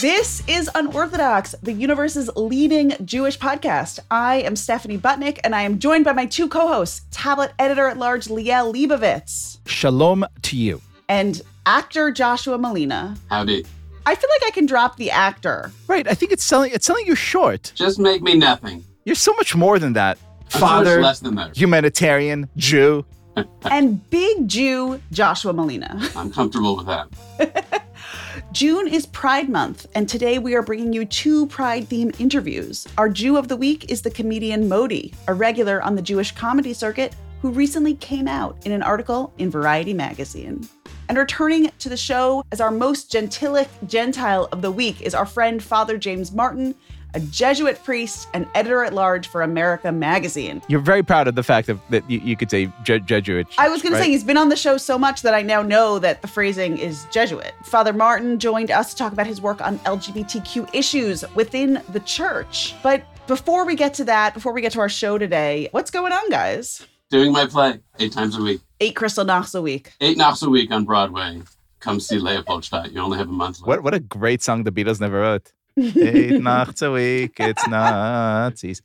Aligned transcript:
This 0.00 0.46
is 0.46 0.70
Unorthodox, 0.76 1.56
the 1.60 1.72
universe's 1.72 2.30
leading 2.36 2.92
Jewish 3.04 3.36
podcast. 3.36 3.98
I 4.12 4.36
am 4.42 4.54
Stephanie 4.54 4.96
Butnick, 4.96 5.40
and 5.42 5.56
I 5.56 5.62
am 5.62 5.80
joined 5.80 6.04
by 6.04 6.12
my 6.12 6.24
two 6.24 6.46
co 6.48 6.68
hosts, 6.68 7.02
tablet 7.10 7.52
editor 7.58 7.88
at 7.88 7.96
large 7.98 8.26
Liel 8.26 8.72
Leibovitz. 8.72 9.58
Shalom 9.66 10.24
to 10.42 10.56
you. 10.56 10.80
And 11.08 11.42
actor 11.66 12.12
Joshua 12.12 12.58
Malina. 12.58 13.18
Howdy. 13.28 13.66
I 14.06 14.14
feel 14.14 14.30
like 14.30 14.46
I 14.46 14.52
can 14.52 14.66
drop 14.66 14.98
the 14.98 15.10
actor. 15.10 15.72
Right. 15.88 16.06
I 16.06 16.14
think 16.14 16.30
it's 16.30 16.44
selling 16.44 16.70
it's 16.72 16.86
selling 16.86 17.06
you 17.06 17.16
short. 17.16 17.72
Just 17.74 17.98
make 17.98 18.22
me 18.22 18.36
nothing. 18.36 18.84
You're 19.04 19.16
so 19.16 19.32
much 19.32 19.56
more 19.56 19.80
than 19.80 19.94
that. 19.94 20.16
I'm 20.54 20.60
Father, 20.60 20.94
so 20.96 21.00
less 21.00 21.18
than 21.18 21.34
that. 21.34 21.56
humanitarian, 21.56 22.48
Jew. 22.56 23.04
and 23.64 24.08
big 24.10 24.46
Jew 24.46 25.00
Joshua 25.10 25.52
Malina. 25.52 26.14
I'm 26.14 26.30
comfortable 26.30 26.76
with 26.76 26.86
that. 26.86 27.84
June 28.50 28.88
is 28.88 29.04
Pride 29.04 29.50
Month, 29.50 29.86
and 29.94 30.08
today 30.08 30.38
we 30.38 30.54
are 30.54 30.62
bringing 30.62 30.94
you 30.94 31.04
two 31.04 31.46
Pride 31.48 31.86
themed 31.86 32.18
interviews. 32.18 32.88
Our 32.96 33.10
Jew 33.10 33.36
of 33.36 33.46
the 33.46 33.56
Week 33.56 33.90
is 33.90 34.00
the 34.00 34.10
comedian 34.10 34.70
Modi, 34.70 35.12
a 35.26 35.34
regular 35.34 35.82
on 35.82 35.94
the 35.94 36.02
Jewish 36.02 36.32
comedy 36.32 36.72
circuit 36.72 37.14
who 37.42 37.50
recently 37.50 37.94
came 37.94 38.26
out 38.26 38.56
in 38.64 38.72
an 38.72 38.82
article 38.82 39.34
in 39.36 39.50
Variety 39.50 39.92
magazine. 39.92 40.66
And 41.10 41.18
returning 41.18 41.70
to 41.78 41.90
the 41.90 41.96
show 41.96 42.42
as 42.50 42.62
our 42.62 42.70
most 42.70 43.12
gentilic 43.12 43.68
Gentile 43.86 44.48
of 44.50 44.62
the 44.62 44.72
week 44.72 45.02
is 45.02 45.14
our 45.14 45.26
friend 45.26 45.62
Father 45.62 45.98
James 45.98 46.32
Martin, 46.32 46.74
a 47.14 47.20
Jesuit 47.20 47.82
priest 47.84 48.28
and 48.34 48.46
editor 48.54 48.84
at 48.84 48.92
large 48.92 49.28
for 49.28 49.42
America 49.42 49.90
magazine. 49.92 50.62
You're 50.68 50.80
very 50.80 51.02
proud 51.02 51.28
of 51.28 51.34
the 51.34 51.42
fact 51.42 51.68
of, 51.68 51.80
that 51.90 52.08
you, 52.10 52.18
you 52.20 52.36
could 52.36 52.50
say 52.50 52.70
Je- 52.84 53.00
Jesuit. 53.00 53.46
I 53.58 53.68
was 53.68 53.82
going 53.82 53.92
right? 53.92 54.00
to 54.00 54.04
say 54.04 54.10
he's 54.10 54.24
been 54.24 54.36
on 54.36 54.48
the 54.48 54.56
show 54.56 54.76
so 54.76 54.98
much 54.98 55.22
that 55.22 55.34
I 55.34 55.42
now 55.42 55.62
know 55.62 55.98
that 55.98 56.22
the 56.22 56.28
phrasing 56.28 56.78
is 56.78 57.06
Jesuit. 57.10 57.52
Father 57.64 57.92
Martin 57.92 58.38
joined 58.38 58.70
us 58.70 58.90
to 58.90 58.96
talk 58.96 59.12
about 59.12 59.26
his 59.26 59.40
work 59.40 59.60
on 59.60 59.78
LGBTQ 59.80 60.74
issues 60.74 61.24
within 61.34 61.82
the 61.90 62.00
church. 62.00 62.74
But 62.82 63.04
before 63.26 63.64
we 63.64 63.74
get 63.74 63.94
to 63.94 64.04
that, 64.04 64.34
before 64.34 64.52
we 64.52 64.60
get 64.60 64.72
to 64.72 64.80
our 64.80 64.88
show 64.88 65.18
today, 65.18 65.68
what's 65.72 65.90
going 65.90 66.12
on, 66.12 66.30
guys? 66.30 66.86
Doing 67.10 67.32
my 67.32 67.46
play 67.46 67.80
eight 67.98 68.12
times 68.12 68.36
a 68.36 68.42
week. 68.42 68.60
Eight 68.80 68.94
Kristallnachts 68.94 69.54
a 69.54 69.62
week. 69.62 69.92
Eight 70.00 70.16
knocks 70.18 70.42
a 70.42 70.50
week 70.50 70.70
on 70.70 70.84
Broadway. 70.84 71.42
Come 71.80 72.00
see 72.00 72.18
Leopoldstadt. 72.18 72.92
You 72.92 73.00
only 73.00 73.18
have 73.18 73.28
a 73.28 73.32
month 73.32 73.60
left. 73.60 73.68
What 73.68 73.82
what 73.82 73.94
a 73.94 74.00
great 74.00 74.42
song 74.42 74.64
the 74.64 74.72
Beatles 74.72 75.00
never 75.00 75.20
wrote. 75.20 75.52
Eight 75.78 76.42
nights 76.42 76.82
a 76.82 76.90
week, 76.90 77.36
it's 77.38 77.66
Nazis. 77.68 78.82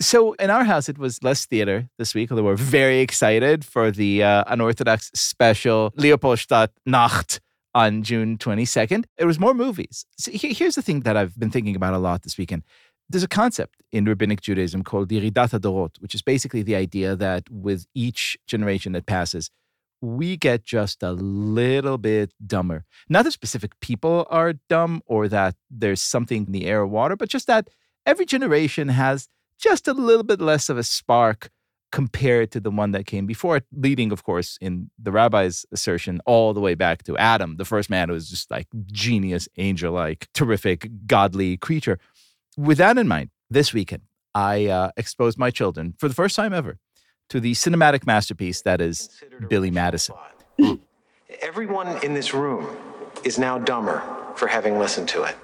So 0.00 0.32
in 0.34 0.50
our 0.50 0.64
house, 0.64 0.88
it 0.88 0.98
was 0.98 1.22
less 1.22 1.46
theater 1.46 1.88
this 1.98 2.14
week, 2.14 2.30
although 2.30 2.42
we're 2.42 2.56
very 2.56 3.00
excited 3.00 3.64
for 3.64 3.90
the 3.90 4.22
uh, 4.22 4.44
unorthodox 4.46 5.10
special 5.14 5.92
Leopoldstadt 5.96 6.70
Nacht 6.86 7.40
on 7.74 8.02
June 8.02 8.38
22nd. 8.38 9.04
It 9.18 9.26
was 9.26 9.38
more 9.38 9.52
movies. 9.52 10.06
So 10.18 10.30
here's 10.32 10.74
the 10.74 10.82
thing 10.82 11.00
that 11.00 11.16
I've 11.16 11.38
been 11.38 11.50
thinking 11.50 11.76
about 11.76 11.92
a 11.92 11.98
lot 11.98 12.22
this 12.22 12.38
weekend. 12.38 12.62
There's 13.08 13.22
a 13.22 13.28
concept 13.28 13.82
in 13.92 14.06
rabbinic 14.06 14.40
Judaism 14.40 14.82
called 14.82 15.10
Yeridat 15.10 15.60
Dorot, 15.60 16.00
which 16.00 16.14
is 16.14 16.22
basically 16.22 16.62
the 16.62 16.76
idea 16.76 17.14
that 17.16 17.44
with 17.50 17.86
each 17.94 18.36
generation 18.46 18.92
that 18.92 19.06
passes, 19.06 19.50
we 20.00 20.36
get 20.36 20.64
just 20.64 21.02
a 21.02 21.12
little 21.12 21.98
bit 21.98 22.32
dumber. 22.46 22.84
Not 23.08 23.24
that 23.24 23.32
specific 23.32 23.78
people 23.80 24.26
are 24.30 24.54
dumb 24.68 25.02
or 25.06 25.28
that 25.28 25.56
there's 25.70 26.02
something 26.02 26.46
in 26.46 26.52
the 26.52 26.66
air 26.66 26.80
or 26.80 26.86
water, 26.86 27.16
but 27.16 27.28
just 27.28 27.46
that 27.46 27.68
every 28.04 28.26
generation 28.26 28.88
has 28.88 29.28
just 29.58 29.88
a 29.88 29.92
little 29.92 30.22
bit 30.22 30.40
less 30.40 30.68
of 30.68 30.78
a 30.78 30.82
spark 30.82 31.50
compared 31.92 32.50
to 32.50 32.60
the 32.60 32.70
one 32.70 32.90
that 32.90 33.06
came 33.06 33.26
before 33.26 33.56
it, 33.56 33.64
leading, 33.72 34.12
of 34.12 34.22
course, 34.22 34.58
in 34.60 34.90
the 34.98 35.12
rabbi's 35.12 35.64
assertion, 35.72 36.20
all 36.26 36.52
the 36.52 36.60
way 36.60 36.74
back 36.74 37.04
to 37.04 37.16
Adam, 37.16 37.56
the 37.56 37.64
first 37.64 37.88
man 37.88 38.08
who 38.08 38.14
was 38.14 38.28
just 38.28 38.50
like 38.50 38.66
genius, 38.92 39.48
angel 39.56 39.92
like, 39.92 40.28
terrific, 40.34 40.90
godly 41.06 41.56
creature. 41.56 41.98
With 42.56 42.78
that 42.78 42.98
in 42.98 43.08
mind, 43.08 43.30
this 43.48 43.72
weekend, 43.72 44.02
I 44.34 44.66
uh, 44.66 44.90
exposed 44.96 45.38
my 45.38 45.50
children 45.50 45.94
for 45.98 46.08
the 46.08 46.14
first 46.14 46.36
time 46.36 46.52
ever 46.52 46.78
to 47.28 47.40
the 47.40 47.52
cinematic 47.52 48.06
masterpiece 48.06 48.62
that 48.62 48.80
is 48.80 49.08
Billy 49.48 49.70
Madison. 49.70 50.14
Everyone 51.42 51.88
in 52.04 52.14
this 52.14 52.32
room 52.34 52.76
is 53.24 53.38
now 53.38 53.58
dumber 53.58 54.02
for 54.36 54.46
having 54.46 54.78
listened 54.78 55.08
to 55.08 55.24
it. 55.24 55.36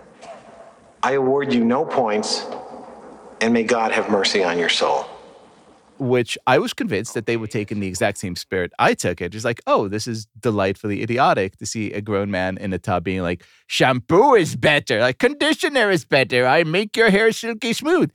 I 1.03 1.13
award 1.13 1.53
you 1.53 1.65
no 1.65 1.85
points, 1.85 2.47
and 3.41 3.53
may 3.53 3.65
God 3.65 3.91
have 3.93 4.09
mercy 4.09 4.45
on 4.45 4.59
your 4.59 4.69
soul. 4.69 5.07
which 5.99 6.37
I 6.47 6.59
was 6.59 6.73
convinced 6.73 7.15
that 7.15 7.27
they 7.27 7.37
would 7.37 7.51
take 7.51 7.71
in 7.71 7.81
the 7.81 7.87
exact 7.87 8.19
same 8.19 8.35
spirit 8.35 8.73
I 8.79 8.95
took 8.95 9.21
it. 9.21 9.31
Just 9.31 9.45
like, 9.45 9.61
oh, 9.67 9.89
this 9.89 10.07
is 10.07 10.27
delightfully 10.41 11.03
idiotic 11.03 11.57
to 11.59 11.67
see 11.67 11.93
a 11.93 12.01
grown 12.01 12.31
man 12.31 12.59
in 12.59 12.73
a 12.73 12.79
tub 12.79 13.05
being 13.05 13.23
like, 13.23 13.45
shampoo 13.69 14.35
is 14.35 14.57
better, 14.57 15.01
like 15.01 15.19
conditioner 15.19 15.91
is 15.91 16.05
better. 16.05 16.47
I 16.47 16.65
make 16.65 16.97
your 16.97 17.11
hair 17.11 17.31
silky 17.33 17.73
smooth. 17.73 18.11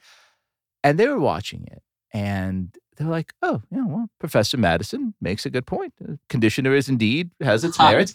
And 0.83 0.99
they 0.99 1.07
were 1.07 1.19
watching 1.19 1.65
it 1.71 1.81
and 2.13 2.75
they're 2.97 3.07
like, 3.07 3.33
oh, 3.41 3.61
yeah, 3.71 3.85
well, 3.85 4.09
Professor 4.19 4.57
Madison 4.57 5.13
makes 5.21 5.45
a 5.45 5.49
good 5.49 5.65
point. 5.65 5.93
Conditioner 6.29 6.75
is 6.75 6.89
indeed 6.89 7.31
has 7.41 7.63
its 7.63 7.77
merits. 7.79 8.13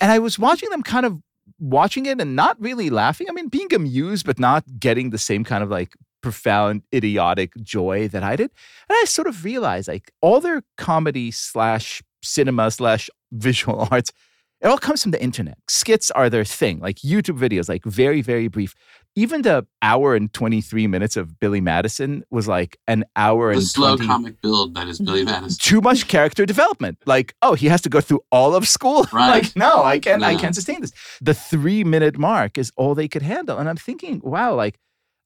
and 0.00 0.12
I 0.12 0.18
was 0.18 0.38
watching 0.38 0.70
them 0.70 0.82
kind 0.82 1.04
of 1.04 1.20
watching 1.58 2.06
it 2.06 2.20
and 2.20 2.36
not 2.36 2.60
really 2.60 2.90
laughing. 2.90 3.26
I 3.28 3.32
mean, 3.32 3.48
being 3.48 3.72
amused, 3.74 4.24
but 4.24 4.38
not 4.38 4.64
getting 4.78 5.10
the 5.10 5.18
same 5.18 5.44
kind 5.44 5.62
of 5.62 5.70
like 5.70 5.94
profound 6.22 6.82
idiotic 6.94 7.54
joy 7.62 8.08
that 8.08 8.22
I 8.22 8.36
did. 8.36 8.50
And 8.88 8.96
I 8.96 9.04
sort 9.06 9.26
of 9.26 9.44
realized 9.44 9.88
like 9.88 10.12
all 10.20 10.40
their 10.40 10.62
comedy 10.76 11.30
slash 11.30 12.02
cinema 12.22 12.70
slash 12.70 13.10
visual 13.32 13.88
arts, 13.90 14.12
it 14.60 14.66
all 14.66 14.78
comes 14.78 15.02
from 15.02 15.10
the 15.12 15.22
internet. 15.22 15.58
Skits 15.68 16.10
are 16.10 16.28
their 16.28 16.44
thing, 16.44 16.80
like 16.80 16.96
YouTube 16.96 17.38
videos, 17.38 17.68
like 17.68 17.84
very, 17.84 18.20
very 18.22 18.48
brief. 18.48 18.74
Even 19.16 19.42
the 19.42 19.66
hour 19.82 20.14
and 20.14 20.32
23 20.32 20.86
minutes 20.86 21.16
of 21.16 21.40
Billy 21.40 21.60
Madison 21.60 22.22
was 22.30 22.46
like 22.46 22.78
an 22.86 23.04
hour 23.16 23.50
the 23.50 23.58
and 23.58 23.66
slow 23.66 23.96
20 23.96 24.06
comic 24.06 24.40
build 24.40 24.74
that 24.74 24.86
is 24.86 25.00
Billy 25.00 25.24
Madison. 25.32 25.58
too 25.60 25.80
much 25.80 26.06
character 26.08 26.46
development. 26.46 26.98
Like, 27.06 27.34
oh, 27.42 27.54
he 27.54 27.66
has 27.68 27.80
to 27.82 27.88
go 27.88 28.00
through 28.00 28.20
all 28.30 28.54
of 28.54 28.68
school. 28.68 29.06
Right. 29.12 29.42
like, 29.42 29.56
no, 29.56 29.82
I 29.82 29.98
can't. 29.98 30.22
I 30.22 30.36
can't 30.36 30.54
sustain 30.54 30.80
this. 30.80 30.92
The 31.20 31.34
three 31.34 31.82
minute 31.82 32.16
mark 32.18 32.56
is 32.58 32.70
all 32.76 32.94
they 32.94 33.08
could 33.08 33.22
handle, 33.22 33.58
and 33.58 33.68
I'm 33.68 33.76
thinking, 33.76 34.20
wow, 34.22 34.54
like, 34.54 34.78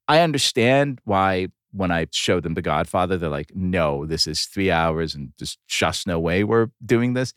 I 0.08 0.20
understand 0.20 1.00
why 1.04 1.48
when 1.72 1.90
I 1.90 2.06
showed 2.12 2.44
them 2.44 2.54
The 2.54 2.62
Godfather, 2.62 3.18
they're 3.18 3.28
like, 3.28 3.50
no, 3.54 4.06
this 4.06 4.26
is 4.26 4.44
three 4.46 4.70
hours, 4.70 5.14
and 5.14 5.32
there's 5.38 5.58
just 5.68 6.06
no 6.06 6.18
way 6.20 6.44
we're 6.44 6.68
doing 6.84 7.14
this. 7.14 7.34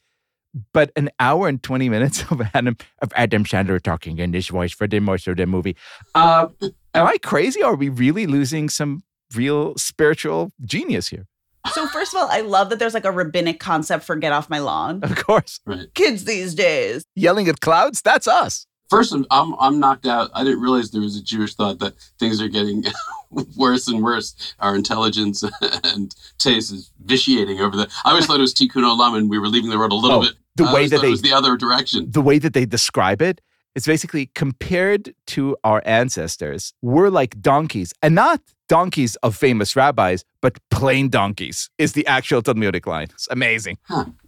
But 0.73 0.91
an 0.95 1.09
hour 1.19 1.47
and 1.47 1.61
20 1.61 1.89
minutes 1.89 2.23
of 2.31 2.41
Adam 2.53 2.77
of 3.01 3.11
Adam 3.15 3.43
Sandler 3.43 3.81
talking 3.81 4.17
in 4.19 4.31
this 4.31 4.47
voice 4.47 4.73
for 4.73 4.87
the 4.87 4.99
most 4.99 5.27
of 5.27 5.37
the 5.37 5.45
movie. 5.45 5.75
Uh, 6.15 6.47
am 6.93 7.07
I 7.07 7.17
crazy? 7.17 7.61
Are 7.61 7.75
we 7.75 7.89
really 7.89 8.27
losing 8.27 8.69
some 8.69 9.03
real 9.35 9.75
spiritual 9.77 10.51
genius 10.63 11.07
here? 11.09 11.27
So, 11.73 11.85
first 11.87 12.13
of 12.13 12.21
all, 12.21 12.29
I 12.31 12.41
love 12.41 12.69
that 12.69 12.79
there's 12.79 12.93
like 12.93 13.03
a 13.03 13.11
rabbinic 13.11 13.59
concept 13.59 14.05
for 14.05 14.15
get 14.15 14.31
off 14.31 14.49
my 14.49 14.59
lawn. 14.59 15.03
Of 15.03 15.15
course. 15.17 15.59
Right. 15.65 15.93
Kids 15.95 16.23
these 16.23 16.55
days. 16.55 17.03
yelling 17.15 17.49
at 17.49 17.59
clouds, 17.59 18.01
that's 18.01 18.25
us. 18.27 18.65
First, 18.89 19.11
I'm, 19.11 19.25
I'm 19.31 19.53
I'm 19.59 19.79
knocked 19.81 20.05
out. 20.05 20.31
I 20.33 20.45
didn't 20.45 20.61
realize 20.61 20.91
there 20.91 21.01
was 21.01 21.17
a 21.17 21.21
Jewish 21.21 21.55
thought 21.55 21.79
that 21.79 21.95
things 22.19 22.41
are 22.41 22.47
getting 22.47 22.85
worse 23.57 23.89
and 23.89 24.01
worse. 24.01 24.33
Our 24.59 24.77
intelligence 24.77 25.43
and 25.83 26.15
taste 26.37 26.71
is 26.71 26.89
vitiating 27.03 27.59
over 27.59 27.75
the. 27.75 27.89
I 28.05 28.11
always 28.11 28.27
thought 28.27 28.37
it 28.37 28.41
was 28.41 28.53
Tikkun 28.53 28.83
Olam, 28.83 29.17
and 29.17 29.29
we 29.29 29.37
were 29.39 29.49
leaving 29.49 29.69
the 29.71 29.77
road 29.77 29.91
a 29.91 29.95
little 29.95 30.19
Oh, 30.19 30.21
bit. 30.21 30.35
The 30.57 30.65
I 30.65 30.73
way 30.73 30.87
that 30.87 31.01
they- 31.01 31.15
the 31.15 31.33
other 31.33 31.55
direction. 31.57 32.07
The 32.09 32.21
way 32.21 32.37
that 32.39 32.53
they 32.53 32.65
describe 32.65 33.21
it, 33.21 33.41
it's 33.75 33.85
basically 33.85 34.29
compared 34.33 35.13
to 35.27 35.55
our 35.63 35.81
ancestors, 35.85 36.73
we're 36.81 37.09
like 37.09 37.39
donkeys, 37.41 37.93
and 38.01 38.15
not 38.15 38.41
donkeys 38.67 39.15
of 39.17 39.35
famous 39.35 39.75
rabbis, 39.75 40.23
but 40.41 40.57
plain 40.69 41.09
donkeys 41.09 41.69
is 41.77 41.93
the 41.93 42.05
actual 42.07 42.41
Talmudic 42.41 42.85
line. 42.85 43.07
It's 43.11 43.27
amazing. 43.31 43.77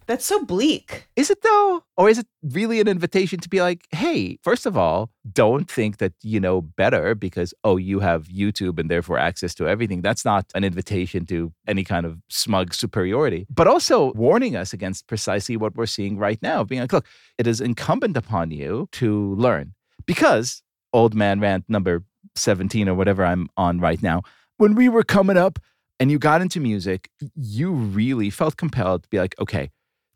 That's 0.08 0.26
so 0.26 0.44
bleak. 0.44 1.08
Is 1.16 1.30
it 1.30 1.44
though? 1.44 1.84
Or 1.96 2.10
is 2.10 2.18
it 2.18 2.26
really 2.42 2.80
an 2.80 2.88
invitation 2.88 3.40
to 3.42 3.50
be 3.50 3.62
like, 3.62 3.86
hey, 3.92 4.40
first 4.42 4.66
of 4.66 4.76
all, 4.76 5.12
don't 5.32 5.70
think 5.70 5.98
that 5.98 6.14
you 6.24 6.40
know 6.40 6.62
better 6.62 7.14
because, 7.14 7.54
oh, 7.64 7.78
you 7.78 8.00
have 8.00 8.26
YouTube 8.28 8.80
and 8.80 8.90
therefore 8.90 9.20
access 9.20 9.54
to 9.56 9.68
everything. 9.68 10.02
That's 10.02 10.26
not 10.26 10.46
an 10.56 10.64
invitation 10.64 11.28
to 11.28 11.54
any 11.68 11.84
kind 11.84 12.08
of 12.08 12.18
smug 12.28 12.74
superiority, 12.74 13.46
but 13.54 13.68
also 13.68 14.12
warning 14.14 14.56
us 14.56 14.74
against 14.74 15.06
precisely 15.06 15.58
what 15.58 15.76
we're 15.76 15.86
seeing 15.86 16.18
right 16.18 16.42
now. 16.42 16.64
Being 16.64 16.82
like, 16.82 16.94
look, 16.94 17.06
it 17.38 17.46
is 17.46 17.62
incumbent 17.62 18.18
upon 18.18 18.50
you 18.50 18.90
to 18.94 19.36
learn 19.36 19.76
because 20.08 20.64
old 20.92 21.14
man 21.14 21.40
rant 21.40 21.66
number 21.68 22.04
17 22.36 22.88
or 22.90 22.96
whatever 22.96 23.26
I'm 23.26 23.50
on 23.58 23.80
right 23.80 24.02
now, 24.02 24.24
when 24.58 24.76
we 24.76 24.90
were 24.90 25.04
coming 25.04 25.38
up 25.38 25.60
and 26.00 26.12
you 26.12 26.20
got 26.20 26.42
into 26.42 26.60
music, 26.60 27.10
you 27.36 27.72
really 27.72 28.30
felt 28.30 28.58
compelled 28.58 29.04
to 29.04 29.10
be 29.10 29.20
like, 29.20 29.36
okay, 29.40 29.70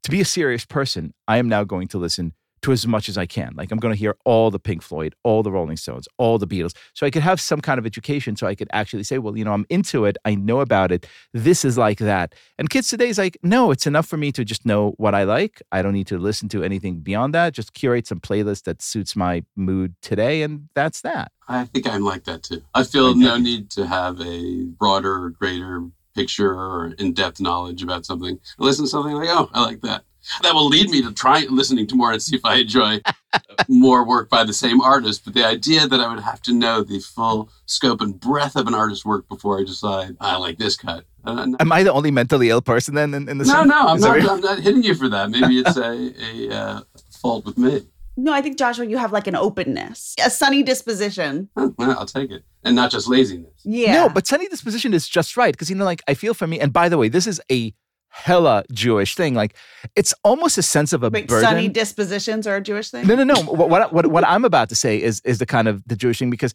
to 0.04 0.12
be 0.12 0.21
a 0.21 0.25
serious 0.25 0.65
person, 0.65 1.13
I 1.27 1.38
am 1.38 1.48
now 1.48 1.63
going 1.63 1.88
to 1.89 1.98
listen 1.98 2.33
to 2.63 2.71
as 2.71 2.88
much 2.88 3.07
as 3.07 3.18
I 3.18 3.25
can. 3.25 3.54
Like 3.56 3.71
I'm 3.71 3.77
going 3.77 3.94
to 3.94 4.00
hear 4.00 4.15
all 4.25 4.50
the 4.50 4.60
Pink 4.60 4.81
Floyd, 4.81 5.13
all 5.24 5.44
the 5.44 5.51
Rolling 5.51 5.77
Stones, 5.77 6.07
all 6.18 6.38
the 6.38 6.48
Beatles. 6.48 6.75
So 6.94 7.06
I 7.06 7.12
could 7.12 7.21
have 7.21 7.39
some 7.39 7.62
kind 7.62 7.77
of 7.77 7.86
education 7.86 8.36
so 8.36 8.48
I 8.48 8.56
could 8.56 8.69
actually 8.74 9.04
say, 9.04 9.18
well, 9.19 9.38
you 9.38 9.45
know, 9.45 9.54
I'm 9.54 9.65
into 9.69 10.06
it. 10.06 10.18
I 10.25 10.36
know 10.36 10.62
about 10.62 10.92
it. 10.92 11.06
This 11.33 11.63
is 11.63 11.77
like 11.77 12.00
that. 12.00 12.33
And 12.57 12.69
kids 12.69 12.88
today 12.88 13.10
is 13.10 13.18
like, 13.18 13.38
no, 13.44 13.71
it's 13.71 13.86
enough 13.86 14.07
for 14.07 14.18
me 14.18 14.31
to 14.31 14.44
just 14.44 14.65
know 14.65 14.94
what 14.98 15.13
I 15.13 15.24
like. 15.24 15.62
I 15.71 15.81
don't 15.81 15.94
need 15.94 16.07
to 16.07 16.18
listen 16.18 16.50
to 16.50 16.63
anything 16.63 17.00
beyond 17.00 17.33
that. 17.33 17.54
Just 17.54 17.74
curate 17.74 18.07
some 18.07 18.19
playlist 18.19 18.63
that 18.63 18.81
suits 18.81 19.15
my 19.15 19.44
mood 19.56 19.95
today. 20.01 20.42
And 20.42 20.69
that's 20.74 21.01
that. 21.01 21.31
I 21.48 21.65
think 21.65 21.88
I'm 21.88 22.04
like 22.04 22.24
that 22.24 22.44
too. 22.44 22.63
I 22.74 22.83
feel 22.83 23.15
no 23.15 23.38
need 23.38 23.69
to 23.71 23.86
have 23.86 24.21
a 24.21 24.63
broader, 24.63 25.30
greater 25.30 25.86
picture 26.15 26.51
or 26.51 26.94
in-depth 26.98 27.42
knowledge 27.42 27.83
about 27.83 28.06
something. 28.06 28.39
I 28.60 28.63
listen 28.63 28.86
to 28.86 28.89
something 28.89 29.13
like, 29.13 29.30
oh, 29.30 29.50
I 29.54 29.65
like 29.65 29.81
that. 29.81 30.04
That 30.41 30.53
will 30.53 30.67
lead 30.67 30.89
me 30.89 31.01
to 31.01 31.13
try 31.13 31.45
listening 31.49 31.87
to 31.87 31.95
more 31.95 32.11
and 32.11 32.21
see 32.21 32.35
if 32.35 32.45
I 32.45 32.55
enjoy 32.55 33.01
more 33.67 34.07
work 34.07 34.29
by 34.29 34.43
the 34.43 34.53
same 34.53 34.81
artist. 34.81 35.25
But 35.25 35.33
the 35.33 35.45
idea 35.45 35.87
that 35.87 35.99
I 35.99 36.13
would 36.13 36.23
have 36.23 36.41
to 36.43 36.53
know 36.53 36.83
the 36.83 36.99
full 36.99 37.49
scope 37.65 38.01
and 38.01 38.19
breadth 38.19 38.55
of 38.55 38.67
an 38.67 38.73
artist's 38.73 39.05
work 39.05 39.27
before 39.27 39.59
I 39.59 39.63
decide 39.63 40.15
I 40.19 40.37
like 40.37 40.57
this 40.57 40.75
cut. 40.75 41.05
Uh, 41.25 41.45
no, 41.45 41.57
Am 41.59 41.71
I 41.71 41.83
the 41.83 41.93
only 41.93 42.11
mentally 42.11 42.49
ill 42.49 42.61
person 42.61 42.95
then 42.95 43.13
in, 43.13 43.29
in 43.29 43.37
the 43.37 43.45
no, 43.45 43.53
sense? 43.53 43.67
no, 43.67 43.87
I'm 43.87 43.99
not, 43.99 44.29
I'm 44.29 44.41
not 44.41 44.59
hitting 44.59 44.83
you 44.83 44.93
for 44.93 45.07
that. 45.09 45.29
Maybe 45.29 45.59
it's 45.59 45.77
a, 45.77 46.13
a 46.21 46.55
uh, 46.55 46.81
fault 47.11 47.45
with 47.45 47.57
me. 47.57 47.81
No, 48.15 48.31
I 48.31 48.41
think 48.41 48.57
Joshua, 48.57 48.85
you 48.85 48.97
have 48.97 49.11
like 49.11 49.27
an 49.27 49.35
openness, 49.35 50.15
a 50.23 50.29
sunny 50.29 50.61
disposition. 50.61 51.49
Huh, 51.57 51.71
well, 51.77 51.97
I'll 51.97 52.05
take 52.05 52.29
it. 52.29 52.43
And 52.63 52.75
not 52.75 52.91
just 52.91 53.07
laziness. 53.07 53.51
Yeah. 53.63 53.93
No, 53.93 54.09
but 54.09 54.27
sunny 54.27 54.47
disposition 54.47 54.93
is 54.93 55.07
just 55.07 55.35
right 55.35 55.53
because 55.53 55.69
you 55.69 55.75
know, 55.75 55.85
like 55.85 56.01
I 56.07 56.13
feel 56.13 56.33
for 56.33 56.45
me. 56.45 56.59
And 56.59 56.71
by 56.71 56.89
the 56.89 56.97
way, 56.97 57.09
this 57.09 57.25
is 57.25 57.41
a 57.51 57.73
hella 58.13 58.63
Jewish 58.71 59.15
thing. 59.15 59.33
Like 59.33 59.56
it's 59.95 60.13
almost 60.24 60.57
a 60.57 60.62
sense 60.62 60.94
of 60.94 61.04
a 61.04 61.10
Wait, 61.10 61.27
burden. 61.27 61.50
sunny 61.50 61.68
dispositions 61.68 62.45
are 62.48 62.57
a 62.57 62.62
Jewish 62.62 62.92
thing? 62.92 63.07
no, 63.07 63.15
no, 63.15 63.24
no. 63.24 63.42
what, 63.44 63.69
what 63.69 63.92
what 63.92 64.07
what 64.07 64.27
I'm 64.27 64.45
about 64.45 64.69
to 64.69 64.75
say 64.75 65.01
is 65.01 65.19
is 65.25 65.39
the 65.39 65.45
kind 65.45 65.68
of 65.68 65.83
the 65.88 65.95
Jewish 65.95 66.19
thing 66.19 66.30
because 66.30 66.54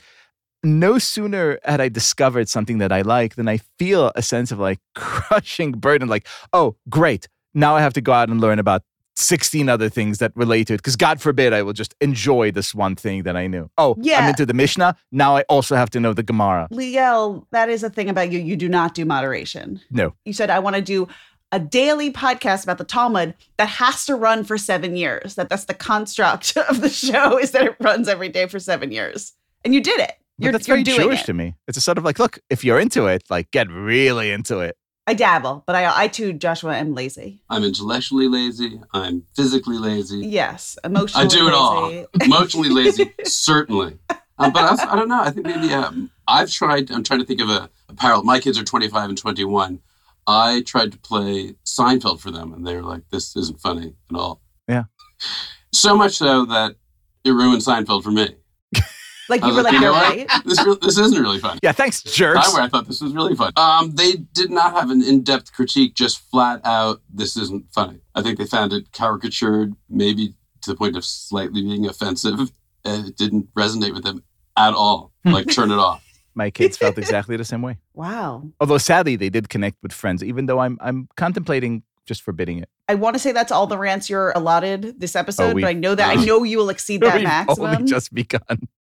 no 0.65 0.99
sooner 0.99 1.59
had 1.65 1.81
I 1.81 1.89
discovered 1.89 2.49
something 2.49 2.79
that 2.79 2.93
I 2.93 3.03
like 3.03 3.35
than 3.35 3.49
I 3.49 3.59
feel 3.79 4.13
a 4.15 4.23
sense 4.23 4.51
of 4.53 4.59
like 4.59 4.79
crushing 4.95 5.73
burden. 5.73 6.09
Like, 6.09 6.27
oh, 6.53 6.77
great, 6.89 7.29
now 7.55 7.77
I 7.77 7.81
have 7.81 7.93
to 7.95 8.01
go 8.01 8.13
out 8.13 8.31
and 8.31 8.41
learn 8.41 8.59
about. 8.59 8.83
16 9.21 9.69
other 9.69 9.89
things 9.89 10.19
that 10.19 10.31
relate 10.37 10.69
to 10.69 10.75
it 10.75 10.77
because 10.77 10.95
god 10.95 11.21
forbid 11.21 11.53
i 11.53 11.61
will 11.61 11.73
just 11.73 11.93
enjoy 12.01 12.53
this 12.53 12.73
one 12.73 12.95
thing 12.95 13.25
that 13.25 13.37
i 13.37 13.49
knew 13.49 13.69
oh 13.77 13.97
yeah 14.01 14.21
i'm 14.21 14.29
into 14.29 14.47
the 14.47 14.55
mishnah 14.55 14.97
now 15.11 15.37
i 15.37 15.43
also 15.49 15.75
have 15.75 15.91
to 15.91 15.99
know 15.99 16.13
the 16.13 16.23
gemara 16.23 16.69
Liel, 16.71 17.45
that 17.51 17.69
is 17.69 17.83
a 17.83 17.91
thing 17.91 18.09
about 18.09 18.31
you. 18.31 18.39
You 18.39 18.55
do 18.57 18.69
not 18.69 18.95
do 18.95 19.05
moderation. 19.05 19.81
no 19.91 20.15
You 20.25 20.33
said, 20.33 20.51
I 20.51 20.61
want 20.61 20.77
to 20.77 20.83
do 20.83 21.09
a 21.53 21.59
daily 21.59 22.12
podcast 22.12 22.65
about 22.65 22.79
the 22.79 22.85
Talmud 22.85 23.35
that 23.56 23.69
has 23.69 24.05
to 24.06 24.15
run 24.15 24.45
for 24.45 24.59
seven 24.59 24.97
years. 24.97 25.35
That 25.37 25.49
that's 25.49 25.65
the 25.65 25.75
construct 25.75 26.56
of 26.69 26.81
the 26.81 26.89
show 26.89 27.39
is 27.39 27.53
that 27.53 27.65
it 27.65 27.77
runs 27.81 28.09
every 28.09 28.29
day 28.29 28.47
for 28.47 28.59
seven 28.59 28.93
years. 28.93 29.33
And 29.65 29.75
you 29.75 29.83
did 29.83 30.00
it. 30.00 30.15
You're, 30.39 30.53
that's 30.53 30.69
you're 30.69 30.77
very 30.77 30.85
doing 30.85 31.00
Jewish 31.00 31.23
it. 31.23 31.27
to 31.27 31.35
me. 31.35 31.55
It's 31.67 31.77
a 31.77 31.81
sort 31.81 31.99
of 31.99 32.05
like, 32.05 32.19
look, 32.19 32.39
if 32.49 32.65
you're 32.65 32.79
into 32.79 33.06
it, 33.06 33.25
like 33.29 33.50
get 33.50 33.69
really 33.71 34.31
into 34.31 34.61
it. 34.61 34.77
I 35.09 35.15
dabble, 35.15 35.65
but 35.67 35.75
I, 35.75 36.05
I 36.05 36.09
too, 36.09 36.35
Joshua, 36.35 36.77
am 36.77 36.95
lazy. 36.95 37.41
I'm 37.49 37.65
intellectually 37.65 38.29
lazy. 38.29 38.79
I'm 38.93 39.25
physically 39.35 39.79
lazy. 39.79 40.19
Yes, 40.19 40.77
emotionally 40.85 41.25
I 41.25 41.29
do 41.29 41.49
it 41.49 41.55
all. 41.55 42.05
Emotionally 42.23 42.69
lazy, 42.69 43.15
certainly. 43.25 43.99
Um, 44.11 44.19
but 44.53 44.81
I, 44.81 44.93
I 44.93 44.97
don't 44.97 45.09
know. 45.09 45.23
I 45.23 45.31
think 45.31 45.47
maybe 45.47 45.73
um, 45.73 46.11
I've 46.29 46.50
tried. 46.50 46.91
I'm 46.91 47.03
trying 47.03 47.21
to 47.21 47.27
think 47.27 47.41
of 47.41 47.49
a, 47.49 47.71
a 47.89 47.95
parallel. 47.95 48.25
My 48.25 48.39
kids 48.39 48.59
are 48.59 48.65
25 48.65 49.09
and 49.09 49.17
21. 49.17 49.81
I 50.29 50.63
tried 50.67 50.93
to 50.93 50.99
play 50.99 51.55
Seinfeld 51.65 52.21
for 52.21 52.31
them, 52.31 52.53
and 52.53 52.67
they 52.67 52.77
were 52.77 52.83
like, 52.83 53.03
"This 53.11 53.35
isn't 53.35 53.61
funny 53.61 53.95
at 54.11 54.17
all." 54.17 54.43
Yeah. 54.69 54.85
So 55.73 55.97
much 55.97 56.19
so 56.19 56.45
that 56.45 56.77
it 57.25 57.31
ruined 57.31 57.63
Seinfeld 57.63 58.05
for 58.05 58.11
me. 58.11 58.37
Like 59.31 59.45
you 59.45 59.55
were 59.55 59.63
like, 59.63 59.75
you 59.75 59.81
know 59.81 59.93
right. 59.93 60.27
This 60.47 60.65
re- 60.65 60.79
this 60.81 60.97
isn't 60.99 61.21
really 61.21 61.39
fun. 61.39 61.59
Yeah, 61.63 61.73
thanks, 61.73 62.03
jerks. 62.03 62.51
Where 62.55 62.63
I 62.63 62.69
thought 62.69 62.87
this 62.87 63.03
was 63.03 63.13
really 63.13 63.35
fun. 63.35 63.53
Um, 63.57 63.95
they 63.95 64.15
did 64.15 64.51
not 64.51 64.73
have 64.73 64.91
an 64.91 65.03
in-depth 65.03 65.53
critique, 65.53 65.95
just 65.95 66.19
flat 66.31 66.63
out, 66.65 67.03
this 67.13 67.37
isn't 67.37 67.71
funny. 67.75 68.01
I 68.15 68.23
think 68.23 68.39
they 68.39 68.47
found 68.47 68.73
it 68.73 68.91
caricatured, 68.93 69.75
maybe 69.91 70.35
to 70.63 70.71
the 70.71 70.77
point 70.77 70.97
of 70.97 71.05
slightly 71.05 71.61
being 71.61 71.85
offensive, 71.87 72.41
and 72.87 73.07
it 73.07 73.19
didn't 73.19 73.53
resonate 73.55 73.93
with 73.93 74.05
them 74.05 74.25
at 74.57 74.73
all. 74.73 75.13
Like, 75.27 75.49
turn 75.53 75.71
it 75.71 75.79
off. 75.79 76.03
My 76.38 76.50
kids 76.50 76.76
felt 76.79 76.96
exactly 77.05 77.37
the 77.37 77.44
same 77.44 77.61
way. 77.62 77.79
Wow. 77.94 78.44
Although 78.61 78.79
sadly, 78.79 79.17
they 79.17 79.29
did 79.29 79.49
connect 79.49 79.76
with 79.82 79.93
friends, 79.93 80.23
even 80.23 80.46
though 80.46 80.61
I'm 80.61 80.79
I'm 80.81 81.08
contemplating 81.17 81.82
just 82.06 82.23
forbidding 82.23 82.58
it. 82.58 82.70
I 82.88 82.94
want 82.94 83.17
to 83.17 83.19
say 83.19 83.32
that's 83.32 83.52
all 83.52 83.67
the 83.67 83.76
rants 83.76 84.08
you're 84.08 84.31
allotted 84.35 84.99
this 84.99 85.14
episode, 85.14 85.55
we've- 85.55 85.61
but 85.64 85.69
I 85.69 85.73
know 85.75 85.94
that 85.94 86.08
I 86.19 86.25
know 86.25 86.43
you 86.43 86.56
will 86.56 86.70
exceed 86.70 87.02
that 87.02 87.23
maximum. 87.23 87.67
only 87.75 87.85
just 87.90 88.14
begun. 88.14 88.40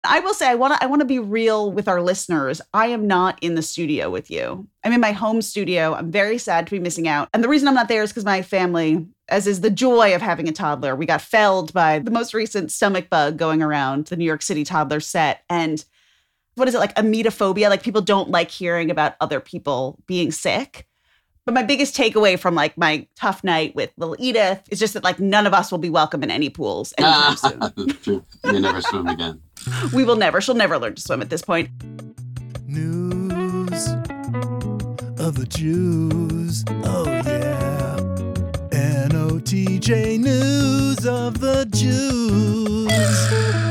I 0.07 0.21
will 0.21 0.35
say 0.35 0.47
I 0.47 0.57
want 0.57 0.75
to 0.75 0.83
I 0.83 0.87
want 0.87 1.01
to 1.01 1.07
be 1.07 1.19
real 1.19 1.73
with 1.73 1.89
our 1.89 2.03
listeners. 2.03 2.61
I 2.75 2.89
am 2.89 3.07
not 3.07 3.39
in 3.41 3.55
the 3.55 3.63
studio 3.63 4.11
with 4.11 4.31
you. 4.31 4.67
I'm 4.85 4.93
in 4.93 5.01
my 5.01 5.13
home 5.13 5.41
studio. 5.41 5.95
I'm 5.95 6.11
very 6.11 6.37
sad 6.37 6.67
to 6.67 6.71
be 6.73 6.81
missing 6.81 7.09
out. 7.09 7.31
And 7.33 7.43
the 7.43 7.49
reason 7.49 7.67
I'm 7.69 7.75
not 7.75 7.89
there 7.89 8.03
is 8.03 8.11
because 8.11 8.27
my 8.27 8.43
family, 8.43 9.07
as 9.31 9.47
is 9.47 9.63
the 9.63 9.71
joy 9.71 10.15
of 10.15 10.21
having 10.21 10.47
a 10.49 10.53
toddler, 10.53 10.95
we 10.95 11.07
got 11.07 11.23
felled 11.23 11.73
by 11.73 12.01
the 12.01 12.11
most 12.11 12.35
recent 12.35 12.71
stomach 12.73 13.09
bug 13.09 13.39
going 13.39 13.63
around 13.63 14.07
the 14.09 14.17
New 14.17 14.27
York 14.27 14.43
City 14.43 14.65
toddler 14.65 15.01
set. 15.01 15.45
And 15.49 15.83
what 16.55 16.69
is 16.69 16.75
it 16.75 16.79
like 16.79 16.95
emetophobia? 16.95 17.69
Like 17.69 17.83
people 17.83 18.01
don't 18.01 18.31
like 18.31 18.51
hearing 18.51 18.91
about 18.91 19.15
other 19.21 19.41
people 19.41 19.99
being 20.07 20.31
sick. 20.31 20.87
But 21.45 21.53
my 21.53 21.63
biggest 21.63 21.95
takeaway 21.95 22.39
from 22.39 22.55
like 22.55 22.79
my 22.79 23.07
tough 23.17 23.45
night 23.45 23.75
with 23.75 23.93
little 23.99 24.17
Edith 24.19 24.63
is 24.71 24.79
just 24.79 24.95
that 24.95 25.05
like 25.05 25.21
none 25.21 25.47
of 25.47 25.53
us 25.53 25.71
will 25.71 25.79
be 25.79 25.91
welcome 25.91 26.23
in 26.23 26.31
any 26.31 26.49
pools 26.49 26.95
ah, 26.99 27.29
anytime 27.29 27.73
soon. 27.77 27.89
True. 28.03 28.25
You 28.45 28.61
never 28.61 28.81
swim 28.81 29.07
again. 29.09 29.43
We 29.93 30.05
will 30.05 30.17
never. 30.17 30.41
She'll 30.41 30.55
never 30.55 30.79
learn 30.79 30.95
to 30.95 31.03
swim 31.03 31.21
at 31.21 31.29
this 31.29 31.43
point. 31.43 31.69
News 32.67 33.89
of 35.19 35.37
the 35.37 35.47
Jews. 35.47 36.65
Oh, 36.69 37.05
yeah. 37.07 37.99
NOTJ 39.09 40.19
News 40.19 41.07
of 41.07 41.41
the 41.41 41.67
Jews. 41.67 43.64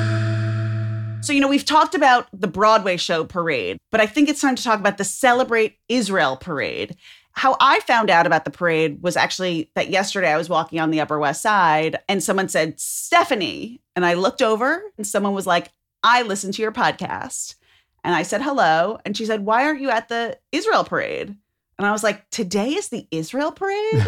So, 1.24 1.32
you 1.32 1.40
know, 1.40 1.48
we've 1.48 1.64
talked 1.64 1.96
about 1.96 2.28
the 2.34 2.50
Broadway 2.50 2.98
show 2.98 3.24
parade, 3.24 3.78
but 3.94 4.02
I 4.02 4.06
think 4.06 4.28
it's 4.28 4.42
time 4.42 4.58
to 4.58 4.64
talk 4.64 4.82
about 4.82 4.98
the 4.98 5.06
Celebrate 5.06 5.78
Israel 5.88 6.36
parade. 6.36 6.98
How 7.32 7.56
I 7.62 7.80
found 7.80 8.10
out 8.10 8.28
about 8.28 8.44
the 8.44 8.52
parade 8.52 9.02
was 9.02 9.16
actually 9.16 9.72
that 9.76 9.90
yesterday 9.90 10.34
I 10.34 10.38
was 10.38 10.50
walking 10.50 10.82
on 10.82 10.92
the 10.92 11.00
Upper 11.00 11.18
West 11.18 11.42
Side 11.42 11.98
and 12.10 12.22
someone 12.22 12.50
said, 12.50 12.78
Stephanie. 12.78 13.82
And 13.96 14.06
I 14.06 14.16
looked 14.16 14.42
over 14.42 14.84
and 14.98 15.08
someone 15.08 15.34
was 15.34 15.48
like, 15.48 15.72
I 16.04 16.24
listened 16.24 16.56
to 16.56 16.62
your 16.62 16.74
podcast. 16.74 17.56
And 18.04 18.14
I 18.14 18.24
said, 18.24 18.42
hello. 18.42 19.00
And 19.06 19.16
she 19.16 19.26
said, 19.26 19.46
why 19.46 19.64
aren't 19.64 19.80
you 19.80 19.92
at 19.92 20.10
the 20.10 20.38
Israel 20.52 20.84
parade? 20.84 21.34
And 21.78 21.88
I 21.88 21.94
was 21.94 22.04
like, 22.04 22.30
today 22.32 22.72
is 22.72 22.90
the 22.90 23.08
Israel 23.12 23.54
parade? 23.54 24.06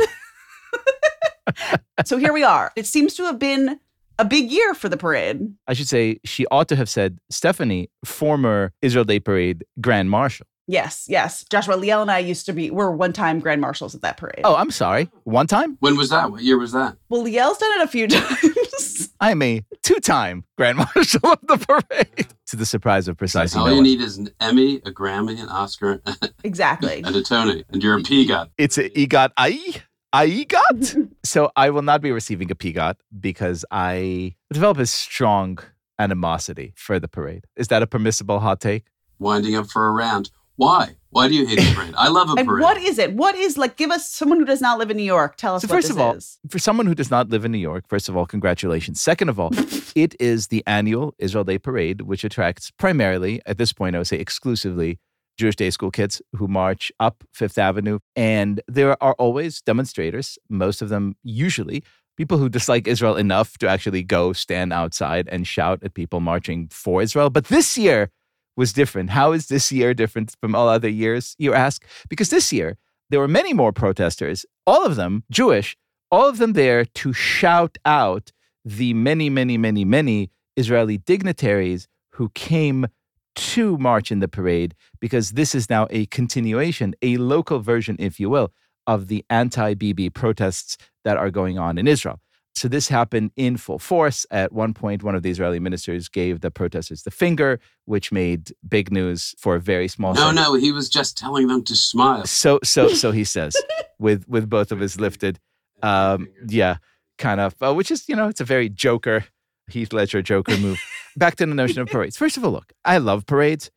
so 2.05 2.17
here 2.17 2.33
we 2.33 2.43
are. 2.43 2.73
It 2.75 2.85
seems 2.87 3.13
to 3.13 3.23
have 3.23 3.39
been 3.39 3.79
a 4.19 4.25
big 4.25 4.51
year 4.51 4.73
for 4.73 4.89
the 4.89 4.97
parade. 4.97 5.53
I 5.67 5.73
should 5.73 5.87
say 5.87 6.19
she 6.23 6.45
ought 6.51 6.67
to 6.69 6.75
have 6.75 6.89
said 6.89 7.19
Stephanie, 7.29 7.89
former 8.05 8.73
Israel 8.81 9.05
Day 9.05 9.19
Parade 9.19 9.63
Grand 9.81 10.09
Marshal. 10.09 10.45
Yes, 10.67 11.05
yes. 11.07 11.45
Joshua 11.51 11.75
Liel 11.75 12.01
and 12.01 12.09
I 12.09 12.17
used 12.17 12.47
to 12.47 12.53
be 12.53 12.71
we 12.71 12.77
were 12.77 12.91
one 12.91 13.13
time 13.13 13.39
grand 13.39 13.61
marshals 13.61 13.93
at 13.93 14.01
that 14.01 14.17
parade. 14.17 14.41
Oh, 14.43 14.55
I'm 14.55 14.71
sorry. 14.71 15.11
One 15.23 15.45
time? 15.45 15.77
When 15.79 15.95
was 15.95 16.09
that? 16.09 16.31
What 16.31 16.41
year 16.41 16.57
was 16.57 16.71
that? 16.71 16.97
well, 17.09 17.23
Liel's 17.23 17.59
done 17.59 17.79
it 17.79 17.83
a 17.83 17.87
few 17.87 18.07
times. 18.09 19.09
I'm 19.19 19.41
a 19.43 19.63
two-time 19.83 20.43
Grand 20.57 20.77
Marshal 20.95 21.31
of 21.31 21.39
the 21.47 21.57
parade. 21.57 22.27
to 22.47 22.55
the 22.55 22.65
surprise 22.65 23.07
of 23.07 23.15
precisely 23.15 23.59
All 23.59 23.65
no 23.67 23.71
you 23.73 23.77
one. 23.77 23.83
need 23.83 24.01
is 24.01 24.17
an 24.17 24.29
Emmy, 24.41 24.77
a 24.77 24.91
Grammy, 24.91 25.39
an 25.39 25.49
Oscar, 25.49 26.01
exactly. 26.43 27.01
and 27.03 27.15
a 27.15 27.21
Tony, 27.21 27.63
and 27.69 27.83
you're 27.83 27.97
a 27.97 28.01
PGOT. 28.01 28.49
It's 28.57 28.77
a 28.79 28.89
EGOT 28.89 29.31
I. 29.37 29.81
I 30.15 30.27
EGOT. 30.29 31.09
so 31.25 31.51
I 31.57 31.69
will 31.69 31.81
not 31.81 32.01
be 32.01 32.11
receiving 32.11 32.49
a 32.49 32.55
PGOT 32.55 32.95
because 33.19 33.65
I 33.69 34.35
develop 34.53 34.77
a 34.77 34.85
strong 34.85 35.59
animosity 35.99 36.71
for 36.77 36.99
the 36.99 37.09
parade. 37.09 37.43
Is 37.57 37.67
that 37.67 37.81
a 37.81 37.87
permissible 37.87 38.39
hot 38.39 38.61
take? 38.61 38.85
Winding 39.19 39.55
up 39.57 39.67
for 39.69 39.87
a 39.87 39.91
round. 39.91 40.31
Why? 40.57 40.95
Why 41.09 41.27
do 41.27 41.33
you 41.35 41.45
hate 41.45 41.59
the 41.59 41.73
parade? 41.75 41.93
I 41.97 42.07
love 42.07 42.29
a 42.29 42.35
And 42.39 42.47
parade. 42.47 42.63
what 42.63 42.77
is 42.77 42.97
it? 42.97 43.13
What 43.13 43.35
is 43.35 43.57
like? 43.57 43.75
Give 43.75 43.91
us 43.91 44.07
someone 44.09 44.39
who 44.39 44.45
does 44.45 44.61
not 44.61 44.79
live 44.79 44.89
in 44.89 44.95
New 44.95 45.03
York. 45.03 45.35
Tell 45.35 45.55
us 45.55 45.63
So 45.63 45.67
what 45.67 45.75
first 45.75 45.87
this 45.89 45.97
of 45.97 46.01
all, 46.01 46.13
is. 46.13 46.39
for 46.49 46.59
someone 46.59 46.85
who 46.85 46.95
does 46.95 47.11
not 47.11 47.27
live 47.29 47.43
in 47.43 47.51
New 47.51 47.57
York, 47.71 47.83
first 47.89 48.07
of 48.07 48.15
all, 48.15 48.25
congratulations. 48.25 49.01
Second 49.01 49.27
of 49.27 49.37
all, 49.37 49.49
it 49.95 50.15
is 50.17 50.47
the 50.47 50.63
annual 50.65 51.13
Israel 51.19 51.43
Day 51.43 51.57
Parade, 51.57 52.01
which 52.01 52.23
attracts 52.23 52.71
primarily, 52.71 53.41
at 53.45 53.57
this 53.57 53.73
point, 53.73 53.95
I 53.95 53.99
would 53.99 54.07
say 54.07 54.17
exclusively, 54.17 54.97
Jewish 55.37 55.55
day 55.55 55.69
school 55.69 55.91
kids 55.91 56.21
who 56.33 56.47
march 56.47 56.91
up 56.99 57.23
Fifth 57.33 57.57
Avenue. 57.57 57.99
And 58.15 58.61
there 58.67 59.01
are 59.03 59.13
always 59.13 59.61
demonstrators, 59.61 60.37
most 60.49 60.81
of 60.81 60.89
them 60.89 61.15
usually 61.23 61.83
people 62.17 62.37
who 62.37 62.49
dislike 62.49 62.87
Israel 62.87 63.15
enough 63.15 63.57
to 63.57 63.67
actually 63.67 64.03
go 64.03 64.33
stand 64.33 64.71
outside 64.73 65.27
and 65.29 65.47
shout 65.47 65.79
at 65.83 65.93
people 65.93 66.19
marching 66.19 66.67
for 66.69 67.01
Israel. 67.01 67.29
But 67.29 67.45
this 67.45 67.77
year 67.77 68.09
was 68.55 68.73
different. 68.73 69.09
How 69.09 69.33
is 69.33 69.47
this 69.47 69.71
year 69.71 69.93
different 69.93 70.35
from 70.39 70.55
all 70.55 70.69
other 70.69 70.89
years, 70.89 71.35
you 71.37 71.53
ask? 71.53 71.85
Because 72.09 72.29
this 72.29 72.53
year, 72.53 72.77
there 73.09 73.19
were 73.19 73.27
many 73.27 73.53
more 73.53 73.71
protesters, 73.71 74.45
all 74.65 74.85
of 74.85 74.95
them 74.95 75.23
Jewish, 75.29 75.77
all 76.09 76.29
of 76.29 76.37
them 76.37 76.53
there 76.53 76.85
to 76.85 77.13
shout 77.13 77.77
out 77.85 78.31
the 78.63 78.93
many, 78.93 79.29
many, 79.29 79.57
many, 79.57 79.85
many 79.85 80.31
Israeli 80.55 80.97
dignitaries 80.97 81.87
who 82.13 82.29
came 82.29 82.87
to 83.35 83.77
march 83.77 84.11
in 84.11 84.19
the 84.19 84.27
parade 84.27 84.75
because 84.99 85.31
this 85.31 85.53
is 85.53 85.69
now 85.69 85.87
a 85.89 86.05
continuation, 86.07 86.95
a 87.01 87.17
local 87.17 87.59
version, 87.59 87.95
if 87.99 88.19
you 88.19 88.29
will, 88.29 88.51
of 88.87 89.07
the 89.07 89.25
anti 89.29 89.73
Bibi 89.73 90.09
protests 90.09 90.77
that 91.03 91.17
are 91.17 91.29
going 91.29 91.57
on 91.57 91.77
in 91.77 91.87
Israel. 91.87 92.19
So 92.55 92.69
this 92.69 92.87
happened 92.87 93.31
in 93.35 93.57
full 93.57 93.79
force. 93.79 94.25
At 94.31 94.53
one 94.53 94.73
point, 94.73 95.03
one 95.03 95.13
of 95.13 95.23
the 95.23 95.29
Israeli 95.29 95.59
ministers 95.59 96.07
gave 96.07 96.39
the 96.39 96.49
protesters 96.49 97.03
the 97.03 97.11
finger, 97.11 97.59
which 97.83 98.13
made 98.13 98.53
big 98.67 98.91
news 98.91 99.35
for 99.37 99.55
a 99.55 99.59
very 99.59 99.89
small. 99.89 100.13
No, 100.13 100.21
second. 100.21 100.35
no, 100.35 100.53
he 100.53 100.71
was 100.71 100.87
just 100.87 101.17
telling 101.17 101.47
them 101.47 101.63
to 101.65 101.75
smile. 101.75 102.25
So, 102.25 102.59
so, 102.63 102.87
so 103.01 103.11
he 103.11 103.25
says, 103.25 103.55
with 103.99 104.25
with 104.29 104.49
both 104.49 104.71
of 104.71 104.79
his 104.79 104.99
lifted, 104.99 105.39
um, 105.83 106.29
yeah, 106.47 106.77
kind 107.17 107.41
of, 107.41 107.55
uh, 107.61 107.73
which 107.73 107.91
is 107.91 108.07
you 108.07 108.15
know, 108.15 108.29
it's 108.29 108.41
a 108.41 108.45
very 108.45 108.69
Joker, 108.69 109.25
Heath 109.69 109.91
Ledger 109.91 110.21
Joker 110.21 110.57
move. 110.57 110.79
Back 111.17 111.35
to 111.35 111.45
the 111.45 111.53
notion 111.53 111.79
of 111.79 111.87
parades. 111.91 112.17
First 112.17 112.37
of 112.37 112.43
all, 112.43 112.51
look, 112.51 112.73
I 112.83 112.97
love 112.97 113.25
parades, 113.25 113.71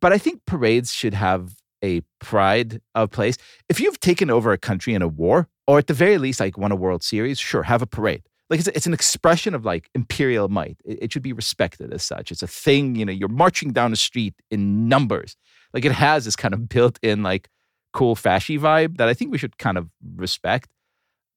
but 0.00 0.12
I 0.12 0.18
think 0.18 0.44
parades 0.46 0.92
should 0.92 1.14
have 1.14 1.56
a 1.82 2.00
pride 2.20 2.80
of 2.94 3.10
place. 3.10 3.36
If 3.68 3.80
you've 3.80 4.00
taken 4.00 4.30
over 4.30 4.52
a 4.52 4.58
country 4.58 4.94
in 4.94 5.02
a 5.02 5.08
war, 5.08 5.48
or 5.66 5.78
at 5.78 5.86
the 5.88 5.94
very 5.94 6.18
least, 6.18 6.40
like 6.40 6.56
won 6.56 6.72
a 6.72 6.76
World 6.76 7.02
Series, 7.02 7.38
sure, 7.38 7.64
have 7.64 7.82
a 7.82 7.86
parade. 7.86 8.22
Like 8.48 8.60
it's, 8.60 8.68
it's 8.68 8.86
an 8.86 8.94
expression 8.94 9.54
of 9.54 9.64
like 9.64 9.90
imperial 9.94 10.48
might. 10.48 10.78
It, 10.84 10.98
it 11.02 11.12
should 11.12 11.22
be 11.22 11.32
respected 11.32 11.92
as 11.92 12.02
such. 12.02 12.30
It's 12.30 12.42
a 12.42 12.46
thing, 12.46 12.94
you 12.94 13.04
know, 13.04 13.12
you're 13.12 13.28
marching 13.28 13.72
down 13.72 13.90
the 13.90 13.96
street 13.96 14.34
in 14.50 14.88
numbers. 14.88 15.36
Like 15.74 15.84
it 15.84 15.92
has 15.92 16.24
this 16.24 16.36
kind 16.36 16.54
of 16.54 16.68
built 16.68 16.98
in 17.02 17.22
like 17.22 17.48
cool 17.92 18.14
fashy 18.14 18.58
vibe 18.58 18.98
that 18.98 19.08
I 19.08 19.14
think 19.14 19.32
we 19.32 19.38
should 19.38 19.58
kind 19.58 19.76
of 19.76 19.88
respect 20.16 20.68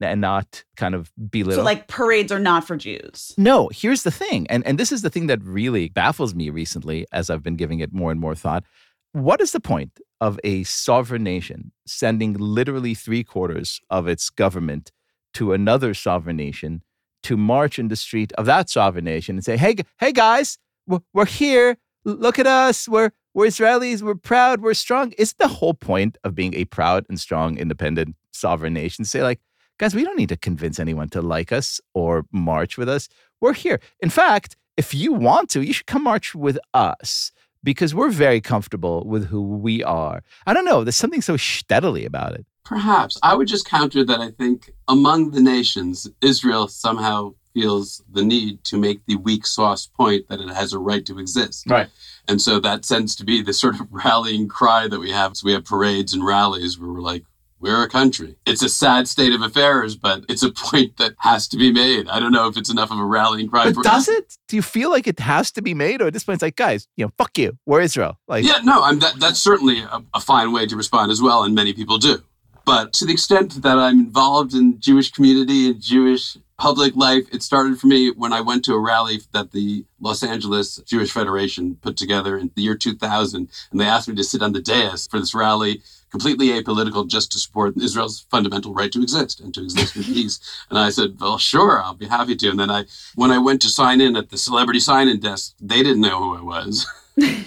and 0.02 0.22
not 0.22 0.64
kind 0.78 0.96
of 0.96 1.12
belittle. 1.30 1.62
So, 1.62 1.64
like, 1.64 1.88
parades 1.88 2.32
are 2.32 2.40
not 2.40 2.66
for 2.66 2.78
Jews. 2.78 3.34
No, 3.38 3.70
here's 3.74 4.04
the 4.04 4.12
thing. 4.12 4.48
And 4.48 4.66
and 4.66 4.78
this 4.78 4.92
is 4.92 5.02
the 5.02 5.10
thing 5.10 5.28
that 5.28 5.44
really 5.44 5.90
baffles 5.90 6.34
me 6.34 6.50
recently 6.50 7.06
as 7.12 7.30
I've 7.30 7.44
been 7.44 7.56
giving 7.56 7.80
it 7.80 7.94
more 7.94 8.12
and 8.12 8.20
more 8.20 8.36
thought. 8.36 8.64
What 9.12 9.42
is 9.42 9.52
the 9.52 9.60
point 9.60 10.00
of 10.22 10.40
a 10.44 10.64
sovereign 10.64 11.24
nation 11.24 11.72
sending 11.88 12.34
literally 12.34 12.94
three 12.94 13.24
quarters 13.24 13.82
of 13.90 14.08
its 14.08 14.30
government 14.30 14.92
to 15.34 15.54
another 15.54 15.94
sovereign 15.94 16.38
nation 16.38 16.84
to 17.24 17.36
march 17.36 17.80
in 17.80 17.88
the 17.88 17.96
street 17.96 18.32
of 18.34 18.46
that 18.46 18.70
sovereign 18.70 19.06
nation 19.06 19.36
and 19.36 19.44
say, 19.44 19.58
"Hey, 19.58 19.76
hey 20.00 20.12
guys, 20.12 20.58
we're, 20.88 21.00
we're 21.14 21.26
here. 21.26 21.78
Look 22.06 22.40
at 22.40 22.48
us. 22.48 22.88
We're 22.88 23.12
we're 23.34 23.48
Israelis. 23.48 24.02
We're 24.02 24.16
proud. 24.16 24.62
We're 24.62 24.74
strong." 24.74 25.12
Isn't 25.18 25.38
the 25.38 25.48
whole 25.48 25.74
point 25.74 26.18
of 26.24 26.36
being 26.36 26.54
a 26.54 26.66
proud 26.66 27.06
and 27.10 27.20
strong, 27.20 27.58
independent 27.58 28.16
sovereign 28.32 28.74
nation 28.74 29.06
say 29.06 29.22
like, 29.22 29.40
guys, 29.80 29.96
we 29.96 30.04
don't 30.04 30.18
need 30.18 30.30
to 30.30 30.38
convince 30.38 30.80
anyone 30.80 31.10
to 31.10 31.22
like 31.22 31.52
us 31.52 31.82
or 31.94 32.26
march 32.32 32.78
with 32.78 32.88
us. 32.88 33.10
We're 33.42 33.54
here. 33.54 33.80
In 34.02 34.10
fact, 34.10 34.56
if 34.78 34.94
you 34.94 35.14
want 35.14 35.50
to, 35.52 35.62
you 35.62 35.74
should 35.74 35.88
come 35.88 36.04
march 36.04 36.36
with 36.36 36.60
us 36.74 37.32
because 37.64 37.96
we're 37.96 38.12
very 38.12 38.42
comfortable 38.42 39.04
with 39.06 39.28
who 39.28 39.42
we 39.42 39.84
are. 39.84 40.22
I 40.46 40.54
don't 40.54 40.66
know. 40.66 40.84
There's 40.84 40.96
something 40.96 41.22
so 41.22 41.38
steadily 41.38 42.06
about 42.06 42.34
it. 42.34 42.46
Perhaps. 42.64 43.18
I 43.24 43.36
would 43.36 43.48
just 43.48 43.68
counter 43.68 44.06
that 44.06 44.20
I 44.20 44.30
think 44.32 44.72
among 44.88 45.32
the 45.32 45.42
nations, 45.42 46.08
Israel 46.22 46.68
somehow 46.68 47.34
feels 47.54 48.04
the 48.12 48.24
need 48.24 48.64
to 48.66 48.78
make 48.78 49.06
the 49.08 49.16
weak 49.16 49.46
sauce 49.46 49.88
point 49.88 50.28
that 50.30 50.40
it 50.40 50.50
has 50.50 50.72
a 50.72 50.80
right 50.80 51.06
to 51.06 51.18
exist. 51.18 51.66
Right. 51.68 51.90
And 52.28 52.40
so 52.40 52.60
that 52.60 52.84
tends 52.84 53.16
to 53.16 53.26
be 53.26 53.42
the 53.42 53.54
sort 53.54 53.80
of 53.80 53.88
rallying 53.92 54.48
cry 54.48 54.88
that 54.88 55.00
we 55.00 55.12
have. 55.12 55.36
So 55.36 55.46
we 55.46 55.54
have 55.54 55.66
parades 55.66 56.14
and 56.14 56.24
rallies 56.26 56.78
where 56.78 56.92
we're 56.92 57.02
like, 57.02 57.26
we're 57.60 57.84
a 57.84 57.90
country. 57.90 58.36
It's 58.46 58.64
a 58.64 58.70
sad 58.70 59.08
state 59.08 59.34
of 59.34 59.42
affairs, 59.42 59.96
but 59.96 60.24
it's 60.30 60.44
a 60.44 60.52
point 60.70 60.98
that 60.98 61.14
has 61.20 61.48
to 61.50 61.58
be 61.58 61.72
made. 61.72 62.08
I 62.08 62.20
don't 62.20 62.32
know 62.32 62.48
if 62.48 62.58
it's 62.58 62.70
enough 62.70 62.92
of 62.92 63.00
a 63.00 63.06
rallying 63.06 63.50
cry. 63.50 63.66
But 63.66 63.76
for 63.76 63.84
does 63.84 64.08
it? 64.08 64.38
Do 64.48 64.56
you 64.56 64.62
feel 64.62 64.90
like 64.90 65.08
it 65.08 65.20
has 65.20 65.52
to 65.54 65.62
be 65.62 65.74
made? 65.74 66.02
Or 66.02 66.08
at 66.08 66.14
this 66.14 66.24
point, 66.24 66.36
it's 66.36 66.44
like, 66.44 66.56
guys, 66.56 66.88
you 66.96 67.06
know, 67.06 67.12
fuck 67.18 67.38
you. 67.38 67.58
We're 67.66 67.82
Israel. 67.82 68.20
Like, 68.28 68.46
Yeah, 68.46 68.60
no, 68.64 68.84
I'm, 68.84 69.00
that, 69.00 69.20
that's 69.20 69.40
certainly 69.40 69.80
a, 69.80 70.04
a 70.14 70.20
fine 70.20 70.52
way 70.52 70.66
to 70.66 70.76
respond 70.76 71.12
as 71.12 71.22
well, 71.22 71.44
and 71.44 71.54
many 71.54 71.74
people 71.74 71.98
do. 71.98 72.24
But 72.66 72.94
to 72.94 73.06
the 73.06 73.14
extent 73.14 73.64
that 73.64 73.80
I'm 73.80 74.00
involved 74.00 74.54
in 74.54 74.80
Jewish 74.80 75.12
community 75.12 75.72
and 75.72 75.82
Jewish 75.82 76.38
public 76.58 76.96
life, 76.96 77.24
it 77.32 77.42
started 77.42 77.80
for 77.80 77.88
me 77.88 78.12
when 78.12 78.32
I 78.32 78.42
went 78.42 78.64
to 78.66 78.74
a 78.74 78.80
rally 78.80 79.22
that 79.32 79.52
the 79.54 79.86
Los 80.00 80.22
Angeles 80.22 80.76
Jewish 80.86 81.12
Federation 81.12 81.78
put 81.82 81.98
together 81.98 82.38
in 82.38 82.52
the 82.56 82.62
year 82.62 82.76
2000, 82.76 83.50
and 83.72 83.80
they 83.80 83.86
asked 83.86 84.08
me 84.08 84.16
to 84.16 84.24
sit 84.24 84.44
on 84.44 84.54
the 84.54 84.62
dais 84.62 85.08
for 85.08 85.20
this 85.20 85.34
rally, 85.34 85.82
completely 86.10 86.48
apolitical, 86.48 87.08
just 87.08 87.32
to 87.32 87.40
support 87.40 87.78
Israel's 87.78 88.26
fundamental 88.32 88.74
right 88.74 88.92
to 88.92 89.02
exist 89.02 89.40
and 89.40 89.54
to 89.54 89.64
exist 89.64 89.96
in 89.96 90.04
peace. 90.16 90.40
And 90.70 90.78
I 90.80 90.90
said, 90.90 91.18
"Well, 91.20 91.38
sure, 91.38 91.82
I'll 91.82 91.94
be 91.94 92.08
happy 92.08 92.36
to." 92.36 92.50
And 92.50 92.60
then 92.60 92.72
I, 92.72 92.86
when 93.16 93.32
I 93.32 93.38
went 93.38 93.62
to 93.64 93.70
sign 93.70 94.02
in 94.02 94.16
at 94.16 94.30
the 94.30 94.38
celebrity 94.38 94.80
sign-in 94.80 95.20
desk, 95.20 95.56
they 95.60 95.84
didn't 95.84 96.02
know 96.02 96.20
who 96.20 96.38
I 96.38 96.42
was. 96.42 96.86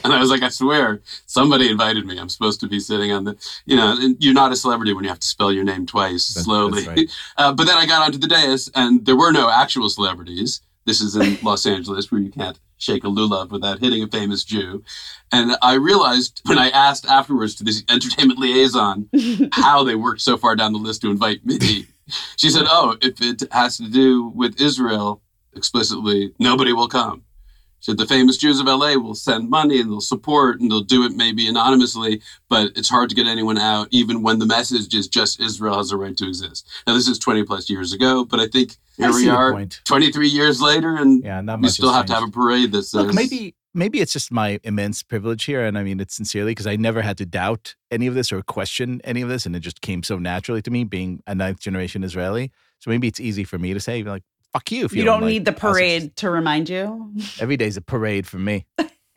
And 0.04 0.12
I 0.12 0.21
was 0.21 0.28
like, 0.28 0.42
I 0.42 0.50
swear, 0.50 1.00
somebody 1.25 1.71
invited 1.71 2.04
me. 2.04 2.19
I'm 2.19 2.28
supposed 2.28 2.61
to 2.61 2.69
be 2.69 2.78
sitting 2.78 3.11
on 3.11 3.25
the, 3.25 3.37
you 3.64 3.75
know, 3.75 3.97
and 3.99 4.16
you're 4.23 4.35
not 4.35 4.52
a 4.52 4.57
celebrity 4.57 4.92
when 4.92 5.02
you 5.02 5.09
have 5.09 5.21
to 5.21 5.26
spell 5.26 5.50
your 5.50 5.64
name 5.64 5.87
twice 5.87 6.28
That's- 6.28 6.45
slowly. 6.45 6.85
that's 6.85 6.88
right. 6.99 7.11
uh, 7.38 7.52
but 7.54 7.64
then 7.66 7.78
I 7.78 7.87
got 7.87 8.02
onto 8.04 8.19
the 8.19 8.26
dais, 8.26 8.71
and 8.75 9.07
there 9.07 9.16
were 9.16 9.33
no 9.33 9.49
actual 9.49 9.88
celebrities. 9.88 10.61
This 10.85 11.01
is 11.01 11.17
in 11.17 11.39
Los 11.43 11.67
Angeles, 11.67 12.11
where 12.11 12.21
you 12.21 12.31
can't 12.31 12.59
shake 12.77 13.05
a 13.05 13.09
lulav 13.09 13.51
without 13.51 13.79
hitting 13.79 14.03
a 14.03 14.09
famous 14.09 14.45
Jew. 14.45 14.83
And 15.31 15.57
I 15.62 15.75
realized 15.75 16.41
when 16.47 16.59
I 16.59 16.71
asked 16.71 17.07
afterwards 17.07 17.55
to 17.57 17.65
this 17.65 17.85
entertainment 17.89 18.39
liaison 18.39 19.09
how 19.53 19.85
they 19.85 19.95
worked 19.95 20.21
so 20.21 20.37
far 20.37 20.57
down 20.57 20.73
the 20.73 20.79
list 20.79 21.03
to 21.03 21.11
invite 21.11 21.47
me, 21.47 21.87
she 22.37 22.51
said, 22.51 22.65
"Oh, 22.67 22.97
if 23.01 23.21
it 23.21 23.45
has 23.53 23.77
to 23.77 23.89
do 23.89 24.29
with 24.35 24.61
Israel 24.61 25.23
explicitly, 25.55 26.33
nobody 26.39 26.73
will 26.73 26.89
come." 26.89 27.23
Said 27.83 27.99
the 27.99 28.07
famous 28.07 28.37
Jews 28.37 28.61
of 28.61 28.67
LA 28.67 28.95
will 28.95 29.17
send 29.17 29.51
money 29.51 29.81
and 29.81 29.91
they'll 29.91 30.01
support 30.01 30.61
and 30.61 30.71
they'll 30.71 30.83
do 30.83 31.05
it 31.05 31.17
maybe 31.17 31.49
anonymously, 31.49 32.23
but 32.49 32.71
it's 32.77 32.89
hard 32.89 33.09
to 33.09 33.17
get 33.17 33.27
anyone 33.27 33.59
out, 33.59 33.89
even 33.91 34.23
when 34.23 34.39
the 34.39 34.47
message 34.47 34.95
is 34.95 35.09
just 35.09 35.41
Israel 35.41 35.77
has 35.77 35.91
a 35.91 35.97
right 35.97 36.17
to 36.17 36.29
exist. 36.29 36.65
Now, 36.87 36.95
this 36.95 37.09
is 37.09 37.19
20 37.19 37.43
plus 37.43 37.69
years 37.69 37.93
ago, 37.93 38.25
but 38.25 38.39
I 38.39 38.47
think 38.47 38.77
here 38.97 39.12
see 39.12 39.25
we 39.25 39.31
are, 39.31 39.67
23 39.83 40.29
years 40.29 40.62
later, 40.62 40.95
and 40.95 41.25
Yeah, 41.25 41.57
we 41.57 41.69
still 41.71 41.93
have 41.93 42.07
to 42.07 42.15
have 42.15 42.23
a 42.23 42.31
parade 42.31 42.71
that 42.71 42.85
says, 42.85 43.05
Look, 43.07 43.15
maybe 43.15 43.57
maybe 43.75 44.01
it's 44.01 44.12
just 44.12 44.31
my 44.31 44.61
immense 44.62 45.03
privilege 45.03 45.45
here, 45.45 45.65
and 45.65 45.77
I 45.77 45.83
mean 45.83 45.99
it 45.99 46.12
sincerely 46.12 46.53
because 46.53 46.69
I 46.69 46.77
never 46.77 47.03
had 47.03 47.19
to 47.19 47.27
doubt 47.27 47.75
any 47.91 48.07
of 48.07 48.15
this 48.15 48.31
or 48.31 48.43
question 48.43 49.01
any 49.03 49.23
of 49.23 49.29
this, 49.29 49.45
and 49.45 49.57
it 49.57 49.61
just 49.61 49.81
came 49.81 50.03
so 50.03 50.19
naturally 50.19 50.62
to 50.62 50.71
me, 50.71 50.85
being 50.85 51.23
a 51.27 51.35
ninth 51.35 51.59
generation 51.59 52.05
Israeli. 52.05 52.53
So 52.79 52.91
maybe 52.91 53.09
it's 53.09 53.21
easy 53.21 53.45
for 53.45 53.59
me 53.59 53.75
to 53.75 53.81
say, 53.81 54.03
like, 54.03 54.25
"Fuck 54.52 54.71
you." 54.73 54.85
If 54.85 54.92
you, 54.92 54.99
You 55.00 55.04
don't 55.04 55.23
like 55.23 55.30
need 55.30 55.44
the 55.44 55.54
us. 55.54 55.59
parade 55.61 56.16
to 56.16 56.30
remind 56.30 56.68
you. 56.68 57.12
Every 57.40 57.56
day's 57.56 57.76
a 57.76 57.80
parade 57.82 58.26
for 58.26 58.38
me. 58.38 58.66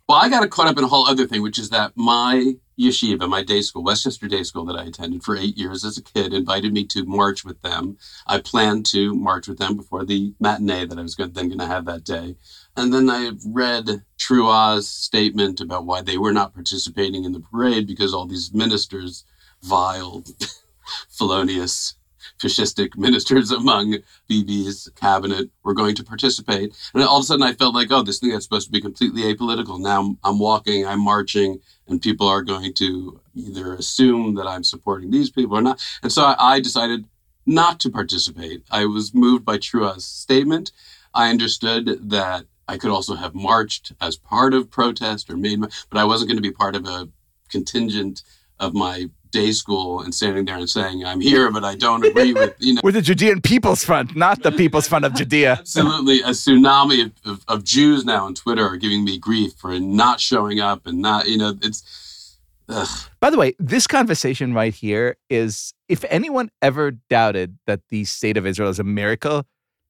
Well, 0.07 0.19
I 0.19 0.29
got 0.29 0.47
caught 0.51 0.67
up 0.67 0.77
in 0.77 0.83
a 0.83 0.87
whole 0.87 1.07
other 1.07 1.25
thing, 1.25 1.41
which 1.41 1.57
is 1.57 1.71
that 1.71 1.93
my 1.95 2.53
yeshiva, 2.79 3.27
my 3.27 3.41
day 3.41 3.61
school, 3.61 3.83
Westchester 3.83 4.27
Day 4.27 4.43
School, 4.43 4.63
that 4.65 4.75
I 4.75 4.83
attended 4.83 5.23
for 5.23 5.35
eight 5.35 5.57
years 5.57 5.83
as 5.83 5.97
a 5.97 6.03
kid, 6.03 6.31
invited 6.31 6.73
me 6.73 6.83
to 6.87 7.05
march 7.05 7.43
with 7.43 7.59
them. 7.63 7.97
I 8.27 8.39
planned 8.39 8.85
to 8.87 9.15
march 9.15 9.47
with 9.47 9.57
them 9.57 9.75
before 9.77 10.05
the 10.05 10.35
matinee 10.39 10.85
that 10.85 10.99
I 10.99 11.01
was 11.01 11.15
go- 11.15 11.25
then 11.25 11.47
going 11.47 11.57
to 11.59 11.65
have 11.65 11.85
that 11.85 12.03
day. 12.03 12.35
And 12.77 12.93
then 12.93 13.09
I 13.09 13.31
read 13.47 14.03
T'ruah's 14.19 14.87
statement 14.87 15.59
about 15.59 15.87
why 15.87 16.01
they 16.03 16.19
were 16.19 16.33
not 16.33 16.53
participating 16.53 17.23
in 17.23 17.31
the 17.31 17.39
parade 17.39 17.87
because 17.87 18.13
all 18.13 18.27
these 18.27 18.53
ministers, 18.53 19.25
vile, 19.63 20.23
felonious, 21.09 21.95
fascistic 22.39 22.95
ministers 22.97 23.51
among 23.51 23.97
Bibi's 24.29 24.89
cabinet 24.95 25.49
were 25.63 25.73
going 25.73 25.95
to 25.95 26.03
participate. 26.03 26.75
And 26.93 27.03
all 27.03 27.17
of 27.17 27.23
a 27.23 27.25
sudden 27.25 27.43
I 27.43 27.53
felt 27.53 27.75
like, 27.75 27.91
oh, 27.91 28.03
this 28.03 28.19
thing 28.19 28.31
that's 28.31 28.45
supposed 28.45 28.67
to 28.67 28.71
be 28.71 28.81
completely 28.81 29.23
apolitical. 29.23 29.79
Now 29.79 30.15
I'm, 30.23 30.39
walking, 30.39 30.85
I'm 30.85 31.03
marching, 31.03 31.59
and 31.87 32.01
people 32.01 32.27
are 32.27 32.41
going 32.41 32.73
to 32.73 33.19
either 33.33 33.73
assume 33.73 34.35
that 34.35 34.47
I'm 34.47 34.63
supporting 34.63 35.11
these 35.11 35.29
people 35.29 35.57
or 35.57 35.61
not. 35.61 35.83
And 36.03 36.11
so 36.11 36.35
I, 36.37 36.59
decided 36.59 37.05
not 37.45 37.79
to 37.81 37.89
participate. 37.89 38.63
I 38.71 38.85
was 38.85 39.13
moved 39.13 39.45
by 39.45 39.57
T'ruah's 39.57 40.05
statement. 40.05 40.71
I 41.13 41.29
understood 41.29 42.09
that 42.09 42.45
I 42.67 42.77
could 42.77 42.89
also 42.89 43.15
have 43.15 43.35
marched 43.35 43.93
as 44.01 44.17
part 44.17 44.53
of 44.53 44.71
protest 44.71 45.29
or 45.29 45.37
made 45.37 45.59
my, 45.59 45.67
but 45.89 45.99
I 45.99 46.03
wasn't 46.03 46.29
going 46.29 46.37
to 46.37 46.49
be 46.49 46.51
part 46.51 46.75
of 46.75 46.87
a 46.87 47.07
contingent 47.49 48.23
of 48.59 48.73
my 48.73 49.09
day 49.35 49.51
school 49.51 50.01
and 50.01 50.15
standing 50.15 50.45
there 50.45 50.55
and 50.55 50.69
saying, 50.69 51.03
I'm 51.03 51.19
here, 51.19 51.51
but 51.51 51.65
I 51.65 51.75
don't 51.75 52.05
agree 52.05 52.33
with, 52.33 52.55
you 52.59 52.73
know. 52.73 52.81
We're 52.83 52.93
the 52.93 53.01
Judean 53.01 53.41
People's 53.41 53.83
Front, 53.83 54.15
not 54.15 54.41
the 54.41 54.51
People's 54.51 54.87
Front 54.87 55.03
of 55.03 55.13
Judea. 55.19 55.57
Absolutely, 55.59 56.21
a 56.21 56.29
tsunami 56.29 57.05
of, 57.05 57.11
of, 57.25 57.45
of 57.49 57.63
Jews 57.65 58.05
now 58.05 58.25
on 58.25 58.33
Twitter 58.33 58.65
are 58.65 58.77
giving 58.77 59.03
me 59.03 59.17
grief 59.19 59.51
for 59.57 59.77
not 59.77 60.21
showing 60.21 60.61
up 60.61 60.87
and 60.87 60.99
not, 61.01 61.27
you 61.27 61.37
know, 61.37 61.53
it's. 61.61 62.37
Ugh. 62.69 62.87
By 63.19 63.29
the 63.29 63.37
way, 63.37 63.53
this 63.59 63.85
conversation 63.85 64.53
right 64.53 64.73
here 64.73 65.17
is 65.29 65.73
if 65.87 66.03
anyone 66.09 66.49
ever 66.61 66.91
doubted 67.09 67.57
that 67.67 67.81
the 67.89 68.05
state 68.05 68.37
of 68.37 68.47
Israel 68.47 68.69
is 68.69 68.79
a 68.79 68.83
miracle, 68.83 69.45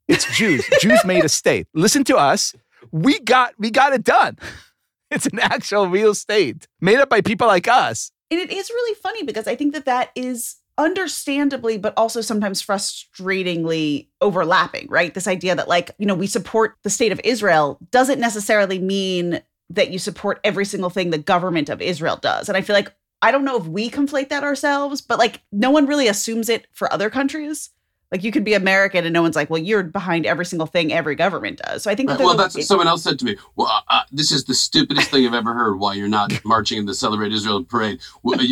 it's 0.08 0.26
Jews. 0.36 0.68
Jews 0.82 1.06
made 1.06 1.24
a 1.24 1.30
state. 1.30 1.68
Listen 1.74 2.04
to 2.06 2.18
us. 2.18 2.54
We 2.92 3.20
got 3.20 3.54
we 3.60 3.70
got 3.72 3.94
it 3.94 4.04
done. 4.04 4.38
It's 5.12 5.28
an 5.28 5.40
actual 5.40 5.88
real 5.88 6.14
state 6.16 6.68
made 6.82 6.98
up 6.98 7.10
by 7.10 7.22
people 7.22 7.48
like 7.48 7.68
us. 7.68 8.12
And 8.32 8.40
it 8.40 8.52
is 8.52 8.70
really 8.70 8.96
funny 8.96 9.24
because 9.24 9.48
I 9.48 9.56
think 9.56 9.74
that 9.74 9.86
that 9.86 10.12
is 10.16 10.56
understandably, 10.78 11.78
but 11.78 11.94
also 11.96 12.22
sometimes 12.22 12.66
frustratingly 12.66 14.08
overlapping, 14.20 14.88
right? 14.90 15.14
This 15.14 15.28
idea 15.28 15.56
that, 15.56 15.68
like, 15.68 15.92
you 15.98 16.06
know, 16.06 16.16
we 16.16 16.28
support 16.28 16.76
the 16.84 16.90
state 16.90 17.12
of 17.12 17.22
Israel 17.24 17.80
doesn't 17.92 18.20
necessarily 18.20 18.80
mean 18.80 19.42
that 19.70 19.92
you 19.92 20.00
support 20.00 20.40
every 20.44 20.66
single 20.66 20.90
thing 20.90 21.10
the 21.10 21.18
government 21.18 21.70
of 21.70 21.82
Israel 21.82 22.18
does. 22.18 22.50
And 22.50 22.58
I 22.58 22.62
feel 22.62 22.76
like 22.76 22.94
I 23.22 23.32
don't 23.32 23.46
know 23.46 23.58
if 23.58 23.66
we 23.66 23.90
conflate 23.90 24.30
that 24.30 24.44
ourselves, 24.44 25.02
but 25.02 25.18
like 25.18 25.42
no 25.52 25.72
one 25.72 25.88
really 25.88 26.08
assumes 26.08 26.50
it 26.50 26.68
for 26.74 26.92
other 26.92 27.10
countries. 27.10 27.70
Like 28.12 28.24
you 28.24 28.32
could 28.32 28.44
be 28.44 28.54
American 28.54 29.04
and 29.04 29.14
no 29.14 29.22
one's 29.22 29.36
like, 29.36 29.50
well, 29.50 29.62
you're 29.62 29.84
behind 29.84 30.26
every 30.26 30.46
single 30.46 30.68
thing 30.68 30.94
every 30.94 31.16
government 31.16 31.60
does. 31.66 31.84
So 31.84 31.90
I 31.92 31.96
think 31.96 32.08
that 32.08 32.14
Right. 32.14 32.18
there's 32.20 32.26
Well, 32.28 32.36
a- 32.36 32.38
that's 32.38 32.56
what 32.56 32.64
someone 32.64 32.88
else 32.88 33.04
said 33.04 33.18
to 33.20 33.26
me. 33.26 33.36
Well, 33.56 33.68
uh, 33.68 33.82
uh, 33.90 34.02
this 34.12 34.32
is 34.32 34.44
the 34.46 34.54
stupidest 34.54 35.10
thing 35.10 35.26
I've 35.26 35.34
ever 35.34 35.54
heard. 35.54 35.80
Why 35.80 35.96
you're 35.96 36.08
not 36.08 36.32
marching 36.46 36.78
in 36.78 36.86
the 36.86 36.94
Celebrate 36.94 37.34
Israel 37.34 37.64
parade? 37.64 38.00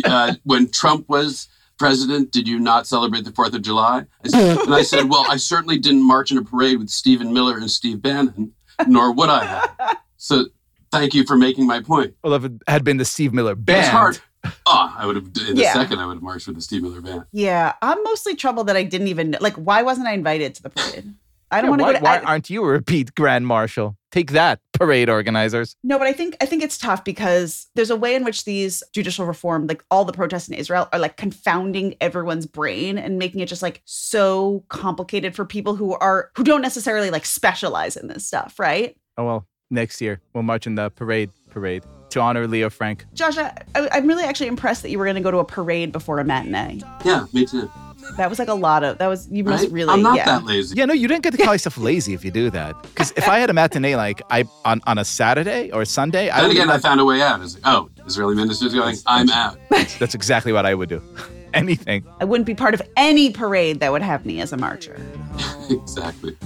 Uh, 0.04 0.34
when 0.42 0.68
Trump 0.70 1.08
was 1.08 1.48
president, 1.78 2.30
did 2.32 2.46
you 2.48 2.58
not 2.58 2.86
celebrate 2.86 3.24
the 3.24 3.32
Fourth 3.32 3.54
of 3.54 3.62
July? 3.62 4.04
I 4.24 4.28
said, 4.28 4.58
and 4.66 4.74
I 4.74 4.82
said, 4.82 5.08
well, 5.08 5.24
I 5.30 5.36
certainly 5.36 5.78
didn't 5.78 6.02
march 6.02 6.30
in 6.32 6.38
a 6.38 6.42
parade 6.44 6.78
with 6.78 6.90
Stephen 6.90 7.32
Miller 7.32 7.56
and 7.56 7.70
Steve 7.70 8.02
Bannon, 8.02 8.52
nor 8.86 9.12
would 9.12 9.28
I 9.28 9.44
have. 9.44 9.96
So, 10.16 10.46
thank 10.90 11.14
you 11.14 11.24
for 11.24 11.36
making 11.36 11.66
my 11.66 11.80
point. 11.80 12.14
Well, 12.22 12.34
if 12.34 12.44
it 12.44 12.52
had 12.68 12.82
been 12.84 12.96
the 12.96 13.04
Steve 13.04 13.32
Miller 13.32 13.54
band, 13.54 13.80
It's 13.80 13.88
hard. 13.88 14.18
Oh, 14.66 14.94
I 14.98 15.06
would 15.06 15.16
have 15.16 15.26
in 15.48 15.58
a 15.58 15.64
second. 15.64 15.98
I 15.98 16.06
would 16.06 16.14
have 16.14 16.22
marched 16.22 16.46
with 16.46 16.56
the 16.56 16.62
Steve 16.62 16.82
Miller 16.82 17.00
band. 17.00 17.24
yeah, 17.32 17.74
I'm 17.82 18.02
mostly 18.04 18.34
troubled 18.36 18.66
that 18.68 18.76
I 18.76 18.82
didn't 18.82 19.08
even 19.08 19.36
like. 19.40 19.54
Why 19.54 19.82
wasn't 19.82 20.06
I 20.08 20.12
invited 20.12 20.54
to 20.56 20.62
the 20.62 20.70
parade? 20.70 21.14
I 21.50 21.60
don't 21.60 21.66
Yeah, 21.66 21.70
want 21.70 21.80
to 21.80 21.84
why, 21.84 21.92
go 21.92 21.98
why 22.00 22.16
I- 22.18 22.22
aren't 22.22 22.50
you 22.50 22.64
a 22.64 22.66
repeat 22.66 23.14
grand 23.14 23.46
marshal? 23.46 23.96
Take 24.10 24.30
that, 24.32 24.60
parade 24.72 25.08
organizers. 25.10 25.76
No, 25.84 25.98
but 25.98 26.06
I 26.06 26.12
think 26.12 26.36
I 26.40 26.46
think 26.46 26.62
it's 26.62 26.78
tough 26.78 27.04
because 27.04 27.66
there's 27.74 27.90
a 27.90 27.96
way 27.96 28.14
in 28.14 28.24
which 28.24 28.44
these 28.44 28.82
judicial 28.92 29.26
reform, 29.26 29.66
like 29.66 29.84
all 29.90 30.04
the 30.04 30.12
protests 30.12 30.48
in 30.48 30.54
Israel, 30.54 30.88
are 30.92 30.98
like 30.98 31.16
confounding 31.16 31.94
everyone's 32.00 32.46
brain 32.46 32.96
and 32.96 33.18
making 33.18 33.40
it 33.40 33.46
just 33.48 33.62
like 33.62 33.82
so 33.84 34.64
complicated 34.68 35.34
for 35.34 35.44
people 35.44 35.74
who 35.76 35.94
are 35.94 36.30
who 36.36 36.44
don't 36.44 36.62
necessarily 36.62 37.10
like 37.10 37.26
specialize 37.26 37.96
in 37.96 38.06
this 38.08 38.24
stuff, 38.26 38.58
right? 38.58 38.96
Oh 39.18 39.24
well, 39.24 39.46
next 39.70 40.00
year 40.00 40.20
we'll 40.32 40.42
march 40.44 40.66
in 40.66 40.76
the 40.76 40.90
parade 40.90 41.30
parade 41.50 41.82
to 42.14 42.20
honor 42.20 42.46
Leo 42.48 42.70
Frank. 42.70 43.04
Josh, 43.14 43.36
I, 43.38 43.52
I- 43.74 43.88
I'm 43.92 44.06
really 44.06 44.24
actually 44.24 44.46
impressed 44.48 44.82
that 44.82 44.90
you 44.90 44.98
were 44.98 45.04
going 45.04 45.16
to 45.16 45.20
go 45.22 45.30
to 45.30 45.38
a 45.38 45.44
parade 45.44 45.92
before 45.92 46.18
a 46.18 46.24
matinee. 46.24 46.80
Yeah, 47.04 47.26
me 47.32 47.44
too. 47.46 47.70
That 48.16 48.28
was 48.28 48.38
like 48.38 48.48
a 48.48 48.54
lot 48.54 48.84
of 48.84 48.98
that 48.98 49.06
was 49.06 49.28
you 49.30 49.42
must 49.44 49.64
Right? 49.64 49.72
really 49.72 49.90
I'm 49.90 50.02
not 50.02 50.16
yeah. 50.16 50.26
that 50.26 50.44
lazy. 50.44 50.76
Yeah, 50.76 50.84
no, 50.84 50.92
you 50.92 51.08
didn't 51.08 51.22
get 51.22 51.32
to 51.32 51.42
call 51.42 51.54
yourself 51.54 51.78
lazy 51.78 52.12
if 52.12 52.22
you 52.22 52.30
do 52.30 52.50
that. 52.50 52.76
Because 52.82 53.12
if 53.16 53.26
I 53.28 53.38
had 53.38 53.48
a 53.48 53.54
matinee 53.54 53.96
like 53.96 54.20
I 54.30 54.44
on, 54.66 54.82
on 54.86 54.98
a 54.98 55.04
Saturday 55.06 55.70
or 55.70 55.82
a 55.82 55.86
Sunday, 55.86 56.28
I 56.28 56.40
Then 56.40 56.48
would 56.48 56.56
again, 56.56 56.70
I 56.70 56.76
found 56.78 57.00
a 57.00 57.04
way 57.06 57.22
out. 57.22 57.36
I 57.36 57.42
was 57.42 57.54
like, 57.54 57.62
oh, 57.66 57.88
Israeli 58.06 58.34
minister's 58.34 58.74
going. 58.74 58.96
I'm 59.06 59.30
out. 59.30 59.58
that's 59.98 60.14
exactly 60.14 60.52
what 60.52 60.66
I 60.66 60.74
would 60.74 60.90
do. 60.90 61.02
Anything. 61.54 62.04
I 62.20 62.24
wouldn't 62.26 62.46
be 62.46 62.54
part 62.54 62.74
of 62.74 62.82
any 62.96 63.30
parade 63.30 63.80
that 63.80 63.90
would 63.92 64.02
have 64.02 64.26
me 64.26 64.40
as 64.42 64.52
a 64.52 64.56
marcher. 64.58 65.00
exactly. 65.70 66.36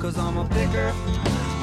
Cause 0.00 0.18
I'm 0.18 0.36
a 0.36 0.48
picker, 0.48 0.92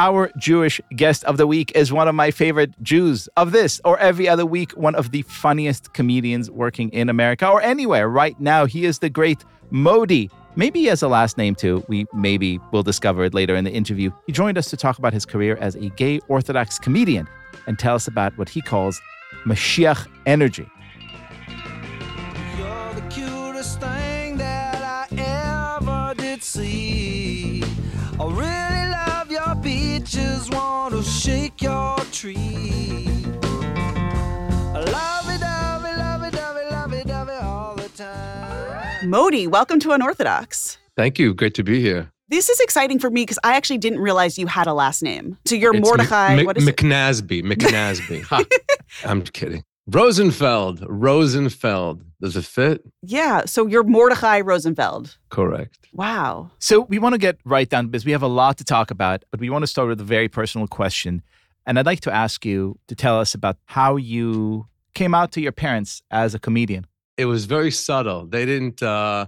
Our 0.00 0.30
Jewish 0.38 0.80
guest 0.96 1.24
of 1.24 1.36
the 1.36 1.46
week 1.46 1.72
is 1.74 1.92
one 1.92 2.08
of 2.08 2.14
my 2.14 2.30
favorite 2.30 2.72
Jews 2.82 3.28
of 3.36 3.52
this 3.52 3.82
or 3.84 3.98
every 3.98 4.30
other 4.30 4.46
week, 4.46 4.72
one 4.72 4.94
of 4.94 5.10
the 5.10 5.20
funniest 5.20 5.92
comedians 5.92 6.50
working 6.50 6.88
in 6.88 7.10
America 7.10 7.46
or 7.46 7.60
anywhere 7.60 8.08
right 8.08 8.40
now. 8.40 8.64
He 8.64 8.86
is 8.86 9.00
the 9.00 9.10
great 9.10 9.44
Modi. 9.68 10.30
Maybe 10.56 10.80
he 10.80 10.86
has 10.86 11.02
a 11.02 11.08
last 11.08 11.36
name 11.36 11.54
too. 11.54 11.84
We 11.86 12.06
maybe 12.14 12.58
will 12.72 12.82
discover 12.82 13.24
it 13.24 13.34
later 13.34 13.54
in 13.54 13.64
the 13.64 13.72
interview. 13.72 14.10
He 14.24 14.32
joined 14.32 14.56
us 14.56 14.70
to 14.70 14.76
talk 14.78 14.96
about 14.96 15.12
his 15.12 15.26
career 15.26 15.58
as 15.60 15.74
a 15.74 15.90
gay 15.90 16.20
Orthodox 16.28 16.78
comedian 16.78 17.28
and 17.66 17.78
tell 17.78 17.94
us 17.94 18.08
about 18.08 18.38
what 18.38 18.48
he 18.48 18.62
calls 18.62 19.02
Mashiach 19.44 20.08
energy. 20.24 20.66
Shake 31.20 31.60
your 31.60 31.98
tree. 32.12 33.06
Lovey 34.72 35.36
dovey, 35.38 35.94
lovey 35.98 36.30
dovey, 36.30 36.64
lovey 36.70 37.04
dovey 37.04 37.32
all 37.32 37.74
the 37.76 37.88
time. 37.90 39.10
Modi, 39.10 39.46
welcome 39.46 39.78
to 39.80 39.92
Unorthodox. 39.92 40.78
Thank 40.96 41.18
you. 41.18 41.34
Great 41.34 41.52
to 41.54 41.62
be 41.62 41.78
here. 41.80 42.10
This 42.28 42.48
is 42.48 42.58
exciting 42.60 42.98
for 42.98 43.10
me 43.10 43.22
because 43.22 43.38
I 43.44 43.54
actually 43.56 43.78
didn't 43.78 43.98
realize 43.98 44.38
you 44.38 44.46
had 44.46 44.66
a 44.66 44.72
last 44.72 45.02
name. 45.02 45.36
So 45.44 45.56
you're 45.56 45.76
It's 45.76 45.86
Mordechai. 45.86 46.36
Mc- 46.36 46.46
what 46.46 46.56
is 46.56 46.66
it? 46.66 46.74
McNasby. 46.76 47.42
McNasby. 47.42 48.46
I'm 49.04 49.20
kidding. 49.20 49.62
Rosenfeld. 49.86 50.84
Rosenfeld. 50.88 52.04
Does 52.20 52.36
it 52.36 52.44
fit? 52.44 52.82
Yeah. 53.02 53.44
So 53.46 53.66
you're 53.66 53.82
Mordechai 53.82 54.40
Rosenfeld. 54.40 55.16
Correct. 55.30 55.88
Wow. 55.92 56.50
So 56.58 56.82
we 56.82 56.98
want 56.98 57.14
to 57.14 57.18
get 57.18 57.38
right 57.44 57.68
down 57.68 57.88
because 57.88 58.04
we 58.04 58.12
have 58.12 58.22
a 58.22 58.28
lot 58.28 58.58
to 58.58 58.64
talk 58.64 58.90
about, 58.90 59.24
but 59.30 59.40
we 59.40 59.50
want 59.50 59.62
to 59.62 59.66
start 59.66 59.88
with 59.88 60.00
a 60.00 60.04
very 60.04 60.28
personal 60.28 60.66
question. 60.68 61.22
And 61.66 61.78
I'd 61.78 61.86
like 61.86 62.00
to 62.00 62.12
ask 62.12 62.44
you 62.44 62.78
to 62.88 62.94
tell 62.94 63.18
us 63.18 63.34
about 63.34 63.56
how 63.64 63.96
you 63.96 64.66
came 64.94 65.14
out 65.14 65.32
to 65.32 65.40
your 65.40 65.52
parents 65.52 66.02
as 66.10 66.34
a 66.34 66.38
comedian. 66.38 66.86
It 67.16 67.24
was 67.26 67.44
very 67.44 67.70
subtle. 67.70 68.26
They 68.26 68.46
didn't. 68.46 68.82
uh 68.82 69.26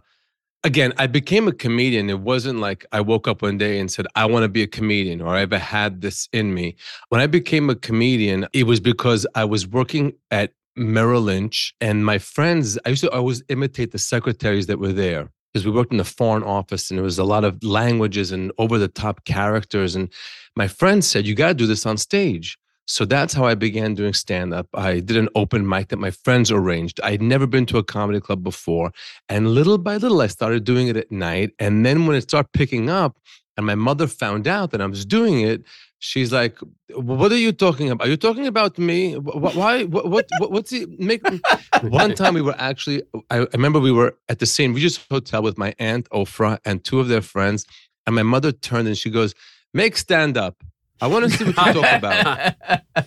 Again, 0.65 0.93
I 0.97 1.09
became 1.09 1.49
a 1.49 1.53
comedian. 1.53 2.09
It 2.09 2.21
wasn't 2.21 2.61
like 2.61 2.87
I 2.93 3.01
woke 3.01 3.27
up 3.27 3.43
one 3.43 3.59
day 3.59 3.81
and 3.81 3.91
said, 3.91 4.07
I 4.15 4.27
want 4.27 4.45
to 4.45 4.49
be 4.49 4.63
a 4.63 4.69
comedian 4.69 5.21
or 5.21 5.35
I 5.35 5.41
ever 5.41 5.59
had 5.59 6.03
this 6.03 6.29
in 6.33 6.55
me. 6.55 6.77
When 7.09 7.21
I 7.21 7.27
became 7.27 7.69
a 7.69 7.75
comedian, 7.75 8.47
it 8.53 8.65
was 8.65 8.79
because 8.79 9.27
I 9.35 9.45
was 9.45 9.67
working 9.67 10.13
at 10.31 10.53
Merrill 10.77 11.23
Lynch 11.23 11.75
and 11.81 12.07
my 12.07 12.19
friends, 12.19 12.79
I 12.87 12.91
used 12.91 13.03
to 13.03 13.11
always 13.11 13.43
imitate 13.49 13.91
the 13.91 13.99
secretaries 13.99 14.69
that 14.69 14.79
were 14.79 14.93
there 14.93 15.31
because 15.53 15.67
we 15.67 15.73
worked 15.73 15.91
in 15.91 15.99
the 15.99 16.05
foreign 16.05 16.45
office 16.45 16.91
and 16.91 16.99
there 16.99 17.05
was 17.05 17.19
a 17.19 17.25
lot 17.25 17.45
of 17.45 17.63
languages 17.65 18.31
and 18.31 18.53
over 18.57 18.79
the 18.79 18.89
top 18.89 19.25
characters. 19.25 19.97
And 19.97 20.13
my 20.55 20.69
friends 20.69 21.09
said, 21.09 21.27
You 21.27 21.35
got 21.35 21.49
to 21.49 21.55
do 21.55 21.67
this 21.67 21.87
on 21.87 21.97
stage. 21.97 22.57
So 22.87 23.05
that's 23.05 23.33
how 23.33 23.45
I 23.45 23.55
began 23.55 23.95
doing 23.95 24.13
stand 24.13 24.53
up. 24.53 24.67
I 24.75 25.01
did 25.01 25.17
an 25.17 25.29
open 25.35 25.69
mic 25.69 25.89
that 25.89 25.99
my 25.99 26.11
friends 26.11 26.51
arranged. 26.51 27.01
I'd 27.03 27.23
never 27.23 27.47
been 27.47 27.67
to 27.67 27.79
a 27.79 27.85
comedy 27.85 28.21
club 28.21 28.43
before. 28.43 28.91
And 29.29 29.49
little 29.49 29.79
by 29.79 29.97
little, 29.97 30.21
I 30.21 30.27
started 30.27 30.65
doing 30.65 30.89
it 30.89 30.97
at 30.97 31.11
night. 31.13 31.53
And 31.59 31.87
then 31.87 32.07
when 32.07 32.17
it 32.17 32.23
started 32.23 32.51
picking 32.53 32.91
up, 32.91 33.19
and 33.57 33.67
my 33.67 33.75
mother 33.75 34.07
found 34.07 34.49
out 34.49 34.71
that 34.71 34.81
I 34.81 34.87
was 34.87 35.05
doing 35.05 35.41
it, 35.41 35.63
she's 35.99 36.33
like, 36.33 36.57
"What 36.95 37.33
are 37.33 37.37
you 37.37 37.53
talking 37.53 37.91
about? 37.91 38.07
Are 38.07 38.11
you 38.11 38.17
talking 38.17 38.47
about 38.47 38.79
me? 38.79 39.15
Why? 39.15 39.85
What? 39.85 40.09
What? 40.09 40.27
what 40.39 40.51
what's 40.51 40.71
he 40.71 40.87
make?" 40.99 41.23
One 41.83 42.15
time 42.15 42.35
we 42.35 42.43
were 42.43 42.57
actually, 42.59 43.03
I 43.31 43.41
I 43.41 43.47
remember 43.53 43.79
we 43.79 43.93
were 43.93 44.17
at 44.29 44.39
the 44.39 44.47
St. 44.47 44.75
Regis 44.75 44.99
Hotel 45.11 45.43
with 45.43 45.59
my 45.59 45.75
aunt 45.79 46.09
Ofra 46.11 46.59
and 46.65 46.83
two 46.83 46.99
of 47.01 47.09
their 47.09 47.23
friends, 47.23 47.67
and 48.07 48.15
my 48.15 48.23
mother 48.23 48.53
turned 48.53 48.89
and 48.89 48.97
she 48.97 49.11
goes, 49.11 49.35
"Make 49.75 49.97
stand 49.97 50.37
up. 50.37 50.63
I 51.03 51.07
want 51.09 51.25
to 51.25 51.31
see 51.31 51.45
what 51.45 51.67
you 51.67 51.83
talk 51.83 51.93
about." 51.93 52.55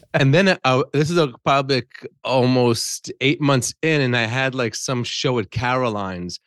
and 0.13 0.33
then 0.33 0.57
I, 0.63 0.83
this 0.93 1.09
is 1.09 1.17
a 1.17 1.33
probably 1.43 1.77
like 1.77 2.07
almost 2.23 3.11
eight 3.21 3.41
months 3.41 3.73
in, 3.81 4.01
and 4.01 4.15
I 4.15 4.25
had 4.25 4.53
like 4.53 4.75
some 4.75 5.03
show 5.03 5.39
at 5.39 5.51
Caroline's 5.51 6.39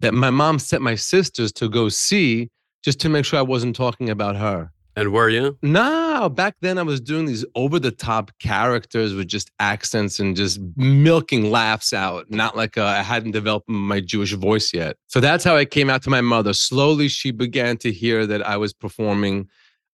that 0.00 0.14
my 0.14 0.30
mom 0.30 0.58
sent 0.58 0.82
my 0.82 0.94
sisters 0.94 1.52
to 1.52 1.68
go 1.68 1.88
see 1.88 2.50
just 2.82 3.00
to 3.00 3.08
make 3.08 3.24
sure 3.24 3.38
I 3.38 3.42
wasn't 3.42 3.76
talking 3.76 4.10
about 4.10 4.36
her. 4.36 4.70
And 4.96 5.12
were 5.12 5.28
you? 5.28 5.58
No, 5.60 6.28
back 6.28 6.54
then 6.60 6.78
I 6.78 6.82
was 6.82 7.00
doing 7.00 7.26
these 7.26 7.44
over 7.56 7.80
the 7.80 7.90
top 7.90 8.30
characters 8.38 9.12
with 9.12 9.26
just 9.26 9.50
accents 9.58 10.20
and 10.20 10.36
just 10.36 10.60
milking 10.76 11.50
laughs 11.50 11.92
out, 11.92 12.30
not 12.30 12.56
like 12.56 12.78
uh, 12.78 12.84
I 12.84 13.02
hadn't 13.02 13.32
developed 13.32 13.68
my 13.68 14.00
Jewish 14.00 14.32
voice 14.34 14.72
yet. 14.72 14.96
So 15.08 15.18
that's 15.18 15.42
how 15.42 15.56
I 15.56 15.64
came 15.64 15.90
out 15.90 16.02
to 16.02 16.10
my 16.10 16.20
mother. 16.20 16.52
Slowly, 16.52 17.08
she 17.08 17.32
began 17.32 17.76
to 17.78 17.90
hear 17.90 18.24
that 18.26 18.46
I 18.46 18.56
was 18.56 18.72
performing 18.72 19.48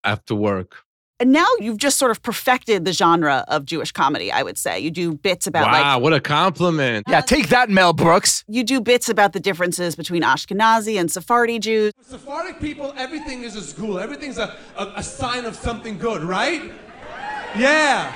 after 0.04 0.34
work. 0.34 0.76
And 1.20 1.32
now 1.32 1.46
you've 1.58 1.76
just 1.76 1.98
sort 1.98 2.10
of 2.10 2.22
perfected 2.22 2.86
the 2.86 2.92
genre 2.94 3.44
of 3.48 3.66
Jewish 3.66 3.92
comedy, 3.92 4.32
I 4.32 4.42
would 4.42 4.56
say. 4.56 4.80
You 4.80 4.90
do 4.90 5.12
bits 5.14 5.46
about 5.46 5.70
wow, 5.70 5.94
like 5.96 6.02
what 6.02 6.12
a 6.14 6.20
compliment. 6.20 7.06
Yeah, 7.08 7.20
take 7.20 7.50
that, 7.50 7.68
Mel 7.68 7.92
Brooks. 7.92 8.42
you 8.48 8.64
do 8.64 8.80
bits 8.80 9.10
about 9.10 9.34
the 9.34 9.40
differences 9.40 9.94
between 9.94 10.22
Ashkenazi 10.22 10.98
and 10.98 11.10
Sephardi 11.10 11.58
Jews. 11.58 11.92
For 11.98 12.12
Sephardic 12.12 12.58
people, 12.58 12.94
everything 12.96 13.42
is 13.42 13.54
a 13.54 13.60
school. 13.62 13.98
Everything's 13.98 14.38
a, 14.38 14.56
a, 14.78 14.92
a 14.96 15.02
sign 15.02 15.44
of 15.44 15.54
something 15.56 15.98
good, 15.98 16.22
right? 16.22 16.72
Yeah. 17.54 18.12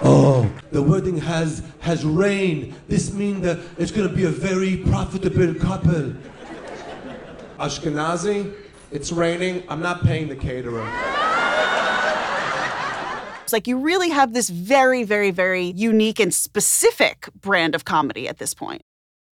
Oh, 0.00 0.48
the 0.70 0.80
wedding 0.80 1.18
has 1.18 1.64
has 1.80 2.04
rain. 2.04 2.72
This 2.86 3.12
means 3.12 3.42
that 3.42 3.58
it's 3.78 3.90
going 3.90 4.08
to 4.08 4.14
be 4.14 4.24
a 4.24 4.30
very 4.30 4.76
profitable 4.76 5.54
couple. 5.54 6.12
Ashkenazi, 7.58 8.54
It's 8.92 9.10
raining. 9.10 9.64
I'm 9.68 9.80
not 9.80 10.04
paying 10.04 10.28
the 10.28 10.36
caterer. 10.36 10.86
It's 13.48 13.52
like 13.54 13.66
you 13.66 13.78
really 13.78 14.10
have 14.10 14.34
this 14.34 14.50
very, 14.50 15.04
very, 15.04 15.30
very 15.30 15.64
unique 15.64 16.20
and 16.20 16.34
specific 16.34 17.30
brand 17.40 17.74
of 17.74 17.86
comedy 17.86 18.28
at 18.28 18.36
this 18.36 18.52
point. 18.52 18.82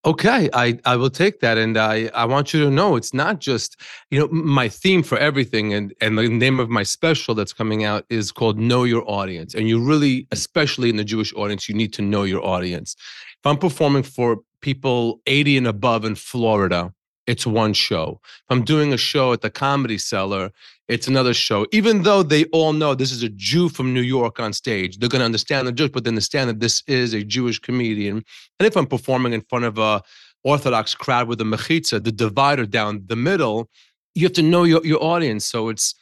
Okay, 0.05 0.49
I, 0.53 0.79
I 0.85 0.95
will 0.95 1.09
take 1.09 1.41
that. 1.41 1.57
And 1.57 1.77
I, 1.77 2.09
I 2.13 2.23
want 2.23 2.53
you 2.53 2.63
to 2.63 2.71
know 2.71 2.95
it's 2.95 3.13
not 3.13 3.41
just, 3.41 3.75
you 4.11 4.17
know, 4.17 4.29
my 4.29 4.69
theme 4.69 5.03
for 5.03 5.17
everything 5.17 5.73
and, 5.73 5.93
and 5.99 6.17
the 6.17 6.29
name 6.29 6.61
of 6.61 6.69
my 6.69 6.83
special 6.83 7.35
that's 7.35 7.51
coming 7.51 7.83
out 7.83 8.05
is 8.09 8.31
called 8.31 8.57
Know 8.57 8.85
Your 8.85 9.03
Audience. 9.05 9.53
And 9.53 9.67
you 9.67 9.85
really, 9.85 10.29
especially 10.31 10.89
in 10.89 10.95
the 10.95 11.03
Jewish 11.03 11.33
audience, 11.33 11.67
you 11.67 11.75
need 11.75 11.91
to 11.91 12.01
know 12.01 12.23
your 12.23 12.41
audience. 12.41 12.95
If 12.97 13.45
I'm 13.45 13.57
performing 13.57 14.03
for 14.03 14.37
people 14.61 15.19
80 15.25 15.57
and 15.57 15.67
above 15.67 16.05
in 16.05 16.15
Florida, 16.15 16.93
it's 17.27 17.45
one 17.45 17.73
show. 17.73 18.19
If 18.23 18.43
I'm 18.49 18.63
doing 18.63 18.93
a 18.93 18.97
show 18.97 19.33
at 19.33 19.41
the 19.41 19.49
Comedy 19.49 19.97
Cellar, 19.97 20.51
it's 20.87 21.07
another 21.07 21.33
show. 21.33 21.65
Even 21.71 22.03
though 22.03 22.21
they 22.21 22.45
all 22.45 22.73
know 22.73 22.93
this 22.93 23.11
is 23.11 23.23
a 23.23 23.29
Jew 23.29 23.69
from 23.69 23.93
New 23.93 24.01
York 24.01 24.39
on 24.39 24.53
stage, 24.53 24.97
they're 24.97 25.09
going 25.09 25.19
to 25.19 25.25
understand 25.25 25.67
the 25.67 25.71
joke, 25.71 25.93
but 25.93 26.03
they 26.03 26.09
understand 26.09 26.49
that 26.49 26.59
this 26.59 26.83
is 26.87 27.13
a 27.13 27.23
Jewish 27.23 27.59
comedian. 27.59 28.23
And 28.59 28.67
if 28.67 28.75
I'm 28.77 28.85
performing 28.85 29.33
in 29.33 29.41
front 29.41 29.65
of 29.65 29.77
a 29.79 30.03
Orthodox 30.43 30.93
crowd 30.93 31.27
with 31.27 31.41
a 31.41 31.43
mechitza, 31.43 32.03
the 32.03 32.11
divider 32.11 32.67
down 32.67 33.03
the 33.07 33.15
middle, 33.15 33.69
you 34.13 34.23
have 34.23 34.33
to 34.33 34.43
know 34.43 34.63
your, 34.63 34.85
your 34.85 35.03
audience. 35.03 35.45
So 35.45 35.69
it's 35.69 35.95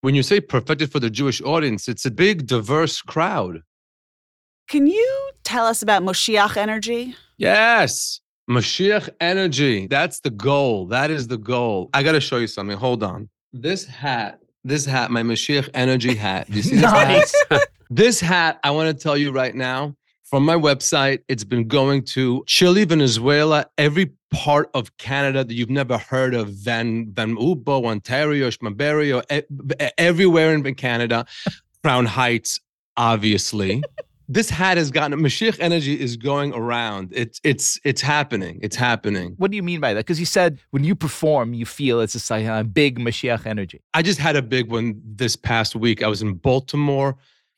when 0.00 0.16
you 0.16 0.24
say 0.24 0.40
perfected 0.40 0.90
for 0.90 0.98
the 0.98 1.10
Jewish 1.10 1.40
audience, 1.42 1.86
it's 1.86 2.04
a 2.04 2.10
big, 2.10 2.46
diverse 2.46 3.00
crowd. 3.00 3.62
Can 4.68 4.88
you 4.88 5.30
tell 5.44 5.66
us 5.66 5.80
about 5.80 6.02
Moshiach 6.02 6.56
Energy? 6.56 7.14
Yes. 7.36 8.20
Mashiach 8.50 9.08
energy. 9.20 9.86
That's 9.86 10.20
the 10.20 10.30
goal. 10.30 10.86
That 10.86 11.10
is 11.10 11.28
the 11.28 11.38
goal. 11.38 11.90
I 11.94 12.02
got 12.02 12.12
to 12.12 12.20
show 12.20 12.36
you 12.38 12.46
something. 12.46 12.76
Hold 12.76 13.02
on. 13.02 13.28
This 13.52 13.86
hat, 13.86 14.40
this 14.64 14.84
hat, 14.84 15.10
my 15.10 15.22
Mashiach 15.22 15.68
energy 15.74 16.14
hat. 16.14 16.50
Do 16.50 16.56
you 16.56 16.62
see 16.62 16.76
this 16.76 16.82
Nice. 16.82 17.44
hat? 17.50 17.62
This 17.90 18.18
hat, 18.18 18.58
I 18.64 18.70
want 18.72 18.96
to 18.96 19.00
tell 19.00 19.16
you 19.16 19.30
right 19.30 19.54
now 19.54 19.94
from 20.24 20.44
my 20.44 20.56
website, 20.56 21.20
it's 21.28 21.44
been 21.44 21.68
going 21.68 22.02
to 22.06 22.42
Chile, 22.46 22.84
Venezuela, 22.84 23.66
every 23.78 24.10
part 24.32 24.68
of 24.74 24.96
Canada 24.96 25.44
that 25.44 25.54
you've 25.54 25.70
never 25.70 25.96
heard 25.96 26.34
of, 26.34 26.48
Van 26.48 27.12
Van 27.12 27.36
Ubo, 27.36 27.84
Ontario, 27.84 28.48
Schmaberio, 28.50 29.22
everywhere 29.96 30.54
in 30.54 30.74
Canada, 30.74 31.24
Crown 31.84 32.06
Heights, 32.06 32.58
obviously. 32.96 33.82
This 34.28 34.48
hat 34.50 34.76
has 34.76 34.90
gotten 34.90 35.18
Mashiach 35.20 35.58
energy 35.60 35.98
is 36.00 36.16
going 36.16 36.52
around. 36.54 37.10
It's 37.12 37.40
it's 37.44 37.78
it's 37.84 38.00
happening. 38.00 38.58
It's 38.62 38.76
happening. 38.76 39.34
What 39.36 39.50
do 39.50 39.56
you 39.56 39.62
mean 39.62 39.80
by 39.80 39.94
that? 39.94 40.00
Because 40.00 40.20
you 40.20 40.26
said 40.26 40.58
when 40.70 40.84
you 40.84 40.94
perform, 40.94 41.54
you 41.54 41.66
feel 41.66 42.00
it's 42.00 42.30
a 42.30 42.46
uh, 42.46 42.62
big 42.62 42.98
Mashiach 42.98 43.46
energy. 43.46 43.82
I 43.92 44.02
just 44.02 44.18
had 44.18 44.36
a 44.36 44.42
big 44.42 44.70
one 44.70 45.00
this 45.04 45.36
past 45.36 45.76
week. 45.76 46.02
I 46.02 46.08
was 46.08 46.22
in 46.22 46.34
Baltimore 46.34 47.16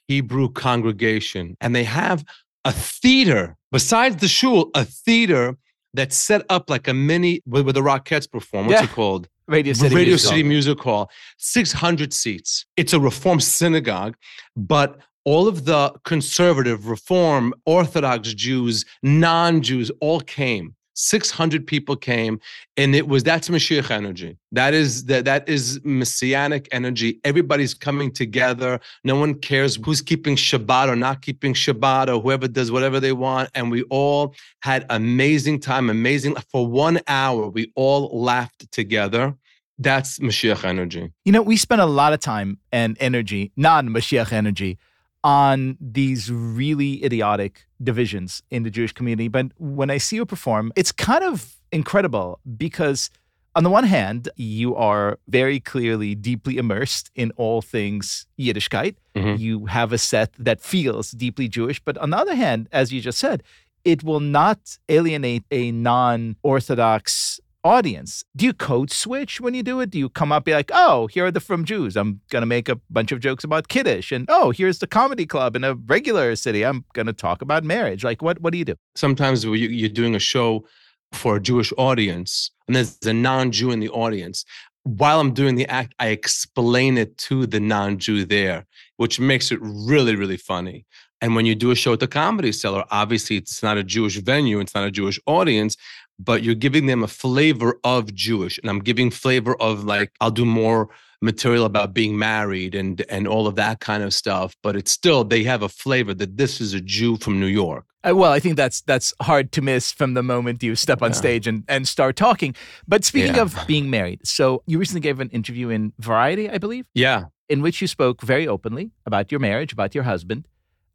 Hebrew 0.09 0.49
congregation, 0.51 1.57
and 1.61 1.75
they 1.75 1.85
have 1.85 2.25
a 2.65 2.73
theater 2.73 3.57
besides 3.71 4.17
the 4.17 4.29
shul, 4.29 4.71
a 4.75 4.85
theater 4.85 5.57
that's 5.95 6.17
set 6.17 6.45
up 6.51 6.69
like 6.69 6.89
a 6.89 6.95
mini 6.95 7.41
where, 7.45 7.63
where 7.63 7.73
the 7.73 7.81
Rockettes 7.81 8.31
perform. 8.31 8.67
What's 8.67 8.81
Yeah. 8.81 8.85
it 8.85 8.93
called? 8.93 9.29
Radio 9.49 9.73
City. 9.73 9.95
Radio 9.95 10.11
Music 10.13 10.29
City 10.29 10.41
Hall. 10.43 10.49
Music 10.49 10.81
Hall, 10.81 11.11
600 11.39 12.13
seats. 12.13 12.67
It's 12.77 12.93
a 12.93 12.99
Reform 13.01 13.39
synagogue, 13.41 14.17
but 14.57 14.99
all 15.27 15.49
of 15.49 15.65
the 15.65 15.93
conservative, 16.05 16.87
Reform, 16.87 17.53
Orthodox 17.67 18.33
Jews, 18.33 18.87
non 19.03 19.61
Jews 19.61 19.91
all 20.01 20.21
came. 20.21 20.75
600 20.99 21.67
people 21.67 21.95
came, 21.95 22.41
and 22.79 22.95
it 22.95 23.07
was 23.07 23.23
that's 23.23 23.51
Mashiach 23.51 23.91
energy. 23.91 24.39
That 24.53 24.73
is 24.73 25.05
that 25.07 25.27
that 25.27 25.47
is 25.47 25.79
messianic 25.85 26.69
energy. 26.73 27.21
Everybody's 27.23 27.75
coming 27.75 28.11
together. 28.11 28.81
No 29.05 29.17
one 29.17 29.35
cares 29.35 29.79
who's 29.85 30.01
keeping 30.01 30.37
Shabbat 30.37 30.89
or 30.89 30.97
not 30.97 31.21
keeping 31.21 31.53
Shabbat 31.53 32.09
or 32.09 32.23
whoever 32.23 32.49
does 32.49 32.73
whatever 32.73 32.99
they 32.99 33.13
want. 33.13 33.51
And 33.55 33.71
we 33.71 33.83
all 33.85 34.35
had 34.61 34.87
amazing 34.89 35.61
time, 35.61 35.91
amazing 35.91 36.37
for 36.51 36.67
one 36.67 37.01
hour. 37.09 37.49
We 37.49 37.73
all 37.75 38.09
laughed 38.19 38.73
together. 38.73 39.35
That's 39.79 40.19
Mashiach 40.19 40.65
energy. 40.65 41.13
You 41.27 41.33
know, 41.33 41.43
we 41.43 41.59
spend 41.59 41.83
a 41.83 41.87
lot 41.87 42.15
of 42.15 42.21
time 42.21 42.59
and 42.73 42.97
energy, 43.01 43.53
non 43.57 43.91
Mashiach 43.91 44.33
energy, 44.33 44.79
on 45.27 45.77
these 45.81 46.31
really 46.31 47.05
idiotic 47.05 47.67
divisions 47.83 48.45
in 48.49 48.63
the 48.63 48.71
Jewish 48.71 48.93
community. 48.93 49.27
But 49.27 49.47
when 49.59 49.91
I 49.91 49.99
see 49.99 50.15
you 50.17 50.25
perform, 50.25 50.73
it's 50.77 50.93
kind 50.93 51.25
of 51.25 51.57
incredible 51.73 52.39
because, 52.57 53.11
on 53.57 53.65
the 53.65 53.71
one 53.71 53.83
hand, 53.83 54.29
you 54.37 54.77
are 54.77 55.19
very 55.27 55.59
clearly 55.59 56.15
deeply 56.15 56.59
immersed 56.59 57.11
in 57.17 57.33
all 57.37 57.61
things 57.61 58.27
Yiddishkeit. 58.39 58.95
Mhm. 59.17 59.37
You 59.41 59.67
have 59.67 59.93
a 59.93 59.99
set 59.99 60.31
that 60.39 60.61
feels 60.61 61.11
deeply 61.11 61.49
Jewish. 61.49 61.81
But 61.81 61.99
on 61.99 62.11
the 62.11 62.19
other 62.19 62.37
hand, 62.37 62.69
as 62.71 62.93
you 62.93 63.01
just 63.01 63.19
said, 63.19 63.43
it 63.85 64.05
will 64.05 64.21
not 64.21 64.79
alienate 64.89 65.45
a 65.51 65.73
non 65.73 66.37
Orthodox 66.45 67.41
audience. 67.67 68.25
Do 68.35 68.45
you 68.47 68.53
code 68.53 68.91
switch 68.91 69.41
when 69.41 69.55
you 69.55 69.63
do 69.63 69.81
it? 69.81 69.91
Do 69.91 69.99
you 69.99 70.09
come 70.09 70.33
up 70.33 70.45
be 70.45 70.53
like, 70.53 70.71
oh, 70.73 71.09
here 71.09 71.27
are 71.27 71.31
the 71.31 71.41
From 71.41 71.65
Jews. 71.65 71.97
I'm 71.97 72.21
gonna 72.31 72.47
make 72.47 72.69
a 72.69 72.77
bunch 72.89 73.13
of 73.13 73.21
jokes 73.21 73.45
about 73.45 73.69
Kiddish. 73.69 74.13
and 74.13 74.27
oh, 74.29 74.51
here's 74.51 74.79
the 74.79 74.87
comedy 74.87 75.27
club 75.27 75.57
in 75.57 75.65
a 75.65 75.75
regular 75.75 76.35
city. 76.37 76.65
I'm 76.65 76.85
gonna 76.95 77.13
talk 77.13 77.43
about 77.43 77.65
marriage. 77.65 78.05
Like, 78.05 78.23
what 78.23 78.41
what 78.41 78.53
do 78.53 78.59
you 78.59 78.65
do? 78.65 78.77
sometimes 78.95 79.45
you, 79.45 79.53
you're 79.53 79.89
doing 79.89 80.15
a 80.15 80.19
show 80.19 80.65
for 81.13 81.37
a 81.37 81.41
Jewish 81.41 81.73
audience 81.77 82.51
and 82.67 82.77
there's 82.77 82.99
a 83.07 83.13
non-Jew 83.13 83.71
in 83.71 83.81
the 83.81 83.89
audience. 83.91 84.45
While 84.85 85.21
I'm 85.21 85.35
doing 85.35 85.57
the 85.57 85.67
act, 85.67 85.95
I 85.99 86.09
explain 86.09 86.97
it 86.97 87.19
to 87.19 87.47
the 87.47 87.61
non-Jew 87.61 88.25
there, 88.25 88.67
which 88.97 89.19
makes 89.19 89.51
it 89.51 89.59
really, 89.61 90.15
really 90.15 90.37
funny. 90.37 90.87
And 91.21 91.35
when 91.35 91.47
you 91.47 91.55
do 91.55 91.71
a 91.71 91.75
show 91.75 91.95
at 91.95 92.01
the 92.01 92.07
Comedy 92.07 92.53
Cellar, 92.53 92.85
obviously 92.91 93.37
it's 93.37 93.63
not 93.63 93.79
a 93.79 93.85
Jewish 93.85 94.17
venue, 94.19 94.61
it's 94.61 94.75
not 94.75 94.87
a 94.87 94.91
Jewish 94.91 95.19
audience, 95.27 95.77
but 96.19 96.43
you're 96.43 96.55
giving 96.55 96.87
them 96.87 97.03
a 97.03 97.09
flavor 97.09 97.79
of 97.85 98.15
Jewish. 98.15 98.59
And 98.59 98.71
I'm 98.71 98.81
giving 98.81 99.11
flavor 99.11 99.55
of 99.61 99.85
like, 99.85 100.13
I'll 100.21 100.31
do 100.31 100.45
more 100.45 100.89
material 101.23 101.65
about 101.65 101.95
being 101.95 102.19
married 102.19 102.75
and 102.75 103.03
and 103.09 103.27
all 103.27 103.47
of 103.47 103.55
that 103.57 103.81
kind 103.81 104.03
of 104.03 104.13
stuff. 104.13 104.55
But 104.63 104.77
it's 104.77 104.91
still 104.93 105.25
they 105.25 105.45
have 105.45 105.63
a 105.63 105.69
flavor 105.69 106.13
that 106.15 106.37
this 106.37 106.61
is 106.61 106.75
a 106.75 106.81
Jew 106.81 107.17
from 107.17 107.41
New 107.41 107.47
York. 107.47 107.85
Uh, 108.07 108.15
well, 108.15 108.31
I 108.33 108.39
think 108.41 108.57
that's 108.57 108.83
that's 108.83 109.13
hard 109.23 109.51
to 109.53 109.63
miss 109.63 109.93
from 109.93 110.15
the 110.15 110.23
moment 110.23 110.63
you 110.63 110.77
step 110.77 111.03
on 111.03 111.11
Yeah. 111.11 111.17
stage 111.17 111.47
and, 111.47 111.65
and 111.69 111.89
start 111.89 112.17
talking. 112.17 112.55
But 112.87 113.05
speaking 113.05 113.35
Yeah. 113.37 113.43
of 113.43 113.57
being 113.67 113.89
married, 113.91 114.21
so 114.27 114.63
you 114.67 114.79
recently 114.79 115.01
gave 115.01 115.19
an 115.21 115.31
interview 115.31 115.71
in 115.71 115.93
Variety, 115.99 116.51
I 116.51 116.59
believe, 116.59 116.85
Yeah. 116.95 117.25
in 117.49 117.63
which 117.63 117.81
you 117.81 117.89
spoke 117.89 118.23
very 118.23 118.47
openly 118.47 118.91
about 119.07 119.33
your 119.33 119.41
marriage, 119.41 119.73
about 119.73 119.95
your 119.95 120.05
husband, 120.05 120.47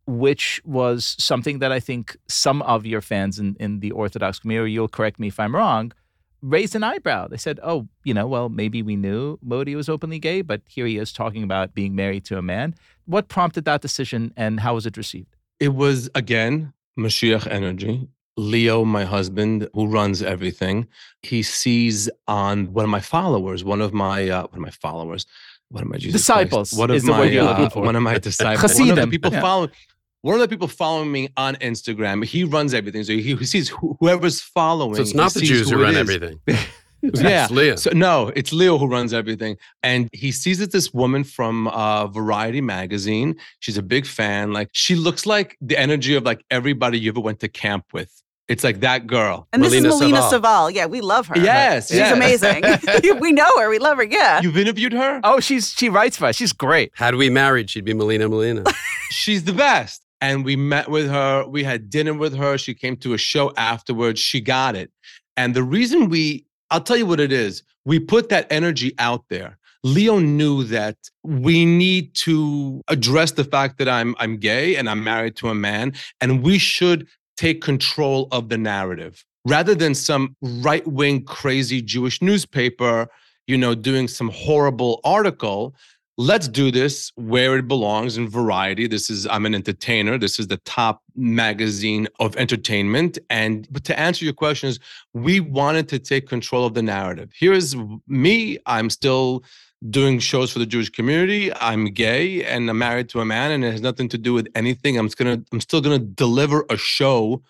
which 0.08 0.62
was 0.66 1.16
something 1.20 1.60
that 1.60 1.72
I 1.72 1.80
think 1.80 2.18
some 2.28 2.62
of 2.64 2.86
your 2.86 3.02
fans 3.02 3.40
in, 3.40 3.56
in 3.60 3.80
the 3.80 3.92
Orthodox 3.92 4.40
community, 4.40 4.72
you'll 4.72 4.88
correct 4.88 5.20
me 5.20 5.28
if 5.28 5.40
I'm 5.40 5.56
wrong, 5.56 5.94
raised 6.42 6.76
an 6.76 6.84
eyebrow. 6.84 7.28
They 7.28 7.38
said, 7.38 7.60
oh, 7.64 7.88
you 8.04 8.14
know, 8.14 8.28
well, 8.28 8.50
maybe 8.50 8.82
we 8.82 8.96
knew 8.96 9.38
Modi 9.42 9.76
was 9.76 9.90
openly 9.90 10.20
gay, 10.20 10.42
but 10.42 10.62
here 10.68 10.86
he 10.86 10.98
is 10.98 11.14
talking 11.14 11.44
about 11.44 11.74
being 11.74 11.96
married 11.96 12.26
to 12.26 12.38
a 12.38 12.42
man. 12.42 12.76
What 13.06 13.28
prompted 13.28 13.66
that 13.66 13.82
decision 13.82 14.34
and 14.36 14.60
how 14.60 14.76
was 14.76 14.86
it 14.86 14.98
received? 14.98 15.36
It 15.60 15.76
was 15.76 16.10
again 16.16 16.74
Mashiach 16.98 17.48
energy. 17.48 18.08
Leo, 18.38 18.86
my 18.86 19.04
husband, 19.04 19.68
who 19.74 19.88
runs 19.88 20.24
everything, 20.24 20.88
he 21.22 21.44
sees 21.44 22.10
on 22.28 22.72
one 22.74 22.86
of 22.86 22.90
my 22.90 23.02
followers, 23.02 23.64
one 23.64 23.82
of 23.82 23.94
my 23.94 24.30
uh, 24.30 24.44
one 24.48 24.56
of 24.56 24.62
my 24.62 24.70
followers, 24.70 25.26
one 25.70 25.84
of 25.84 25.90
my 25.90 25.98
Jesus 25.98 26.26
Christ, 26.26 26.50
Disciples 26.50 26.74
one 26.74 26.92
of 26.92 27.04
my 27.04 27.38
uh, 27.38 27.44
looking 27.44 27.70
for. 27.70 27.84
one 27.84 27.96
of 27.96 28.02
my 28.02 28.18
disciples, 28.30 28.80
one 28.80 28.90
of 28.92 28.96
the 28.96 29.08
people 29.08 29.32
yeah. 29.32 29.42
following. 29.42 29.72
One 30.22 30.36
of 30.36 30.42
the 30.42 30.48
people 30.48 30.68
following 30.68 31.12
me 31.12 31.30
on 31.36 31.56
Instagram, 31.56 32.24
he 32.24 32.44
runs 32.44 32.74
everything. 32.74 33.04
So 33.04 33.14
he, 33.14 33.36
he 33.36 33.46
sees 33.46 33.70
who, 33.70 33.98
whoever's 34.00 34.40
following. 34.40 34.96
So 34.96 35.02
it's 35.02 35.16
not 35.16 35.34
the 35.34 35.42
Jews 35.42 35.70
who 35.70 35.78
who 35.78 35.84
run 35.84 35.96
everything. 35.96 36.40
Yeah. 37.04 37.46
It's 37.46 37.52
Leah. 37.52 37.78
So 37.78 37.90
no, 37.96 38.32
it's 38.36 38.54
Leo 38.54 38.78
who 38.78 38.86
runs 38.86 39.12
everything, 39.12 39.58
and 39.82 40.08
he 40.14 40.32
sees 40.32 40.60
that 40.60 40.72
this 40.72 40.94
woman 40.94 41.24
from 41.24 41.68
uh, 41.70 42.06
Variety 42.06 42.62
magazine. 42.62 43.36
She's 43.60 43.76
a 43.76 43.82
big 43.82 44.06
fan. 44.06 44.54
Like 44.54 44.70
she 44.74 44.94
looks 44.94 45.26
like 45.26 45.58
the 45.62 45.76
energy 45.78 46.14
of 46.14 46.24
like 46.24 46.46
everybody 46.52 47.00
you 47.00 47.10
ever 47.10 47.20
went 47.20 47.40
to 47.40 47.48
camp 47.48 47.86
with. 47.92 48.22
It's 48.48 48.64
like 48.64 48.82
that 48.82 49.08
girl. 49.08 49.48
And 49.54 49.64
this 49.64 49.74
is 49.74 49.86
Malina 49.86 50.18
Saval. 50.18 50.30
Saval. 50.30 50.72
Yeah, 50.72 50.86
we 50.86 51.00
love 51.02 51.26
her. 51.28 51.38
Yes, 51.38 51.88
She's 51.88 51.98
yes. 51.98 52.14
amazing. 52.14 52.64
we 53.20 53.32
know 53.32 53.50
her. 53.58 53.70
We 53.70 53.80
love 53.80 53.98
her. 53.98 54.04
Yeah. 54.04 54.42
You've 54.42 54.58
interviewed 54.58 54.94
her. 54.94 55.22
Oh, 55.24 55.40
she's 55.40 55.72
she 55.72 55.90
writes 55.90 56.18
for 56.18 56.26
us. 56.26 56.36
She's 56.36 56.54
great. 56.54 56.92
Had 56.94 57.16
we 57.16 57.30
married, 57.30 57.70
she'd 57.70 57.86
be 57.86 57.94
Malina 57.94 58.30
Malina. 58.30 58.72
She's 59.10 59.44
the 59.44 59.54
best. 59.54 60.04
And 60.22 60.46
we 60.46 60.56
met 60.56 60.90
with 60.90 61.10
her. 61.10 61.46
We 61.48 61.64
had 61.64 61.90
dinner 61.90 62.14
with 62.14 62.36
her. 62.38 62.58
She 62.58 62.74
came 62.74 62.96
to 62.98 63.14
a 63.14 63.18
show 63.18 63.52
afterwards. 63.58 64.20
She 64.20 64.40
got 64.40 64.76
it. 64.76 64.92
And 65.36 65.56
the 65.56 65.64
reason 65.64 66.10
we, 66.10 66.46
I'll 66.70 66.82
tell 66.82 66.98
you 66.98 67.06
what 67.06 67.20
it 67.20 67.32
is. 67.32 67.64
We 67.86 68.00
put 68.00 68.30
that 68.30 68.48
energy 68.52 68.94
out 69.00 69.26
there. 69.30 69.58
Leo 69.84 70.20
knew 70.20 70.64
that 70.66 70.96
we 71.24 71.66
need 71.66 72.14
to 72.14 72.82
address 72.88 73.32
the 73.32 73.44
fact 73.44 73.80
that 73.80 73.90
I'm 73.90 74.16
I'm 74.20 74.38
gay 74.38 74.76
and 74.76 74.88
I'm 74.88 75.04
married 75.04 75.36
to 75.38 75.50
a 75.50 75.56
man, 75.56 75.94
and 76.20 76.44
we 76.44 76.60
should 76.60 77.08
take 77.36 77.62
control 77.62 78.28
of 78.32 78.50
the 78.50 78.60
narrative 78.60 79.26
rather 79.48 79.74
than 79.74 79.96
some 79.96 80.36
right-wing 80.44 81.26
crazy 81.26 81.82
Jewish 81.82 82.22
newspaper 82.22 83.10
you 83.48 83.58
know, 83.58 83.76
doing 83.76 84.08
some 84.08 84.30
horrible 84.30 85.02
article. 85.04 85.76
Let's 86.22 86.48
do 86.48 86.70
this 86.70 87.12
where 87.16 87.58
it 87.58 87.68
belongs 87.68 88.16
in 88.16 88.30
variety. 88.30 88.86
This 88.86 89.10
is, 89.10 89.26
I'm 89.26 89.48
an 89.48 89.56
entertainer. 89.56 90.20
This 90.20 90.38
is 90.38 90.46
the 90.46 90.58
top 90.58 91.02
magazine 91.16 92.08
of 92.20 92.38
entertainment. 92.38 93.18
And 93.32 93.68
but 93.72 93.84
to 93.86 94.00
answer 94.00 94.24
your 94.24 94.36
question 94.36 94.70
is 94.70 94.80
we 95.14 95.40
wanted 95.40 95.90
to 95.90 95.98
take 95.98 96.28
control 96.28 96.64
of 96.64 96.76
the 96.76 96.84
narrative. 96.84 97.32
Here's 97.36 97.76
me. 98.08 98.60
I'm 98.68 98.92
still 98.92 99.44
doing 99.90 100.20
shows 100.20 100.52
for 100.52 100.60
the 100.60 100.68
Jewish 100.68 100.92
community. 100.92 101.52
I'm 101.56 101.86
gay 101.86 102.44
and 102.44 102.70
I'm 102.70 102.78
married 102.78 103.10
to 103.10 103.22
a 103.22 103.26
man, 103.26 103.50
and 103.50 103.66
it 103.66 103.72
has 103.72 103.82
nothing 103.82 104.08
to 104.10 104.18
do 104.20 104.32
with 104.32 104.48
anything. 104.54 105.00
I'm 105.00 105.08
gonna, 105.08 105.42
I'm 105.52 105.60
still 105.60 105.82
gonna 105.82 105.98
deliver 105.98 106.68
a 106.70 106.78
show 106.78 107.42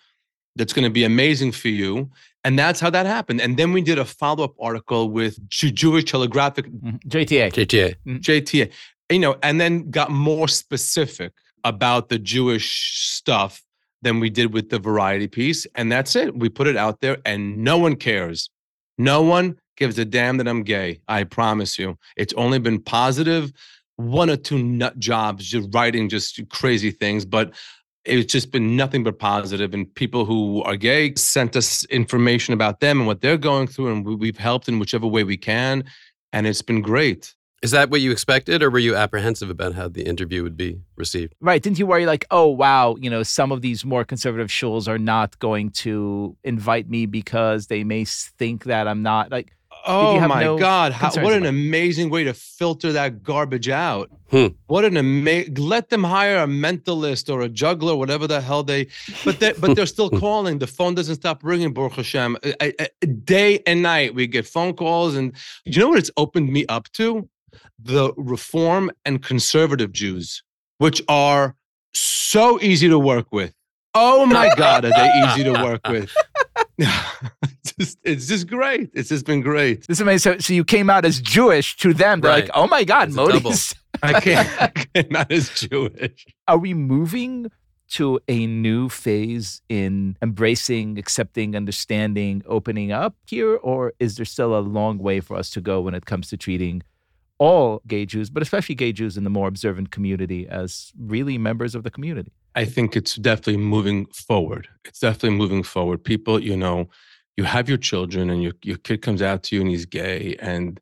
that's 0.56 0.72
gonna 0.72 0.88
be 0.88 1.04
amazing 1.04 1.52
for 1.52 1.68
you. 1.68 2.08
And 2.44 2.58
that's 2.58 2.80
how 2.80 2.90
that 2.90 3.06
happened. 3.06 3.40
And 3.40 3.56
then 3.56 3.72
we 3.72 3.82
did 3.82 3.98
a 3.98 4.04
follow-up 4.04 4.54
article 4.60 5.10
with 5.10 5.38
Jewish 5.48 6.04
Telegraphic 6.04 6.66
Mhm. 6.66 7.00
JTA. 7.06 7.50
JTA. 7.50 7.94
JTA, 8.20 8.70
you 9.10 9.18
know, 9.20 9.36
and 9.42 9.60
then 9.60 9.90
got 9.90 10.10
more 10.10 10.48
specific 10.48 11.32
about 11.64 12.08
the 12.08 12.18
Jewish 12.18 13.00
stuff 13.08 13.62
than 14.02 14.18
we 14.18 14.28
did 14.28 14.52
with 14.52 14.70
the 14.70 14.80
variety 14.80 15.28
piece. 15.28 15.66
And 15.76 15.92
that's 15.92 16.16
it. 16.16 16.36
We 16.36 16.48
put 16.48 16.66
it 16.66 16.76
out 16.76 17.00
there 17.00 17.18
and 17.24 17.58
no 17.58 17.78
one 17.78 17.94
cares. 17.94 18.50
No 18.98 19.22
one 19.22 19.56
gives 19.76 19.96
a 19.98 20.04
damn 20.04 20.36
that 20.38 20.48
I'm 20.48 20.64
gay. 20.64 21.00
I 21.06 21.22
promise 21.24 21.78
you. 21.78 21.96
It's 22.16 22.34
only 22.34 22.58
been 22.58 22.80
positive. 22.80 23.52
One 23.96 24.28
or 24.28 24.36
two 24.36 24.58
nut 24.58 24.98
jobs, 24.98 25.46
just 25.46 25.68
writing 25.72 26.08
just 26.08 26.40
crazy 26.48 26.90
things, 26.90 27.24
but 27.24 27.54
it's 28.04 28.32
just 28.32 28.50
been 28.50 28.76
nothing 28.76 29.04
but 29.04 29.18
positive 29.18 29.72
and 29.74 29.92
people 29.94 30.24
who 30.24 30.62
are 30.64 30.76
gay 30.76 31.14
sent 31.14 31.54
us 31.56 31.84
information 31.84 32.52
about 32.52 32.80
them 32.80 32.98
and 32.98 33.06
what 33.06 33.20
they're 33.20 33.36
going 33.38 33.66
through 33.66 33.92
and 33.92 34.04
we- 34.04 34.16
we've 34.16 34.38
helped 34.38 34.68
in 34.68 34.78
whichever 34.78 35.06
way 35.06 35.22
we 35.24 35.36
can 35.36 35.84
and 36.32 36.46
it's 36.46 36.62
been 36.62 36.82
great 36.82 37.34
Is 37.62 37.70
that 37.70 37.90
what 37.90 38.00
you 38.00 38.10
expected, 38.10 38.60
or 38.60 38.70
were 38.70 38.80
you 38.80 38.96
apprehensive 38.96 39.48
about 39.48 39.74
how 39.74 39.86
the 39.86 40.02
interview 40.02 40.42
would 40.42 40.56
be 40.56 40.80
received? 40.96 41.32
Right. 41.40 41.62
Didn't 41.62 41.78
you 41.78 41.86
worry 41.86 42.06
like, 42.06 42.24
oh 42.32 42.48
wow, 42.48 42.96
you 42.98 43.08
know, 43.08 43.22
some 43.22 43.52
of 43.52 43.60
these 43.60 43.84
more 43.84 44.04
conservative 44.04 44.48
shuls 44.48 44.88
are 44.88 44.98
not 44.98 45.38
going 45.38 45.70
to 45.84 46.36
invite 46.42 46.88
me 46.90 47.06
because 47.06 47.68
they 47.68 47.84
may 47.84 48.04
think 48.04 48.64
that 48.64 48.88
I'm 48.88 49.02
not 49.02 49.30
like 49.30 49.52
Oh 49.84 50.18
have 50.18 50.28
my 50.28 50.42
no 50.44 50.58
God! 50.58 50.92
How, 50.92 51.08
what 51.08 51.32
an 51.32 51.42
about 51.42 51.46
it? 51.46 51.48
amazing 51.48 52.10
way 52.10 52.24
to 52.24 52.34
filter 52.34 52.92
that 52.92 53.22
garbage 53.22 53.68
out. 53.68 54.10
Hmm. 54.30 54.48
What 54.66 54.84
an 54.84 54.96
amazing! 54.96 55.54
Let 55.54 55.88
them 55.90 56.04
hire 56.04 56.36
a 56.38 56.46
mentalist 56.46 57.32
or 57.32 57.40
a 57.42 57.48
juggler, 57.48 57.96
whatever 57.96 58.26
the 58.26 58.40
hell 58.40 58.62
they. 58.62 58.88
But 59.24 59.40
they, 59.40 59.52
but 59.54 59.74
they're 59.76 59.86
still 59.86 60.10
calling. 60.24 60.58
The 60.58 60.66
phone 60.66 60.94
doesn't 60.94 61.16
stop 61.16 61.42
ringing. 61.42 61.72
Baruch 61.72 61.94
Hashem, 61.94 62.36
I- 62.44 62.54
I- 62.60 62.74
I- 63.02 63.06
day 63.06 63.60
and 63.66 63.82
night 63.82 64.14
we 64.14 64.26
get 64.26 64.46
phone 64.46 64.74
calls, 64.74 65.14
and 65.16 65.32
you 65.64 65.80
know 65.80 65.88
what 65.88 65.98
it's 65.98 66.10
opened 66.16 66.52
me 66.52 66.64
up 66.66 66.90
to? 66.92 67.28
The 67.78 68.12
Reform 68.16 68.90
and 69.04 69.22
conservative 69.22 69.92
Jews, 69.92 70.42
which 70.78 71.02
are 71.08 71.56
so 71.92 72.60
easy 72.60 72.88
to 72.88 72.98
work 72.98 73.26
with. 73.32 73.52
Oh 73.94 74.24
my 74.24 74.54
God, 74.56 74.86
are 74.86 74.90
they 74.90 75.10
easy 75.26 75.44
to 75.44 75.52
work 75.52 75.80
with? 75.88 76.10
it's, 76.78 77.74
just, 77.78 77.98
it's 78.02 78.26
just 78.28 78.46
great. 78.48 78.90
It's 78.94 79.08
just 79.08 79.26
been 79.26 79.40
great. 79.40 79.86
this 79.86 79.96
is 79.98 80.00
amazing. 80.00 80.32
So, 80.34 80.38
so 80.38 80.52
you 80.52 80.64
came 80.64 80.90
out 80.90 81.04
as 81.04 81.20
Jewish 81.20 81.76
to 81.78 81.92
them. 81.94 82.20
They're 82.20 82.30
Right. 82.30 82.44
like, 82.44 82.50
oh 82.54 82.66
my 82.66 82.84
God, 82.84 83.08
It's 83.08 83.16
a. 83.16 83.20
Modi's. 83.20 83.74
I 84.02 84.20
can't. 84.20 84.48
I 84.62 84.68
cannot 84.68 85.30
as 85.30 85.50
Jewish. 85.50 86.26
Are 86.48 86.58
we 86.58 86.74
moving 86.74 87.50
to 87.90 88.18
a 88.26 88.46
new 88.46 88.88
phase 88.88 89.60
in 89.68 90.16
embracing, 90.22 90.98
accepting, 90.98 91.54
understanding, 91.54 92.42
opening 92.46 92.90
up 92.90 93.14
here, 93.26 93.56
or 93.56 93.92
is 94.00 94.16
there 94.16 94.24
still 94.24 94.56
a 94.58 94.60
long 94.60 94.96
way 94.98 95.20
for 95.20 95.36
us 95.36 95.50
to 95.50 95.60
go 95.60 95.80
when 95.82 95.92
it 95.94 96.06
comes 96.06 96.28
to 96.30 96.36
treating 96.38 96.82
all 97.38 97.82
gay 97.86 98.06
Jews, 98.06 98.30
but 98.30 98.42
especially 98.42 98.74
gay 98.76 98.92
Jews 98.92 99.16
in 99.18 99.24
the 99.24 99.30
more 99.30 99.46
observant 99.46 99.90
community, 99.90 100.48
as 100.48 100.92
really 100.98 101.36
members 101.36 101.74
of 101.74 101.82
the 101.82 101.90
community? 101.90 102.32
I 102.54 102.64
think 102.64 102.96
it's 102.96 103.16
definitely 103.16 103.58
moving 103.58 104.06
forward. 104.06 104.68
It's 104.84 105.00
definitely 105.00 105.38
moving 105.38 105.62
forward. 105.62 106.04
People, 106.04 106.40
you 106.40 106.56
know, 106.56 106.88
you 107.36 107.44
have 107.44 107.68
your 107.68 107.78
children 107.78 108.30
and 108.30 108.42
your, 108.42 108.52
your 108.62 108.76
kid 108.78 109.00
comes 109.02 109.22
out 109.22 109.42
to 109.44 109.56
you 109.56 109.62
and 109.62 109.70
he's 109.70 109.86
gay 109.86 110.36
and 110.38 110.78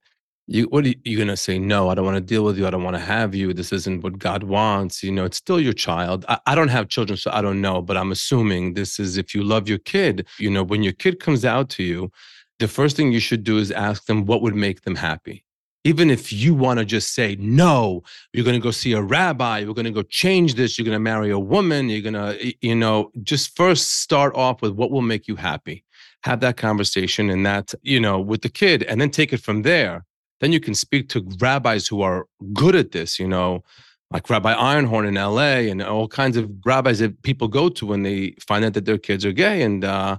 you 0.51 0.65
what 0.65 0.85
are 0.85 0.89
you, 0.89 0.97
you 1.05 1.17
gonna 1.17 1.37
say? 1.37 1.61
No, 1.61 1.89
I 1.89 1.95
don't 1.95 2.05
want 2.05 2.17
to 2.17 2.21
deal 2.21 2.45
with 2.45 2.59
you. 2.59 2.67
I 2.67 2.71
don't 2.71 2.83
want 2.83 2.97
to 2.97 3.03
have 3.03 3.37
you. 3.37 3.55
This 3.55 3.73
isn't 3.73 4.03
what 4.03 4.19
God 4.19 4.43
wants. 4.43 5.01
You 5.01 5.13
know, 5.13 5.25
it's 5.25 5.37
still 5.37 5.61
your 5.61 5.73
child. 5.73 6.25
I, 6.29 6.41
I 6.47 6.55
don't 6.57 6.69
have 6.69 6.89
children, 6.89 7.17
so 7.17 7.31
I 7.33 7.41
don't 7.41 7.61
know, 7.61 7.81
but 7.81 7.97
I'm 7.97 8.11
assuming 8.11 8.75
this 8.75 8.99
is 8.99 9.17
if 9.17 9.33
you 9.33 9.45
love 9.45 9.69
your 9.69 9.79
kid, 9.79 10.27
you 10.39 10.51
know, 10.51 10.65
when 10.65 10.83
your 10.83 10.93
kid 10.93 11.21
comes 11.21 11.45
out 11.45 11.69
to 11.71 11.85
you, 11.85 12.11
the 12.59 12.67
first 12.67 12.97
thing 12.97 13.13
you 13.13 13.21
should 13.21 13.45
do 13.45 13.59
is 13.59 13.71
ask 13.71 14.07
them 14.07 14.27
what 14.27 14.43
would 14.43 14.57
make 14.57 14.83
them 14.83 14.97
happy. 14.97 15.45
Even 15.85 16.11
if 16.11 16.33
you 16.33 16.55
want 16.55 16.79
to 16.79 16.85
just 16.85 17.15
say, 17.15 17.37
no, 17.39 18.03
you're 18.33 18.45
going 18.45 18.59
to 18.59 18.63
go 18.63 18.71
see 18.71 18.93
a 18.93 19.01
rabbi, 19.01 19.61
you're 19.61 19.75
going 19.75 19.87
to 19.87 19.91
go 19.91 20.03
change 20.03 20.55
this, 20.55 20.77
you're 20.77 20.85
going 20.85 20.95
to 20.95 20.99
marry 20.99 21.31
a 21.31 21.39
woman, 21.39 21.89
you're 21.89 22.03
going 22.03 22.13
to, 22.13 22.55
you 22.61 22.75
know, 22.75 23.11
just 23.23 23.57
first 23.57 24.01
start 24.03 24.35
off 24.37 24.61
with 24.61 24.73
what 24.73 24.91
will 24.91 25.01
make 25.01 25.27
you 25.27 25.37
happy. 25.37 25.85
Have 26.25 26.41
that 26.41 26.59
conversation 26.59 27.31
and 27.31 27.47
that, 27.47 27.73
you 27.83 27.99
know, 27.99 28.21
with 28.21 28.43
the 28.43 28.51
kid, 28.51 28.83
and 28.83 29.01
then 29.01 29.11
take 29.11 29.33
it 29.33 29.41
from 29.41 29.63
there. 29.63 30.05
Then 30.41 30.53
you 30.53 30.61
can 30.61 30.75
speak 30.75 31.09
to 31.11 31.27
rabbis 31.41 31.87
who 31.87 32.03
are 32.03 32.27
good 32.53 32.77
at 32.77 32.93
this, 32.93 33.19
you 33.19 33.29
know, 33.29 33.63
like 34.11 34.29
Rabbi 34.29 34.53
Ironhorn 34.55 35.07
in 35.07 35.15
LA 35.15 35.71
and 35.71 35.83
all 35.83 36.09
kinds 36.09 36.37
of 36.37 36.51
rabbis 36.65 36.99
that 36.99 37.23
people 37.23 37.49
go 37.49 37.69
to 37.69 37.87
when 37.87 38.03
they 38.03 38.35
find 38.41 38.65
out 38.65 38.75
that 38.75 38.85
their 38.85 38.99
kids 38.99 39.25
are 39.25 39.33
gay. 39.33 39.63
And 39.63 39.85
uh, 39.85 40.19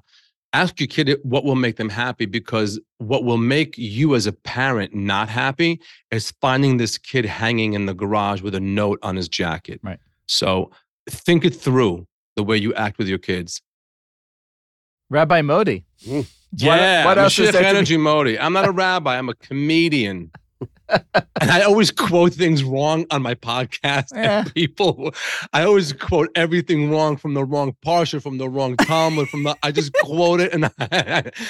ask 0.53 0.79
your 0.79 0.87
kid 0.87 1.19
what 1.23 1.43
will 1.43 1.55
make 1.55 1.77
them 1.77 1.89
happy 1.89 2.25
because 2.25 2.79
what 2.97 3.23
will 3.23 3.37
make 3.37 3.77
you 3.77 4.15
as 4.15 4.27
a 4.27 4.33
parent 4.33 4.93
not 4.93 5.29
happy 5.29 5.79
is 6.11 6.31
finding 6.41 6.77
this 6.77 6.97
kid 6.97 7.25
hanging 7.25 7.73
in 7.73 7.85
the 7.85 7.93
garage 7.93 8.41
with 8.41 8.55
a 8.55 8.59
note 8.59 8.99
on 9.01 9.15
his 9.15 9.29
jacket. 9.29 9.79
Right. 9.83 9.99
So 10.27 10.71
think 11.09 11.45
it 11.45 11.55
through 11.55 12.07
the 12.35 12.43
way 12.43 12.57
you 12.57 12.73
act 12.73 12.97
with 12.97 13.07
your 13.07 13.17
kids. 13.17 13.61
Rabbi 15.09 15.41
Modi. 15.41 15.83
Mm. 16.05 16.25
Yeah, 16.53 17.05
what 17.05 17.17
else 17.17 17.37
is 17.39 17.49
Mashiach 17.49 17.51
there 17.53 17.61
to 17.61 17.65
be- 17.65 17.77
energy 17.77 17.97
Modi. 17.97 18.39
I'm 18.39 18.53
not 18.53 18.67
a 18.67 18.71
rabbi. 18.71 19.17
I'm 19.17 19.29
a 19.29 19.35
comedian. 19.35 20.31
And 20.89 21.52
I 21.52 21.62
always 21.62 21.91
quote 21.91 22.34
things 22.34 22.63
wrong 22.63 23.06
on 23.12 23.21
my 23.21 23.36
podcast. 23.36 24.08
Yeah. 24.13 24.39
And 24.41 24.54
people, 24.54 25.13
I 25.54 25.63
always 25.63 25.93
quote 25.93 26.30
everything 26.36 26.91
wrong 26.91 27.17
from 27.17 27.34
the 27.34 27.43
wrong 27.45 27.76
parsha, 27.86 28.21
from 28.21 28.38
the 28.38 28.50
wrong 28.50 28.76
Talmud, 28.78 29.30
from 29.30 29.43
the. 29.43 29.56
I 29.63 29.71
just 29.71 29.93
quote 30.04 30.41
it, 30.41 30.54
and 30.54 30.69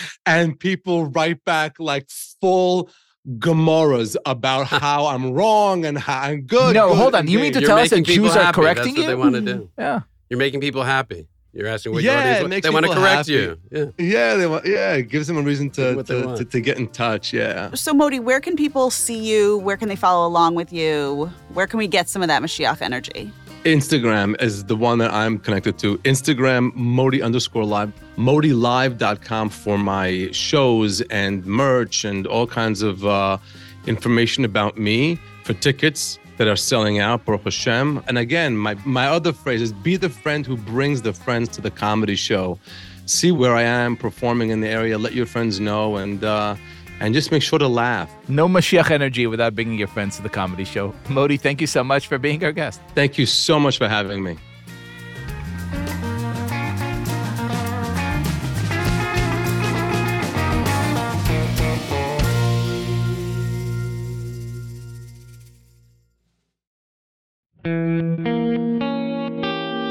and 0.25 0.59
people 0.59 1.05
write 1.07 1.43
back 1.45 1.79
like 1.79 2.09
full 2.39 2.89
Gemaras 3.37 4.15
about 4.25 4.67
how 4.67 5.05
I'm 5.07 5.33
wrong 5.33 5.85
and 5.85 5.97
how 5.97 6.21
I'm 6.21 6.41
good. 6.41 6.73
no, 6.73 6.89
good, 6.89 6.97
hold 6.97 7.15
on. 7.15 7.27
You 7.27 7.37
gay. 7.37 7.43
mean 7.43 7.53
to 7.53 7.59
You're 7.59 7.67
tell 7.67 7.77
us 7.77 7.89
that 7.91 8.01
Jews 8.03 8.35
are 8.35 8.43
happy. 8.45 8.55
correcting 8.55 8.95
That's 8.95 8.97
what 8.97 9.01
you? 9.03 9.07
they 9.07 9.15
wanna 9.15 9.41
do. 9.41 9.69
Yeah. 9.77 10.01
You're 10.29 10.39
making 10.39 10.61
people 10.61 10.83
happy. 10.83 11.27
You're 11.53 11.67
asking 11.67 11.91
what 11.93 12.03
Yeah, 12.03 12.11
your 12.11 12.19
it 12.21 12.31
audience 12.35 12.49
makes 12.49 12.63
they 12.65 12.69
want 12.73 12.85
to 12.85 12.89
people 12.91 13.03
correct 13.03 13.17
happy. 13.17 13.31
you. 13.33 13.57
Yeah. 13.71 13.85
Yeah, 13.97 14.35
they 14.35 14.47
want. 14.47 14.65
Yeah, 14.65 14.93
it 14.93 15.09
gives 15.09 15.27
them 15.27 15.37
a 15.37 15.41
reason 15.41 15.69
to 15.71 16.01
to, 16.03 16.35
to, 16.37 16.45
to 16.45 16.61
get 16.61 16.77
in 16.77 16.87
touch. 16.87 17.33
Yeah. 17.33 17.73
So, 17.73 17.93
Modi, 17.93 18.19
where 18.19 18.39
can 18.39 18.55
people 18.55 18.89
see 18.89 19.17
you? 19.19 19.57
Where 19.57 19.75
can 19.77 19.89
they 19.89 19.95
follow 19.97 20.25
along 20.27 20.55
with 20.55 20.71
you? 20.71 21.29
Where 21.53 21.67
can 21.67 21.77
we 21.77 21.87
get 21.87 22.07
some 22.07 22.21
of 22.21 22.29
that 22.29 22.41
Mashiach 22.41 22.81
energy? 22.81 23.31
Instagram 23.65 24.41
is 24.41 24.63
the 24.63 24.75
one 24.75 24.97
that 24.99 25.11
I'm 25.13 25.37
connected 25.37 25.77
to. 25.79 25.97
Instagram, 25.99 26.73
Modi 26.73 27.21
underscore 27.21 27.63
live, 27.65 27.91
ModiLive.com 28.17 29.49
for 29.49 29.77
my 29.77 30.29
shows 30.31 31.01
and 31.11 31.45
merch 31.45 32.03
and 32.05 32.25
all 32.25 32.47
kinds 32.47 32.81
of 32.81 33.05
uh, 33.05 33.37
information 33.85 34.45
about 34.45 34.77
me 34.79 35.19
for 35.43 35.53
tickets 35.53 36.17
that 36.37 36.47
are 36.47 36.55
selling 36.55 36.99
out, 36.99 37.25
Baruch 37.25 37.43
Hashem. 37.43 38.03
And 38.07 38.17
again, 38.17 38.57
my, 38.57 38.75
my 38.85 39.07
other 39.07 39.33
phrase 39.33 39.61
is 39.61 39.73
be 39.73 39.97
the 39.97 40.09
friend 40.09 40.45
who 40.45 40.57
brings 40.57 41.01
the 41.01 41.13
friends 41.13 41.49
to 41.49 41.61
the 41.61 41.71
comedy 41.71 42.15
show. 42.15 42.59
See 43.05 43.31
where 43.31 43.55
I 43.55 43.63
am 43.63 43.97
performing 43.97 44.49
in 44.49 44.61
the 44.61 44.69
area, 44.69 44.97
let 44.97 45.13
your 45.13 45.25
friends 45.25 45.59
know, 45.59 45.97
and 45.97 46.23
uh, 46.23 46.55
and 46.99 47.15
just 47.15 47.31
make 47.31 47.41
sure 47.41 47.59
to 47.59 47.67
laugh. 47.67 48.09
No 48.27 48.47
Mashiach 48.47 48.91
energy 48.91 49.25
without 49.25 49.55
bringing 49.55 49.77
your 49.77 49.87
friends 49.87 50.17
to 50.17 50.21
the 50.21 50.29
comedy 50.29 50.63
show. 50.63 50.93
Modi, 51.09 51.35
thank 51.35 51.59
you 51.59 51.67
so 51.67 51.83
much 51.83 52.07
for 52.07 52.19
being 52.19 52.43
our 52.43 52.51
guest. 52.51 52.79
Thank 52.93 53.17
you 53.17 53.25
so 53.25 53.59
much 53.59 53.79
for 53.79 53.87
having 53.89 54.23
me. 54.23 54.37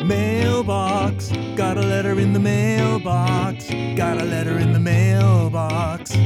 Mailbox, 0.04 1.30
got 1.56 1.76
a 1.76 1.82
letter 1.82 2.18
in 2.18 2.32
the 2.32 2.40
mailbox. 2.40 3.68
Got 3.96 4.20
a 4.20 4.24
letter 4.24 4.58
in 4.58 4.72
the 4.72 4.80
mailbox. 4.80 6.16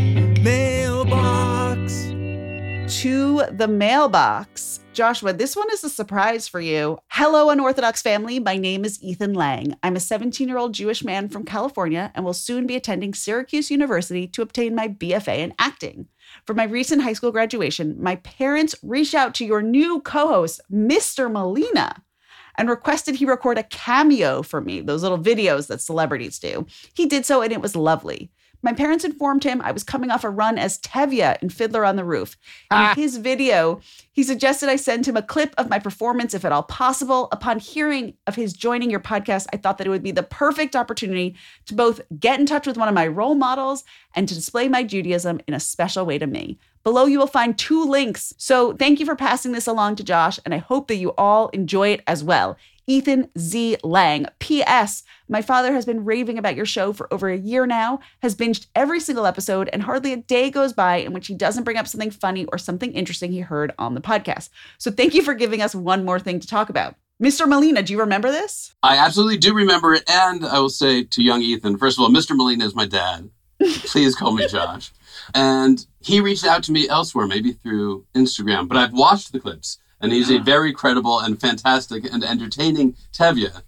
Mailbox. 0.40 1.92
To 3.02 3.42
the 3.50 3.66
mailbox. 3.68 4.80
Joshua, 4.92 5.32
this 5.32 5.56
one 5.56 5.66
is 5.72 5.82
a 5.82 5.90
surprise 5.90 6.46
for 6.46 6.60
you. 6.60 6.98
Hello, 7.08 7.50
unorthodox 7.50 8.00
family. 8.00 8.38
My 8.38 8.56
name 8.56 8.84
is 8.84 9.02
Ethan 9.02 9.34
Lang. 9.34 9.74
I'm 9.82 9.96
a 9.96 10.00
17 10.00 10.46
year 10.46 10.56
old 10.56 10.72
Jewish 10.72 11.02
man 11.02 11.28
from 11.28 11.44
California 11.44 12.12
and 12.14 12.24
will 12.24 12.32
soon 12.32 12.68
be 12.68 12.76
attending 12.76 13.12
Syracuse 13.12 13.72
University 13.72 14.28
to 14.28 14.42
obtain 14.42 14.76
my 14.76 14.87
BFA 14.87 15.38
in 15.38 15.52
acting. 15.58 16.06
For 16.46 16.54
my 16.54 16.64
recent 16.64 17.02
high 17.02 17.12
school 17.12 17.32
graduation, 17.32 18.00
my 18.00 18.16
parents 18.16 18.76
reached 18.84 19.14
out 19.14 19.34
to 19.34 19.44
your 19.44 19.62
new 19.62 20.00
co 20.00 20.28
host, 20.28 20.60
Mr. 20.72 21.28
Malina, 21.28 22.02
and 22.56 22.68
requested 22.68 23.16
he 23.16 23.24
record 23.24 23.58
a 23.58 23.62
cameo 23.64 24.42
for 24.42 24.60
me, 24.60 24.80
those 24.80 25.02
little 25.02 25.18
videos 25.18 25.66
that 25.68 25.80
celebrities 25.80 26.38
do. 26.38 26.66
He 26.94 27.06
did 27.06 27.26
so, 27.26 27.42
and 27.42 27.52
it 27.52 27.60
was 27.60 27.76
lovely. 27.76 28.30
My 28.64 28.72
parents 28.72 29.05
informed 29.05 29.44
him 29.44 29.61
I 29.61 29.72
was 29.72 29.85
coming 29.85 30.11
off 30.11 30.24
a 30.24 30.31
run 30.31 30.57
as 30.57 30.79
Tevye 30.79 31.37
in 31.42 31.50
Fiddler 31.50 31.85
on 31.85 31.96
the 31.96 32.05
Roof. 32.05 32.38
In 32.70 32.79
ah. 32.79 32.94
his 32.94 33.18
video, 33.18 33.83
he 34.11 34.22
suggested 34.22 34.70
I 34.70 34.77
send 34.77 35.07
him 35.07 35.18
a 35.18 35.22
clip 35.22 35.55
of 35.59 35.68
my 35.68 35.79
performance 35.79 36.33
if 36.33 36.46
at 36.46 36.53
all 36.53 36.62
possible. 36.62 37.29
Upon 37.31 37.59
hearing 37.59 38.14
of 38.27 38.37
his 38.37 38.55
joining 38.55 38.90
your 38.90 39.00
podcast, 39.00 39.48
I 39.53 39.59
thought 39.59 39.77
that 39.77 39.87
it 39.87 39.90
would 39.90 40.03
be 40.03 40.12
the 40.12 40.22
perfect 40.22 40.74
opportunity 40.74 41.37
to 41.66 41.74
both 41.74 42.00
get 42.18 42.40
in 42.40 42.46
touch 42.46 42.66
with 42.66 42.79
one 42.79 42.88
of 42.88 42.94
my 42.94 43.07
role 43.07 43.35
models 43.35 43.85
and 44.14 44.27
to 44.27 44.35
display 44.35 44.66
my 44.70 44.83
Judaism 44.83 45.42
in 45.46 45.53
a 45.53 45.61
special 45.61 46.07
way 46.07 46.16
to 46.16 46.27
me. 46.27 46.59
Below, 46.85 47.05
you 47.05 47.18
will 47.18 47.27
find 47.27 47.59
two 47.59 47.85
links. 47.85 48.33
So 48.38 48.72
thank 48.74 48.98
you 48.98 49.05
for 49.05 49.16
passing 49.16 49.53
this 49.53 49.66
along 49.66 49.96
to 49.96 50.05
Josh, 50.05 50.38
and 50.44 50.55
I 50.55 50.59
hope 50.59 50.88
that 50.88 50.96
you 50.96 51.12
all 51.18 51.48
enjoy 51.48 51.88
it 51.88 52.03
as 52.07 52.24
well. 52.24 52.57
Ethan 52.86 53.28
Z. 53.38 53.76
Lang. 53.82 54.26
P.S. 54.38 55.02
My 55.28 55.42
father 55.42 55.72
has 55.72 55.86
been 55.86 56.04
raving 56.04 56.38
about 56.38 56.56
your 56.56 56.66
show 56.66 56.92
for 56.92 57.12
over 57.12 57.28
a 57.28 57.36
year 57.36 57.66
now, 57.66 58.00
has 58.22 58.36
binged 58.36 58.66
every 58.74 59.00
single 59.00 59.26
episode, 59.26 59.68
and 59.72 59.82
hardly 59.82 60.12
a 60.12 60.18
day 60.18 60.50
goes 60.50 60.72
by 60.72 60.96
in 60.96 61.12
which 61.12 61.26
he 61.26 61.34
doesn't 61.34 61.64
bring 61.64 61.76
up 61.76 61.88
something 61.88 62.10
funny 62.10 62.44
or 62.46 62.58
something 62.58 62.92
interesting 62.92 63.32
he 63.32 63.40
heard 63.40 63.72
on 63.78 63.94
the 63.94 64.00
podcast. 64.00 64.50
So 64.78 64.90
thank 64.90 65.14
you 65.14 65.22
for 65.22 65.34
giving 65.34 65.62
us 65.62 65.74
one 65.74 66.04
more 66.04 66.20
thing 66.20 66.40
to 66.40 66.46
talk 66.46 66.68
about. 66.68 66.96
Mr. 67.22 67.46
Malina, 67.46 67.84
do 67.84 67.92
you 67.92 68.00
remember 68.00 68.30
this? 68.30 68.74
I 68.82 68.98
absolutely 68.98 69.38
do 69.38 69.54
remember 69.54 69.94
it. 69.94 70.02
And 70.08 70.44
I 70.44 70.58
will 70.58 70.68
say 70.68 71.04
to 71.04 71.22
young 71.22 71.42
Ethan, 71.42 71.78
first 71.78 71.96
of 71.96 72.02
all, 72.02 72.10
Mr. 72.10 72.36
Malina 72.36 72.64
is 72.64 72.74
my 72.74 72.86
dad. 72.86 73.30
Please 73.60 74.14
call 74.14 74.32
me 74.32 74.48
Josh. 74.48 74.92
And 75.32 75.86
he 76.00 76.20
reached 76.20 76.44
out 76.44 76.64
to 76.64 76.72
me 76.72 76.88
elsewhere, 76.88 77.26
maybe 77.26 77.52
through 77.52 78.04
Instagram, 78.14 78.68
but 78.68 78.76
I've 78.76 78.92
watched 78.92 79.32
the 79.32 79.40
clips 79.40 79.78
and 80.04 80.12
he's 80.12 80.30
a 80.30 80.38
very 80.38 80.70
credible 80.72 81.18
and 81.18 81.40
fantastic 81.40 82.04
and 82.12 82.22
entertaining 82.22 82.94
Tevye, 83.10 83.62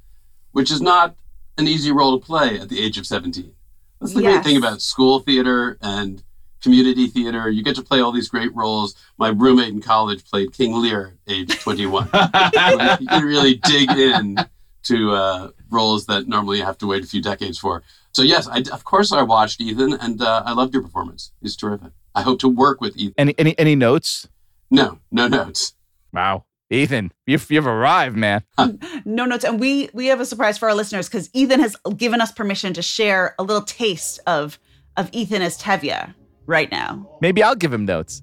which 0.52 0.70
is 0.70 0.82
not 0.82 1.16
an 1.56 1.66
easy 1.66 1.90
role 1.90 2.20
to 2.20 2.24
play 2.24 2.60
at 2.60 2.68
the 2.68 2.78
age 2.78 2.98
of 2.98 3.06
17. 3.06 3.52
That's 4.00 4.12
the 4.12 4.20
great 4.20 4.44
thing 4.44 4.58
about 4.58 4.82
school 4.82 5.20
theater 5.20 5.78
and 5.80 6.22
community 6.62 7.06
theater. 7.06 7.48
You 7.48 7.64
get 7.64 7.74
to 7.76 7.82
play 7.82 8.00
all 8.00 8.12
these 8.12 8.28
great 8.28 8.54
roles. 8.54 8.94
My 9.16 9.28
roommate 9.28 9.68
in 9.68 9.80
college 9.80 10.26
played 10.26 10.52
King 10.52 10.74
Lear 10.74 11.14
at 11.26 11.32
age 11.32 11.58
21. 11.58 12.10
you 13.00 13.06
can 13.08 13.24
really 13.24 13.54
dig 13.54 13.90
in 13.92 14.36
to 14.82 15.12
uh, 15.12 15.50
roles 15.70 16.04
that 16.04 16.28
normally 16.28 16.58
you 16.58 16.64
have 16.64 16.76
to 16.78 16.86
wait 16.86 17.02
a 17.02 17.06
few 17.06 17.22
decades 17.22 17.58
for. 17.58 17.82
So 18.12 18.20
yes, 18.20 18.46
I, 18.46 18.58
of 18.72 18.84
course 18.84 19.10
I 19.10 19.22
watched 19.22 19.60
Ethan, 19.62 19.94
and 19.94 20.20
uh, 20.20 20.42
I 20.44 20.52
loved 20.52 20.74
your 20.74 20.82
performance. 20.82 21.32
He's 21.40 21.56
terrific. 21.56 21.92
I 22.14 22.20
hope 22.20 22.40
to 22.40 22.48
work 22.48 22.82
with 22.82 22.94
Ethan. 22.96 23.14
Any 23.16 23.34
any 23.38 23.58
any 23.58 23.74
notes? 23.74 24.28
No, 24.70 25.00
no 25.10 25.28
notes. 25.28 25.74
Wow, 26.12 26.44
Ethan, 26.70 27.12
you've 27.26 27.50
you've 27.50 27.66
arrived, 27.66 28.16
man. 28.16 28.42
No 29.04 29.24
notes. 29.24 29.44
And 29.44 29.60
we 29.60 29.88
we 29.94 30.06
have 30.06 30.20
a 30.20 30.26
surprise 30.26 30.58
for 30.58 30.68
our 30.68 30.74
listeners 30.74 31.08
because 31.08 31.30
Ethan 31.32 31.60
has 31.60 31.76
given 31.96 32.20
us 32.20 32.32
permission 32.32 32.72
to 32.74 32.82
share 32.82 33.34
a 33.38 33.42
little 33.44 33.62
taste 33.62 34.18
of 34.26 34.58
of 34.96 35.08
Ethan 35.12 35.42
as 35.42 35.60
Tevye 35.60 36.14
right 36.46 36.70
now. 36.70 37.08
Maybe 37.20 37.42
I'll 37.42 37.54
give 37.54 37.72
him 37.72 37.84
notes. 37.84 38.22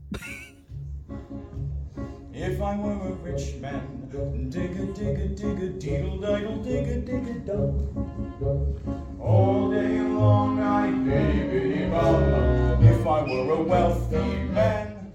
If 2.33 2.61
I 2.61 2.75
were 2.75 2.91
a 2.91 3.11
rich 3.13 3.55
man, 3.61 4.09
dig 4.49 4.77
a 4.77 4.85
dig 4.91 5.19
a 5.19 5.27
dig 5.27 5.63
a 5.63 5.69
deedle 5.79 6.19
diddle 6.19 6.63
dig 6.63 6.87
a 6.87 6.97
dig 6.99 7.27
a 7.27 7.33
dum. 7.39 9.17
All 9.21 9.71
day 9.71 9.99
long 9.99 10.59
I 10.61 10.91
baby 10.91 11.85
bum. 11.89 12.83
If 12.83 13.07
I 13.07 13.23
were 13.23 13.51
a 13.53 13.61
wealthy 13.63 14.35
man. 14.51 15.13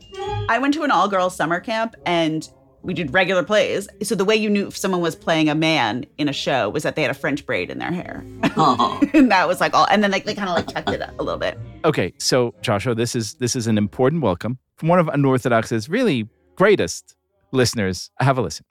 I 0.49 0.59
went 0.59 0.73
to 0.75 0.83
an 0.85 0.91
all 0.91 1.09
girls 1.09 1.37
summer 1.37 1.61
camp 1.61 1.95
and 2.07 2.49
we 2.89 2.95
did 2.95 3.13
regular 3.13 3.43
plays. 3.43 3.87
So 4.03 4.15
the 4.15 4.25
way 4.25 4.35
you 4.35 4.49
knew 4.49 4.69
if 4.69 4.77
someone 4.77 5.03
was 5.03 5.15
playing 5.15 5.51
a 5.51 5.55
man 5.55 6.07
in 6.17 6.27
a 6.27 6.33
show 6.33 6.71
was 6.71 6.85
that 6.85 6.97
they 6.97 7.03
had 7.03 7.11
a 7.11 7.15
French 7.15 7.45
braid 7.45 7.69
in 7.69 7.79
their 7.79 7.93
hair. 7.93 8.25
Oh, 8.57 8.99
and 9.13 9.31
that 9.31 9.47
was 9.47 9.61
like 9.61 9.75
all 9.75 9.87
and 9.91 10.03
then 10.03 10.11
like 10.11 10.25
they 10.25 10.35
kind 10.35 10.49
of 10.49 10.57
like 10.57 10.69
tucked 10.69 10.89
it 10.89 11.03
up 11.03 11.13
a 11.21 11.23
little 11.23 11.39
bit. 11.39 11.59
Okay, 11.85 12.15
so 12.17 12.55
Joshua, 12.63 12.95
this 12.95 13.15
is 13.15 13.35
this 13.35 13.55
is 13.55 13.67
an 13.67 13.77
important 13.77 14.23
welcome 14.23 14.59
from 14.77 14.89
one 14.89 14.99
of 14.99 15.07
Unorthodox's 15.09 15.91
really 15.91 16.31
greatest 16.57 17.15
listeners. 17.53 18.11
Have 18.21 18.39
a 18.39 18.41
listen. 18.41 18.65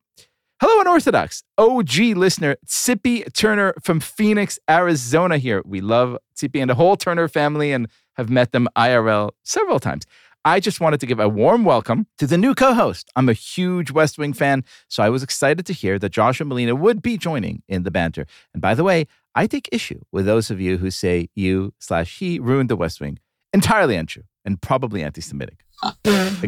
Hello, 0.59 0.81
Unorthodox. 0.81 1.43
OG 1.59 1.99
listener 2.15 2.55
Tsippy 2.65 3.31
Turner 3.33 3.75
from 3.83 3.99
Phoenix, 3.99 4.57
Arizona. 4.67 5.37
Here, 5.37 5.61
we 5.63 5.79
love 5.79 6.17
Tsippy 6.35 6.59
and 6.59 6.71
the 6.71 6.75
whole 6.75 6.97
Turner 6.97 7.27
family, 7.27 7.71
and 7.71 7.87
have 8.15 8.31
met 8.31 8.51
them 8.51 8.67
IRL 8.75 9.29
several 9.43 9.79
times. 9.79 10.05
I 10.47 10.61
just 10.61 10.79
wanted 10.79 11.01
to 11.01 11.05
give 11.05 11.19
a 11.19 11.27
warm 11.27 11.65
welcome 11.65 12.07
to 12.19 12.25
the 12.25 12.37
new 12.37 12.55
co-host. 12.55 13.11
I'm 13.17 13.27
a 13.27 13.33
huge 13.33 13.91
West 13.91 14.17
Wing 14.17 14.31
fan, 14.31 14.63
so 14.87 15.03
I 15.03 15.09
was 15.09 15.21
excited 15.21 15.65
to 15.65 15.73
hear 15.73 15.99
that 15.99 16.13
Joshua 16.13 16.47
Malina 16.47 16.79
would 16.79 17.01
be 17.01 17.17
joining 17.17 17.63
in 17.67 17.83
the 17.83 17.91
banter. 17.91 18.25
And 18.53 18.61
by 18.61 18.73
the 18.73 18.85
way, 18.85 19.07
I 19.35 19.45
take 19.45 19.67
issue 19.73 19.99
with 20.13 20.25
those 20.25 20.49
of 20.49 20.61
you 20.61 20.77
who 20.77 20.89
say 20.89 21.27
you 21.35 21.73
slash 21.79 22.19
he 22.19 22.39
ruined 22.39 22.69
the 22.69 22.77
West 22.77 23.01
Wing. 23.01 23.19
Entirely 23.51 23.97
untrue 23.97 24.23
and 24.45 24.61
probably 24.61 25.03
anti-Semitic. 25.03 25.65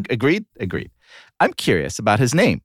Agreed? 0.09 0.45
Agreed. 0.61 0.91
I'm 1.41 1.51
curious 1.51 1.99
about 1.99 2.19
his 2.19 2.33
name. 2.33 2.61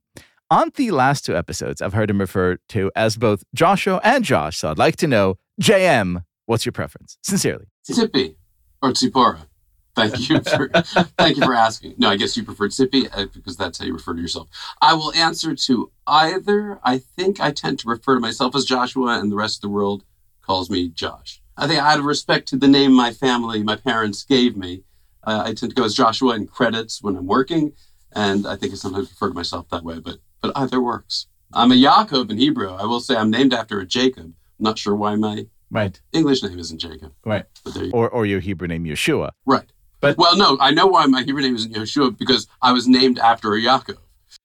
On 0.49 0.71
the 0.75 0.91
last 0.91 1.25
two 1.25 1.35
episodes, 1.35 1.81
I've 1.81 1.91
heard 1.91 2.09
him 2.09 2.21
referred 2.21 2.59
to 2.69 2.93
as 2.95 3.17
both 3.17 3.43
Joshua 3.53 3.99
and 4.05 4.23
Josh, 4.23 4.55
so 4.59 4.71
I'd 4.71 4.77
like 4.77 4.95
to 4.97 5.07
know, 5.07 5.35
JM, 5.61 6.23
what's 6.45 6.65
your 6.65 6.71
preference? 6.71 7.17
Sincerely. 7.23 7.65
Tippy 7.85 8.37
or 8.81 8.91
Tsipora. 8.91 9.47
Thank 9.95 10.29
you 10.29 10.41
for 10.43 10.69
thank 11.17 11.37
you 11.37 11.43
for 11.43 11.53
asking. 11.53 11.95
No, 11.97 12.09
I 12.09 12.17
guess 12.17 12.35
you 12.35 12.43
prefer 12.43 12.67
Tippy 12.69 13.07
uh, 13.09 13.25
because 13.33 13.55
that's 13.57 13.79
how 13.79 13.85
you 13.85 13.93
refer 13.93 14.13
to 14.13 14.21
yourself. 14.21 14.49
I 14.81 14.93
will 14.93 15.13
answer 15.13 15.55
to 15.55 15.91
either. 16.07 16.79
I 16.83 16.97
think 16.97 17.39
I 17.39 17.51
tend 17.51 17.79
to 17.79 17.87
refer 17.89 18.15
to 18.15 18.19
myself 18.19 18.55
as 18.55 18.65
Joshua, 18.65 19.19
and 19.19 19.31
the 19.31 19.35
rest 19.35 19.57
of 19.57 19.61
the 19.61 19.69
world 19.69 20.03
calls 20.41 20.69
me 20.69 20.89
Josh. 20.89 21.41
I 21.57 21.67
think 21.67 21.79
out 21.81 21.99
of 21.99 22.05
respect 22.05 22.47
to 22.49 22.57
the 22.57 22.67
name 22.67 22.91
my 22.93 23.11
family, 23.11 23.63
my 23.63 23.77
parents 23.77 24.23
gave 24.23 24.57
me, 24.57 24.83
uh, 25.23 25.43
I 25.45 25.53
tend 25.53 25.71
to 25.71 25.75
go 25.75 25.85
as 25.85 25.93
Joshua 25.95 26.35
in 26.35 26.47
credits 26.47 27.01
when 27.01 27.15
I'm 27.15 27.25
working, 27.27 27.71
and 28.11 28.45
I 28.45 28.55
think 28.57 28.73
I 28.73 28.75
sometimes 28.75 29.09
refer 29.09 29.29
to 29.29 29.33
myself 29.33 29.69
that 29.69 29.83
way. 29.83 29.99
But 29.99 30.17
but 30.41 30.51
either 30.57 30.81
works. 30.81 31.27
I'm 31.53 31.71
a 31.71 31.75
Yaakov 31.75 32.29
in 32.29 32.37
Hebrew. 32.37 32.71
I 32.73 32.83
will 32.85 32.99
say 32.99 33.15
I'm 33.15 33.31
named 33.31 33.53
after 33.53 33.79
a 33.79 33.85
Jacob. 33.85 34.25
I'm 34.25 34.63
not 34.63 34.77
sure 34.77 34.95
why 34.95 35.15
my 35.15 35.47
Right. 35.71 35.99
English 36.13 36.43
name 36.43 36.59
isn't 36.59 36.77
Jacob, 36.79 37.13
Right. 37.25 37.45
but 37.63 37.73
there 37.73 37.85
you 37.85 37.91
Or, 37.91 38.07
or 38.09 38.25
your 38.25 38.39
Hebrew 38.39 38.67
name, 38.67 38.83
Yeshua. 38.85 39.31
Right. 39.45 39.71
But- 40.05 40.17
well, 40.17 40.37
no, 40.37 40.57
I 40.59 40.71
know 40.71 40.87
why 40.87 41.05
my 41.07 41.23
Hebrew 41.23 41.41
name 41.41 41.55
isn't 41.55 41.73
Yeshua 41.73 42.17
because 42.17 42.47
I 42.61 42.71
was 42.73 42.87
named 42.87 43.19
after 43.19 43.53
a 43.53 43.59
Yaakov. 43.61 43.97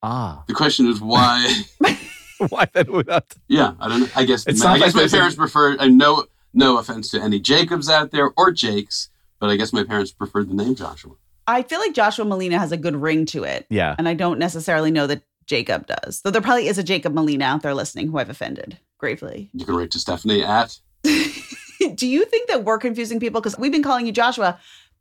Ah. 0.03 0.45
The 0.47 0.55
question 0.55 0.87
is 0.89 1.01
why? 1.01 1.63
Why 2.49 2.67
then 2.73 2.91
would 2.93 3.07
not? 3.07 3.35
yeah, 3.49 3.75
I 3.81 3.87
don't 3.89 4.01
know. 4.01 4.09
I 4.17 4.25
guess 4.25 4.47
It 4.47 4.53
I 4.53 4.55
sounds 4.55 4.79
guess 4.81 4.87
like 4.89 4.95
my 4.95 5.01
there's 5.01 5.13
a- 5.13 5.17
parents 5.19 5.37
preferred. 5.37 5.79
And 5.79 5.99
no, 5.99 6.25
no 6.55 6.79
offense 6.79 7.11
to 7.11 7.21
any 7.21 7.39
Jacobs 7.39 7.91
out 7.91 8.13
there 8.13 8.31
or 8.35 8.51
Jakes, 8.51 9.11
but 9.41 9.51
I 9.51 9.57
guess 9.57 9.75
my 9.75 9.85
parents 9.85 10.11
preferred 10.11 10.49
the 10.49 10.55
name 10.55 10.75
Joshua. 10.75 11.13
I 11.47 11.63
feel 11.63 11.81
like 11.81 11.93
Joshua 11.93 12.25
Malina 12.25 12.57
has 12.57 12.73
a 12.73 12.79
good 12.79 12.97
ring 12.97 13.27
to 13.27 13.45
it. 13.45 13.67
Yeah. 13.69 13.95
And 13.99 14.09
I 14.09 14.15
don't 14.15 14.39
necessarily 14.39 14.91
know 14.91 15.07
that 15.07 15.23
Jacob 15.45 15.87
does. 15.87 16.23
Though 16.23 16.31
there 16.31 16.41
probably 16.41 16.67
is 16.69 16.79
a 16.79 16.83
Jacob 16.83 17.13
Malina 17.13 17.43
out 17.43 17.61
there 17.63 17.75
listening 17.75 18.09
who 18.09 18.17
I've 18.17 18.31
offended 18.31 18.79
gravely. 18.97 19.51
You 19.53 19.67
can 19.67 19.77
write 19.77 19.91
to 19.91 19.99
Stephanie 19.99 20.43
at. 20.43 20.79
Do 21.05 22.07
you 22.07 22.25
think 22.25 22.49
that 22.49 22.65
we're 22.65 22.79
confusing 22.79 23.21
people? 23.21 23.41
Because 23.43 23.59
we've 23.59 23.73
been 23.73 23.83
calling 23.83 24.07
you 24.07 24.13
Joshua 24.13 24.59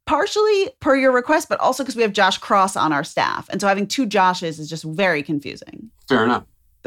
partially 0.10 0.72
per 0.80 0.95
your 0.95 1.12
request, 1.12 1.48
but 1.50 1.60
also 1.60 1.84
because 1.84 1.95
we 1.95 2.02
have 2.02 2.12
Josh 2.12 2.39
Cross 2.39 2.76
on 2.76 2.91
our 2.91 3.04
staff. 3.04 3.48
And 3.50 3.62
so 3.62 3.67
having 3.67 3.86
two 3.86 4.08
Joshes 4.08 4.58
is 4.58 4.67
just 4.67 4.84
very 4.84 5.22
confusing. 5.22 5.91
Fair 6.08 6.24
enough. 6.24 6.45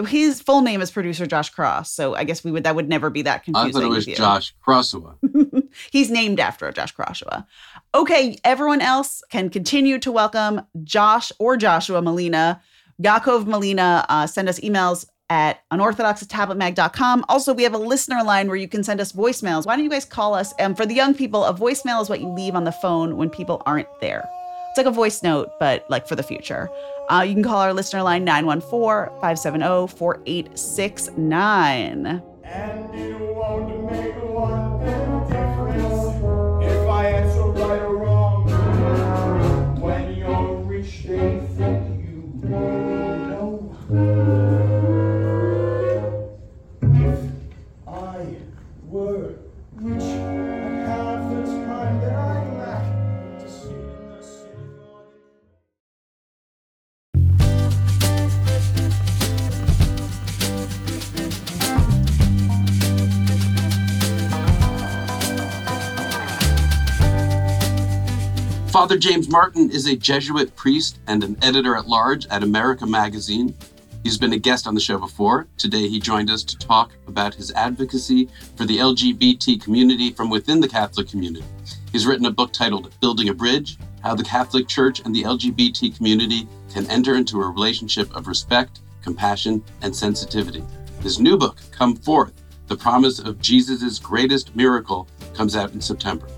His 0.09 0.43
full 0.43 0.63
name 0.63 0.81
is 0.81 0.91
producer 0.91 1.25
Josh 1.25 1.51
Cross. 1.51 1.93
So 1.93 2.17
I 2.17 2.25
guess 2.25 2.43
we 2.43 2.51
would 2.51 2.65
that 2.65 2.75
would 2.75 2.89
never 2.89 3.11
be 3.11 3.23
that 3.23 3.45
confusing. 3.45 3.69
I 3.69 3.73
thought 3.73 3.85
it 3.85 3.95
was. 3.95 4.07
Josh 4.07 4.53
Crossua. 4.61 5.15
He's 5.93 6.11
named 6.11 6.41
after 6.41 6.73
Josh 6.73 6.93
Kroshua. 6.97 7.47
Okay, 7.95 8.39
everyone 8.43 8.81
else 8.81 9.23
can 9.31 9.51
continue 9.51 10.01
to 10.01 10.11
welcome 10.11 10.63
Josh 10.83 11.31
or 11.39 11.57
Joshua 11.57 12.03
Malina. 12.03 12.61
Yaakov 13.01 13.45
Malina, 13.45 14.05
uh, 14.09 14.27
send 14.27 14.49
us 14.49 14.59
emails 14.61 15.07
at 15.33 15.63
unorthodox 15.71 16.23
tabletmag.com. 16.25 17.25
Also, 17.31 17.55
we 17.55 17.63
have 17.63 17.73
a 17.73 17.79
listener 17.79 18.23
line 18.23 18.49
where 18.49 18.57
you 18.57 18.69
can 18.69 18.85
send 18.85 19.01
us 19.01 19.13
voicemails. 19.13 19.65
Why 19.65 19.75
don't 19.75 19.85
you 19.85 19.91
guys 19.91 20.05
call 20.05 20.35
us? 20.35 20.53
And 20.59 20.77
for 20.77 20.85
the 20.85 20.95
young 20.95 21.15
people, 21.15 21.47
a 21.47 21.55
voicemail 21.55 22.03
is 22.03 22.11
what 22.11 22.21
you 22.21 22.29
leave 22.29 22.55
on 22.55 22.65
the 22.65 22.73
phone 22.73 23.17
when 23.17 23.31
people 23.31 23.63
aren't 23.65 23.89
there. 24.03 24.29
It's 24.69 24.77
like 24.77 24.87
a 24.87 24.91
voice 24.91 25.23
note, 25.23 25.49
but 25.59 25.87
like 25.89 26.07
for 26.07 26.17
the 26.17 26.23
future. 26.23 26.69
Uh, 27.09 27.25
you 27.27 27.33
can 27.33 27.43
call 27.43 27.61
our 27.61 27.73
listener 27.73 28.03
line 28.03 28.25
914 28.25 29.21
570 29.21 29.97
4869. 29.97 32.23
Father 68.93 69.01
James 69.01 69.31
Martin 69.31 69.71
is 69.71 69.87
a 69.87 69.97
Jesuit 69.97 70.55
priest 70.55 70.99
and 71.07 71.25
an 71.25 71.39
editor 71.41 71.77
at 71.77 71.89
large 71.89 72.27
at 72.27 72.43
America 72.43 72.85
Magazine. 72.85 73.55
He's 74.03 74.19
been 74.19 74.35
a 74.35 74.39
guest 74.39 74.67
on 74.67 74.75
the 74.75 74.83
show 74.83 74.99
before. 74.99 75.49
Today, 75.57 75.89
he 75.89 75.99
joined 75.99 76.29
us 76.29 76.45
to 76.45 76.59
talk 76.59 76.93
about 77.09 77.35
his 77.35 77.51
advocacy 77.53 78.29
for 78.55 78.67
the 78.67 78.77
LGBT 78.77 79.63
community 79.63 80.11
from 80.11 80.29
within 80.29 80.61
the 80.61 80.69
Catholic 80.69 81.09
community. 81.09 81.47
He's 81.91 82.05
written 82.05 82.27
a 82.27 82.31
book 82.31 82.53
titled 82.53 82.95
Building 83.01 83.31
a 83.31 83.35
Bridge 83.35 83.79
How 84.03 84.15
the 84.15 84.25
Catholic 84.25 84.69
Church 84.69 85.01
and 85.07 85.15
the 85.15 85.23
LGBT 85.23 85.97
Community 85.97 86.47
Can 86.71 86.87
Enter 86.91 87.15
into 87.15 87.41
a 87.41 87.49
Relationship 87.49 88.15
of 88.15 88.29
Respect, 88.29 88.81
Compassion, 89.03 89.65
and 89.81 89.97
Sensitivity. 89.97 90.63
His 91.01 91.19
new 91.19 91.39
book, 91.39 91.57
Come 91.71 91.97
Forth 91.97 92.35
The 92.67 92.77
Promise 92.77 93.21
of 93.21 93.41
Jesus' 93.41 93.99
Greatest 93.99 94.55
Miracle, 94.55 95.09
comes 95.33 95.57
out 95.57 95.73
in 95.73 95.81
September. 95.81 96.29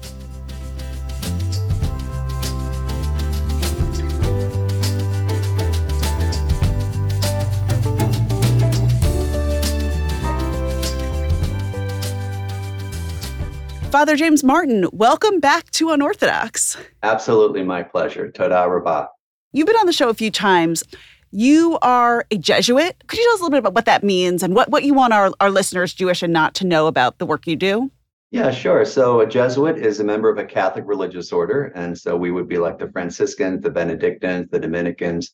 Father 13.95 14.17
James 14.17 14.43
Martin, 14.43 14.89
welcome 14.93 15.39
back 15.39 15.71
to 15.71 15.91
Unorthodox. 15.91 16.77
Absolutely 17.05 17.63
my 17.63 17.85
pleasure. 17.85 18.29
Toda 18.29 18.69
rabah. 18.69 19.07
You've 19.53 19.69
been 19.69 19.77
on 19.77 19.87
the 19.87 19.93
show 19.93 20.09
a 20.09 20.15
few 20.15 20.33
times. 20.33 20.83
You 21.31 21.79
are 21.81 22.27
a 22.33 22.37
Jesuit. 22.37 22.97
Could 23.07 23.21
you 23.21 23.25
tell 23.25 23.35
us 23.35 23.39
a 23.39 23.45
little 23.45 23.51
bit 23.51 23.59
about 23.59 23.75
what 23.75 23.85
that 23.85 24.03
means 24.03 24.43
and 24.43 24.53
what, 24.53 24.69
what 24.69 24.83
you 24.83 24.95
want 24.95 25.13
our, 25.13 25.33
our 25.39 25.49
listeners, 25.49 25.95
Jewish 25.95 26.25
and 26.25 26.33
not, 26.33 26.57
to 26.57 26.67
know 26.67 26.89
about 26.89 27.19
the 27.19 27.25
work 27.25 27.47
you 27.47 27.55
do? 27.55 27.89
Yeah, 28.33 28.51
sure. 28.51 28.85
So 28.85 29.21
a 29.21 29.29
Jesuit 29.29 29.79
is 29.79 30.01
a 30.01 30.05
member 30.05 30.29
of 30.29 30.39
a 30.39 30.45
Catholic 30.45 30.83
religious 30.89 31.33
order. 31.33 31.67
And 31.77 31.97
so 31.97 32.17
we 32.17 32.33
would 32.33 32.49
be 32.49 32.59
like 32.59 32.81
the 32.81 32.91
Franciscans, 32.91 33.63
the 33.63 33.71
Benedictines, 33.71 34.51
the 34.51 34.59
Dominicans. 34.59 35.33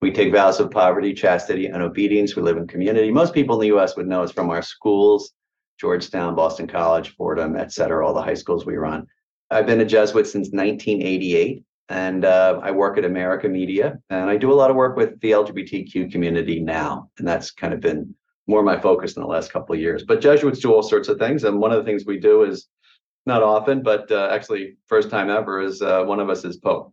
We 0.00 0.12
take 0.12 0.32
vows 0.32 0.60
of 0.60 0.70
poverty, 0.70 1.12
chastity, 1.12 1.66
and 1.66 1.82
obedience. 1.82 2.34
We 2.34 2.40
live 2.40 2.56
in 2.56 2.68
community. 2.68 3.10
Most 3.10 3.34
people 3.34 3.60
in 3.60 3.68
the 3.68 3.76
US 3.76 3.98
would 3.98 4.08
know 4.08 4.22
us 4.22 4.32
from 4.32 4.48
our 4.48 4.62
schools, 4.62 5.30
Georgetown, 5.78 6.34
Boston 6.34 6.66
College, 6.66 7.14
Fordham, 7.16 7.56
et 7.56 7.72
cetera, 7.72 8.06
all 8.06 8.14
the 8.14 8.22
high 8.22 8.34
schools 8.34 8.66
we 8.66 8.76
run. 8.76 9.06
I've 9.50 9.66
been 9.66 9.80
a 9.80 9.84
Jesuit 9.84 10.26
since 10.26 10.48
1988, 10.48 11.64
and 11.88 12.24
uh, 12.24 12.60
I 12.62 12.70
work 12.70 12.98
at 12.98 13.04
America 13.04 13.48
Media, 13.48 13.98
and 14.10 14.28
I 14.28 14.36
do 14.36 14.52
a 14.52 14.54
lot 14.54 14.70
of 14.70 14.76
work 14.76 14.96
with 14.96 15.18
the 15.20 15.30
LGBTQ 15.30 16.12
community 16.12 16.60
now, 16.60 17.10
and 17.18 17.26
that's 17.26 17.50
kind 17.50 17.72
of 17.72 17.80
been 17.80 18.14
more 18.46 18.62
my 18.62 18.78
focus 18.78 19.16
in 19.16 19.22
the 19.22 19.28
last 19.28 19.52
couple 19.52 19.74
of 19.74 19.80
years. 19.80 20.04
But 20.04 20.20
Jesuits 20.20 20.60
do 20.60 20.72
all 20.72 20.82
sorts 20.82 21.08
of 21.08 21.18
things, 21.18 21.44
and 21.44 21.58
one 21.58 21.72
of 21.72 21.78
the 21.78 21.84
things 21.84 22.04
we 22.04 22.18
do 22.18 22.42
is 22.44 22.68
not 23.26 23.42
often, 23.42 23.82
but 23.82 24.10
uh, 24.10 24.30
actually 24.32 24.76
first 24.86 25.10
time 25.10 25.30
ever 25.30 25.60
is 25.60 25.80
uh, 25.82 26.04
one 26.04 26.18
of 26.18 26.30
us 26.30 26.44
is 26.44 26.56
Pope. 26.56 26.92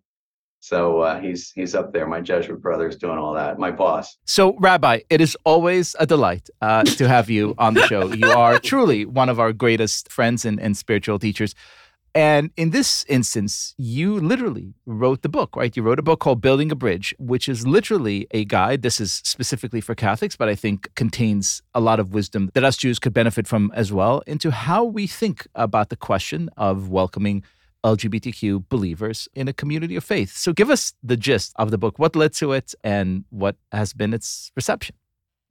So 0.65 1.01
uh, 1.01 1.19
he's 1.19 1.51
he's 1.51 1.75
up 1.75 1.93
there. 1.93 2.07
My 2.07 2.21
Jesuit 2.21 2.59
brother 2.59 2.87
is 2.87 2.95
doing 2.95 3.19
all 3.19 3.35
that. 3.35 3.59
My 3.59 3.69
boss. 3.69 4.17
So, 4.25 4.55
Rabbi, 4.57 5.01
it 5.11 5.21
is 5.21 5.37
always 5.43 5.95
a 5.99 6.07
delight 6.07 6.49
uh, 6.59 6.83
to 6.83 7.07
have 7.07 7.29
you 7.29 7.53
on 7.59 7.75
the 7.75 7.85
show. 7.85 8.11
You 8.11 8.31
are 8.31 8.57
truly 8.71 9.05
one 9.05 9.29
of 9.29 9.39
our 9.39 9.53
greatest 9.53 10.11
friends 10.11 10.43
and, 10.43 10.59
and 10.59 10.75
spiritual 10.75 11.19
teachers. 11.19 11.53
And 12.15 12.49
in 12.57 12.71
this 12.71 13.05
instance, 13.09 13.75
you 13.77 14.19
literally 14.19 14.73
wrote 14.87 15.21
the 15.21 15.29
book, 15.29 15.55
right? 15.55 15.75
You 15.75 15.83
wrote 15.83 15.99
a 15.99 16.01
book 16.01 16.19
called 16.21 16.41
Building 16.41 16.71
a 16.71 16.75
Bridge, 16.75 17.13
which 17.19 17.47
is 17.47 17.67
literally 17.67 18.25
a 18.31 18.45
guide. 18.45 18.81
This 18.81 18.99
is 18.99 19.21
specifically 19.23 19.81
for 19.81 19.93
Catholics, 19.93 20.35
but 20.35 20.49
I 20.49 20.55
think 20.55 20.89
contains 20.95 21.61
a 21.75 21.81
lot 21.81 21.99
of 21.99 22.11
wisdom 22.11 22.49
that 22.55 22.63
us 22.63 22.77
Jews 22.77 22.97
could 22.97 23.13
benefit 23.13 23.47
from 23.47 23.71
as 23.75 23.91
well 23.91 24.23
into 24.25 24.49
how 24.49 24.83
we 24.83 25.05
think 25.05 25.45
about 25.53 25.89
the 25.89 25.97
question 25.97 26.49
of 26.57 26.89
welcoming 26.89 27.43
LGBTQ 27.85 28.67
believers 28.67 29.29
in 29.35 29.47
a 29.47 29.53
community 29.53 29.95
of 29.95 30.03
faith. 30.03 30.35
So 30.35 30.51
give 30.53 30.69
us 30.69 30.93
the 31.03 31.15
gist 31.15 31.53
of 31.57 31.69
the 31.71 31.77
book. 31.77 31.99
What 31.99 32.15
led 32.15 32.33
to 32.33 32.51
it 32.51 32.73
and 32.83 33.25
what 33.29 33.55
has 33.71 33.93
been 33.93 34.13
its 34.13 34.51
reception? 34.55 34.95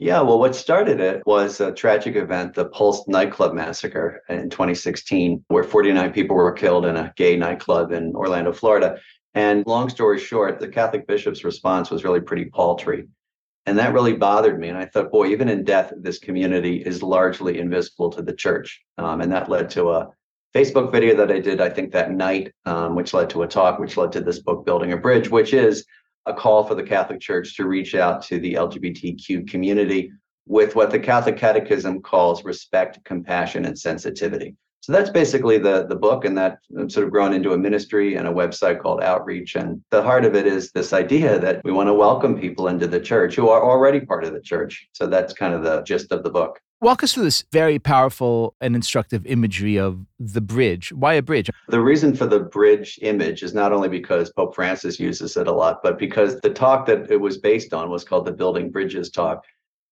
Yeah, 0.00 0.20
well, 0.22 0.40
what 0.40 0.56
started 0.56 0.98
it 1.00 1.22
was 1.24 1.60
a 1.60 1.72
tragic 1.72 2.16
event, 2.16 2.54
the 2.54 2.64
Pulse 2.64 3.06
nightclub 3.06 3.54
massacre 3.54 4.22
in 4.28 4.50
2016, 4.50 5.44
where 5.48 5.62
49 5.62 6.12
people 6.12 6.34
were 6.34 6.52
killed 6.52 6.84
in 6.84 6.96
a 6.96 7.12
gay 7.16 7.36
nightclub 7.36 7.92
in 7.92 8.12
Orlando, 8.16 8.52
Florida. 8.52 8.98
And 9.34 9.64
long 9.66 9.88
story 9.88 10.18
short, 10.18 10.58
the 10.58 10.68
Catholic 10.68 11.06
bishop's 11.06 11.44
response 11.44 11.90
was 11.90 12.02
really 12.02 12.20
pretty 12.20 12.46
paltry. 12.46 13.06
And 13.66 13.78
that 13.78 13.94
really 13.94 14.14
bothered 14.14 14.58
me. 14.58 14.68
And 14.68 14.76
I 14.76 14.86
thought, 14.86 15.12
boy, 15.12 15.28
even 15.28 15.48
in 15.48 15.64
death, 15.64 15.92
this 15.96 16.18
community 16.18 16.82
is 16.82 17.02
largely 17.02 17.58
invisible 17.58 18.10
to 18.10 18.22
the 18.22 18.34
church. 18.34 18.82
Um, 18.98 19.20
and 19.20 19.32
that 19.32 19.48
led 19.48 19.70
to 19.70 19.90
a 19.90 20.08
Facebook 20.54 20.92
video 20.92 21.16
that 21.16 21.32
I 21.32 21.40
did, 21.40 21.60
I 21.60 21.68
think 21.68 21.90
that 21.92 22.12
night, 22.12 22.52
um, 22.64 22.94
which 22.94 23.12
led 23.12 23.28
to 23.30 23.42
a 23.42 23.48
talk, 23.48 23.80
which 23.80 23.96
led 23.96 24.12
to 24.12 24.20
this 24.20 24.38
book, 24.38 24.64
Building 24.64 24.92
a 24.92 24.96
Bridge, 24.96 25.28
which 25.28 25.52
is 25.52 25.84
a 26.26 26.32
call 26.32 26.64
for 26.64 26.76
the 26.76 26.82
Catholic 26.82 27.20
Church 27.20 27.56
to 27.56 27.66
reach 27.66 27.94
out 27.94 28.22
to 28.22 28.38
the 28.38 28.54
LGBTQ 28.54 29.48
community 29.48 30.12
with 30.46 30.76
what 30.76 30.90
the 30.90 30.98
Catholic 30.98 31.36
Catechism 31.36 32.02
calls 32.02 32.44
respect, 32.44 33.02
compassion, 33.04 33.64
and 33.64 33.76
sensitivity. 33.76 34.54
So 34.80 34.92
that's 34.92 35.08
basically 35.08 35.56
the 35.56 35.86
the 35.86 35.96
book, 35.96 36.26
and 36.26 36.36
that 36.36 36.58
sort 36.88 37.06
of 37.06 37.10
grown 37.10 37.32
into 37.32 37.54
a 37.54 37.58
ministry 37.58 38.16
and 38.16 38.28
a 38.28 38.32
website 38.32 38.82
called 38.82 39.02
Outreach. 39.02 39.56
And 39.56 39.82
the 39.90 40.02
heart 40.02 40.26
of 40.26 40.34
it 40.34 40.46
is 40.46 40.70
this 40.72 40.92
idea 40.92 41.38
that 41.38 41.64
we 41.64 41.72
want 41.72 41.88
to 41.88 41.94
welcome 41.94 42.38
people 42.38 42.68
into 42.68 42.86
the 42.86 43.00
church 43.00 43.34
who 43.34 43.48
are 43.48 43.64
already 43.64 44.00
part 44.00 44.24
of 44.24 44.34
the 44.34 44.42
church. 44.42 44.86
So 44.92 45.06
that's 45.06 45.32
kind 45.32 45.54
of 45.54 45.62
the 45.62 45.80
gist 45.82 46.12
of 46.12 46.22
the 46.22 46.28
book. 46.28 46.60
Walk 46.80 47.02
us 47.02 47.14
through 47.14 47.24
this 47.24 47.44
very 47.50 47.78
powerful 47.78 48.54
and 48.60 48.76
instructive 48.76 49.24
imagery 49.26 49.78
of 49.78 50.04
the 50.18 50.40
bridge. 50.40 50.92
Why 50.92 51.14
a 51.14 51.22
bridge? 51.22 51.48
The 51.68 51.80
reason 51.80 52.14
for 52.14 52.26
the 52.26 52.40
bridge 52.40 52.98
image 53.00 53.42
is 53.42 53.54
not 53.54 53.72
only 53.72 53.88
because 53.88 54.30
Pope 54.32 54.54
Francis 54.54 55.00
uses 55.00 55.36
it 55.36 55.46
a 55.46 55.52
lot, 55.52 55.82
but 55.82 55.98
because 55.98 56.40
the 56.40 56.50
talk 56.50 56.86
that 56.86 57.10
it 57.10 57.20
was 57.20 57.38
based 57.38 57.72
on 57.72 57.90
was 57.90 58.04
called 58.04 58.26
the 58.26 58.32
Building 58.32 58.70
Bridges 58.70 59.10
talk. 59.10 59.44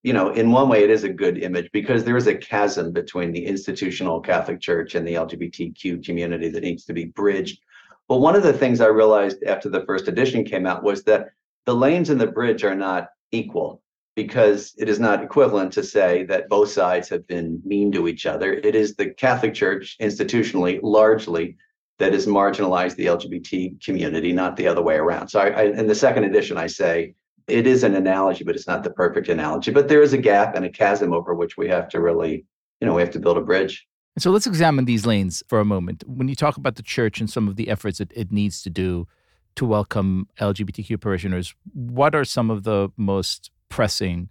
You 0.02 0.12
know, 0.12 0.30
in 0.30 0.50
one 0.50 0.68
way, 0.68 0.82
it 0.82 0.90
is 0.90 1.04
a 1.04 1.08
good 1.08 1.38
image 1.38 1.70
because 1.72 2.04
there 2.04 2.16
is 2.16 2.26
a 2.26 2.34
chasm 2.34 2.92
between 2.92 3.32
the 3.32 3.46
institutional 3.46 4.20
Catholic 4.20 4.60
Church 4.60 4.94
and 4.94 5.06
the 5.06 5.14
LGBTQ 5.14 6.04
community 6.04 6.48
that 6.48 6.62
needs 6.64 6.84
to 6.86 6.92
be 6.92 7.06
bridged. 7.06 7.60
But 8.08 8.18
one 8.18 8.34
of 8.34 8.42
the 8.42 8.52
things 8.52 8.80
I 8.80 8.88
realized 8.88 9.44
after 9.44 9.68
the 9.68 9.84
first 9.86 10.08
edition 10.08 10.44
came 10.44 10.66
out 10.66 10.82
was 10.82 11.04
that 11.04 11.28
the 11.64 11.74
lanes 11.74 12.10
in 12.10 12.18
the 12.18 12.26
bridge 12.26 12.64
are 12.64 12.74
not 12.74 13.08
equal 13.30 13.81
because 14.14 14.74
it 14.78 14.88
is 14.88 15.00
not 15.00 15.22
equivalent 15.22 15.72
to 15.72 15.82
say 15.82 16.24
that 16.24 16.48
both 16.48 16.70
sides 16.70 17.08
have 17.08 17.26
been 17.26 17.62
mean 17.64 17.90
to 17.92 18.08
each 18.08 18.26
other. 18.26 18.52
It 18.52 18.74
is 18.74 18.94
the 18.94 19.10
Catholic 19.10 19.54
Church 19.54 19.96
institutionally, 20.00 20.80
largely, 20.82 21.56
that 21.98 22.12
has 22.12 22.26
marginalized 22.26 22.96
the 22.96 23.06
LGBT 23.06 23.82
community, 23.84 24.32
not 24.32 24.56
the 24.56 24.66
other 24.66 24.82
way 24.82 24.96
around. 24.96 25.28
So, 25.28 25.40
I, 25.40 25.48
I, 25.48 25.62
in 25.64 25.86
the 25.86 25.94
second 25.94 26.24
edition, 26.24 26.56
I 26.56 26.66
say 26.66 27.14
it 27.48 27.66
is 27.66 27.84
an 27.84 27.94
analogy, 27.94 28.44
but 28.44 28.54
it's 28.54 28.66
not 28.66 28.82
the 28.82 28.90
perfect 28.90 29.28
analogy. 29.28 29.70
But 29.70 29.88
there 29.88 30.02
is 30.02 30.12
a 30.12 30.18
gap 30.18 30.54
and 30.54 30.64
a 30.64 30.70
chasm 30.70 31.12
over 31.12 31.34
which 31.34 31.56
we 31.56 31.68
have 31.68 31.88
to 31.90 32.00
really, 32.00 32.44
you 32.80 32.86
know, 32.86 32.94
we 32.94 33.02
have 33.02 33.12
to 33.12 33.20
build 33.20 33.38
a 33.38 33.42
bridge. 33.42 33.86
And 34.16 34.22
so 34.22 34.30
let's 34.30 34.46
examine 34.46 34.84
these 34.84 35.06
lanes 35.06 35.42
for 35.48 35.58
a 35.58 35.64
moment. 35.64 36.04
When 36.06 36.28
you 36.28 36.34
talk 36.34 36.56
about 36.56 36.74
the 36.74 36.82
church 36.82 37.20
and 37.20 37.30
some 37.30 37.48
of 37.48 37.56
the 37.56 37.68
efforts 37.70 37.98
that 37.98 38.12
it 38.14 38.30
needs 38.30 38.62
to 38.62 38.70
do 38.70 39.06
to 39.54 39.64
welcome 39.64 40.28
LGBTQ 40.40 41.00
parishioners, 41.00 41.54
what 41.72 42.14
are 42.14 42.24
some 42.24 42.50
of 42.50 42.64
the 42.64 42.90
most 42.96 43.50
pressing 43.72 44.28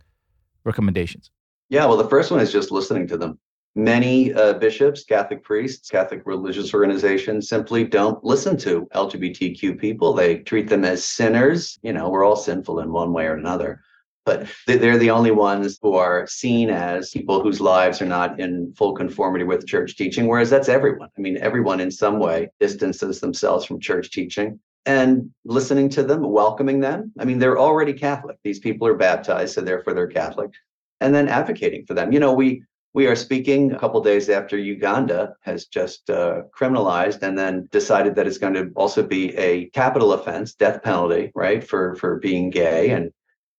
recommendations? 0.63 1.31
Yeah, 1.69 1.85
well, 1.85 1.97
the 1.97 2.07
first 2.07 2.29
one 2.29 2.39
is 2.41 2.51
just 2.51 2.69
listening 2.71 3.07
to 3.07 3.17
them. 3.17 3.39
Many 3.73 4.31
uh, 4.33 4.53
bishops, 4.53 5.03
Catholic 5.03 5.43
priests, 5.43 5.89
Catholic 5.89 6.21
religious 6.25 6.75
organizations 6.75 7.49
simply 7.49 7.83
don't 7.83 8.23
listen 8.23 8.55
to 8.57 8.87
LGBTQ 8.93 9.79
people. 9.79 10.13
They 10.13 10.39
treat 10.39 10.69
them 10.69 10.85
as 10.85 11.03
sinners. 11.03 11.79
You 11.81 11.93
know, 11.93 12.09
we're 12.09 12.23
all 12.23 12.35
sinful 12.35 12.81
in 12.81 12.91
one 12.91 13.13
way 13.13 13.25
or 13.25 13.33
another, 13.33 13.81
but 14.25 14.47
they're 14.67 14.99
the 14.99 15.09
only 15.09 15.31
ones 15.31 15.79
who 15.81 15.95
are 15.95 16.27
seen 16.27 16.69
as 16.69 17.09
people 17.09 17.41
whose 17.41 17.59
lives 17.59 17.99
are 17.99 18.05
not 18.05 18.39
in 18.39 18.73
full 18.77 18.93
conformity 18.93 19.45
with 19.45 19.65
church 19.65 19.95
teaching, 19.95 20.27
whereas 20.27 20.51
that's 20.51 20.69
everyone. 20.69 21.09
I 21.17 21.21
mean, 21.21 21.37
everyone 21.37 21.79
in 21.79 21.89
some 21.89 22.19
way 22.19 22.49
distances 22.59 23.21
themselves 23.21 23.65
from 23.65 23.79
church 23.79 24.11
teaching 24.11 24.59
and 24.85 25.29
listening 25.45 25.89
to 25.89 26.03
them, 26.03 26.29
welcoming 26.29 26.79
them. 26.79 27.11
I 27.19 27.25
mean, 27.25 27.39
they're 27.39 27.59
already 27.59 27.93
Catholic. 27.93 28.37
These 28.43 28.59
people 28.59 28.87
are 28.87 28.95
baptized, 28.95 29.53
so 29.53 29.61
therefore 29.61 29.93
they're 29.93 30.07
Catholic, 30.07 30.51
and 30.99 31.13
then 31.13 31.27
advocating 31.27 31.85
for 31.85 31.93
them. 31.93 32.11
You 32.11 32.19
know, 32.19 32.33
we 32.33 32.63
we 32.93 33.07
are 33.07 33.15
speaking 33.15 33.71
a 33.71 33.79
couple 33.79 34.01
days 34.01 34.29
after 34.29 34.57
Uganda 34.57 35.33
has 35.41 35.65
just 35.67 36.09
uh, 36.09 36.41
criminalized 36.57 37.21
and 37.21 37.37
then 37.37 37.69
decided 37.71 38.15
that 38.15 38.27
it's 38.27 38.37
going 38.37 38.53
to 38.53 38.69
also 38.75 39.01
be 39.01 39.35
a 39.37 39.67
capital 39.67 40.11
offense, 40.13 40.55
death 40.55 40.83
penalty, 40.83 41.31
right, 41.35 41.63
for 41.63 41.95
for 41.95 42.17
being 42.19 42.49
gay 42.49 42.89
and 42.89 43.11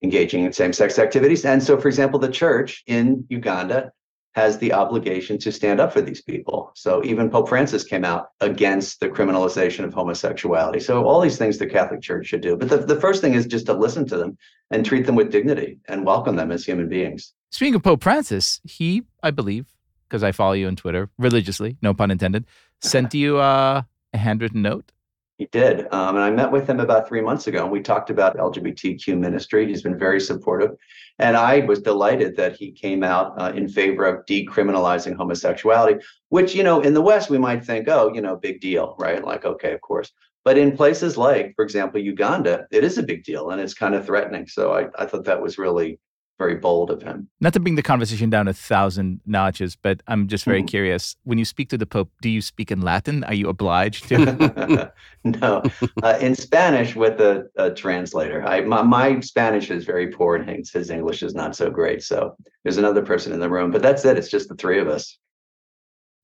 engaging 0.02 0.44
in 0.44 0.52
same-sex 0.52 0.98
activities. 0.98 1.44
And 1.44 1.62
so, 1.62 1.78
for 1.78 1.88
example, 1.88 2.18
the 2.18 2.28
church 2.28 2.82
in 2.86 3.24
Uganda 3.28 3.92
has 4.34 4.58
the 4.58 4.72
obligation 4.72 5.38
to 5.38 5.52
stand 5.52 5.78
up 5.80 5.92
for 5.92 6.00
these 6.00 6.22
people. 6.22 6.72
So 6.74 7.04
even 7.04 7.30
Pope 7.30 7.48
Francis 7.48 7.84
came 7.84 8.04
out 8.04 8.30
against 8.40 9.00
the 9.00 9.08
criminalization 9.08 9.84
of 9.84 9.92
homosexuality. 9.92 10.80
So 10.80 11.04
all 11.04 11.20
these 11.20 11.36
things 11.36 11.58
the 11.58 11.66
Catholic 11.66 12.00
Church 12.00 12.26
should 12.26 12.40
do. 12.40 12.56
But 12.56 12.70
the, 12.70 12.78
the 12.78 13.00
first 13.00 13.20
thing 13.20 13.34
is 13.34 13.46
just 13.46 13.66
to 13.66 13.74
listen 13.74 14.06
to 14.08 14.16
them 14.16 14.38
and 14.70 14.84
treat 14.86 15.04
them 15.06 15.16
with 15.16 15.30
dignity 15.30 15.78
and 15.86 16.06
welcome 16.06 16.36
them 16.36 16.50
as 16.50 16.64
human 16.64 16.88
beings. 16.88 17.34
Speaking 17.50 17.74
of 17.74 17.82
Pope 17.82 18.02
Francis, 18.02 18.60
he, 18.64 19.02
I 19.22 19.30
believe, 19.30 19.66
because 20.08 20.22
I 20.22 20.32
follow 20.32 20.52
you 20.52 20.66
on 20.66 20.76
Twitter 20.76 21.10
religiously, 21.18 21.76
no 21.82 21.92
pun 21.92 22.10
intended, 22.10 22.46
sent 22.80 23.12
you 23.12 23.38
uh, 23.38 23.82
a 24.14 24.18
handwritten 24.18 24.62
note. 24.62 24.92
He 25.38 25.48
did. 25.50 25.92
Um, 25.92 26.16
and 26.16 26.24
I 26.24 26.30
met 26.30 26.52
with 26.52 26.68
him 26.68 26.78
about 26.78 27.08
three 27.08 27.20
months 27.20 27.46
ago, 27.46 27.62
and 27.62 27.72
we 27.72 27.80
talked 27.80 28.10
about 28.10 28.36
LGBTQ 28.36 29.18
ministry. 29.18 29.66
He's 29.66 29.82
been 29.82 29.98
very 29.98 30.20
supportive. 30.20 30.70
And 31.18 31.36
I 31.36 31.60
was 31.60 31.80
delighted 31.80 32.36
that 32.36 32.56
he 32.56 32.70
came 32.70 33.02
out 33.02 33.40
uh, 33.40 33.52
in 33.54 33.68
favor 33.68 34.04
of 34.04 34.24
decriminalizing 34.26 35.16
homosexuality, 35.16 36.04
which, 36.28 36.54
you 36.54 36.62
know, 36.62 36.80
in 36.80 36.94
the 36.94 37.00
West, 37.00 37.30
we 37.30 37.38
might 37.38 37.64
think, 37.64 37.88
oh, 37.88 38.12
you 38.14 38.20
know, 38.20 38.36
big 38.36 38.60
deal, 38.60 38.94
right? 38.98 39.24
Like, 39.24 39.44
okay, 39.44 39.72
of 39.72 39.80
course. 39.80 40.12
But 40.44 40.58
in 40.58 40.76
places 40.76 41.16
like, 41.16 41.54
for 41.54 41.64
example, 41.64 42.00
Uganda, 42.00 42.66
it 42.70 42.84
is 42.84 42.98
a 42.98 43.02
big 43.02 43.24
deal 43.24 43.50
and 43.50 43.60
it's 43.60 43.74
kind 43.74 43.94
of 43.94 44.04
threatening. 44.04 44.46
So 44.46 44.72
I, 44.72 44.86
I 44.98 45.06
thought 45.06 45.24
that 45.24 45.40
was 45.40 45.58
really 45.58 45.98
very 46.42 46.56
bold 46.56 46.90
of 46.90 47.02
him. 47.02 47.28
Not 47.40 47.52
to 47.52 47.60
bring 47.60 47.76
the 47.76 47.82
conversation 47.82 48.28
down 48.28 48.48
a 48.48 48.52
thousand 48.52 49.20
notches, 49.26 49.76
but 49.76 50.02
I'm 50.08 50.26
just 50.26 50.44
very 50.44 50.62
Mhm. 50.62 50.66
curious. 50.74 51.14
When 51.22 51.38
you 51.38 51.44
speak 51.44 51.68
to 51.68 51.78
the 51.78 51.86
Pope, 51.86 52.10
do 52.20 52.28
you 52.28 52.42
speak 52.42 52.70
in 52.72 52.80
Latin? 52.80 53.22
Are 53.24 53.34
you 53.34 53.48
obliged 53.48 54.08
to? 54.08 54.92
no, 55.24 55.62
uh, 56.02 56.18
in 56.20 56.34
Spanish 56.34 56.96
with 56.96 57.20
a, 57.20 57.48
a 57.56 57.70
translator. 57.70 58.42
I 58.44 58.62
my, 58.62 58.82
my 58.82 59.20
Spanish 59.20 59.70
is 59.70 59.84
very 59.84 60.08
poor 60.08 60.34
and 60.36 60.48
his, 60.50 60.72
his 60.72 60.90
English 60.90 61.22
is 61.22 61.34
not 61.34 61.54
so 61.54 61.70
great. 61.70 62.02
So 62.02 62.34
there's 62.64 62.78
another 62.78 63.02
person 63.02 63.32
in 63.32 63.40
the 63.40 63.48
room, 63.50 63.70
but 63.70 63.82
that's 63.82 64.04
it. 64.04 64.18
It's 64.18 64.28
just 64.36 64.48
the 64.48 64.56
three 64.56 64.80
of 64.80 64.88
us. 64.88 65.16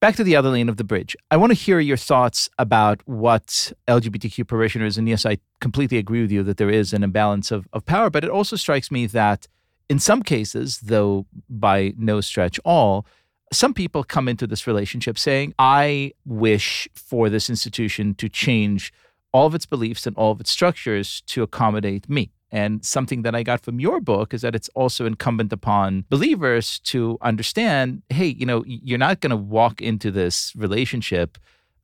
Back 0.00 0.14
to 0.16 0.24
the 0.24 0.36
other 0.36 0.50
lane 0.50 0.68
of 0.68 0.76
the 0.76 0.84
bridge. 0.84 1.16
I 1.32 1.36
want 1.36 1.50
to 1.50 1.58
hear 1.66 1.80
your 1.80 1.96
thoughts 1.96 2.48
about 2.56 3.00
what 3.06 3.72
LGBTQ 3.88 4.46
parishioners, 4.46 4.96
and 4.96 5.08
yes, 5.08 5.26
I 5.26 5.38
completely 5.60 5.98
agree 5.98 6.22
with 6.22 6.30
you 6.30 6.44
that 6.44 6.56
there 6.56 6.70
is 6.70 6.92
an 6.92 7.02
imbalance 7.02 7.50
of, 7.50 7.66
of 7.72 7.84
power, 7.84 8.08
but 8.08 8.22
it 8.22 8.30
also 8.30 8.54
strikes 8.54 8.92
me 8.92 9.06
that 9.06 9.48
in 9.88 9.98
some 9.98 10.22
cases, 10.22 10.78
though 10.80 11.26
by 11.48 11.94
no 11.96 12.20
stretch 12.20 12.60
all, 12.64 13.06
some 13.52 13.72
people 13.72 14.04
come 14.04 14.28
into 14.28 14.46
this 14.46 14.66
relationship 14.66 15.18
saying, 15.18 15.54
I 15.58 16.12
wish 16.26 16.88
for 16.94 17.30
this 17.30 17.48
institution 17.48 18.14
to 18.16 18.28
change 18.28 18.92
all 19.32 19.46
of 19.46 19.54
its 19.54 19.66
beliefs 19.66 20.06
and 20.06 20.16
all 20.16 20.32
of 20.32 20.40
its 20.40 20.50
structures 20.50 21.22
to 21.22 21.42
accommodate 21.42 22.08
me. 22.08 22.30
And 22.50 22.84
something 22.84 23.22
that 23.22 23.34
I 23.34 23.42
got 23.42 23.60
from 23.60 23.78
your 23.78 24.00
book 24.00 24.32
is 24.32 24.40
that 24.40 24.54
it's 24.54 24.70
also 24.74 25.04
incumbent 25.04 25.52
upon 25.52 26.04
believers 26.08 26.78
to 26.80 27.18
understand 27.20 28.02
hey, 28.08 28.26
you 28.26 28.46
know, 28.46 28.64
you're 28.66 28.98
not 28.98 29.20
going 29.20 29.30
to 29.30 29.36
walk 29.36 29.82
into 29.82 30.10
this 30.10 30.54
relationship 30.56 31.36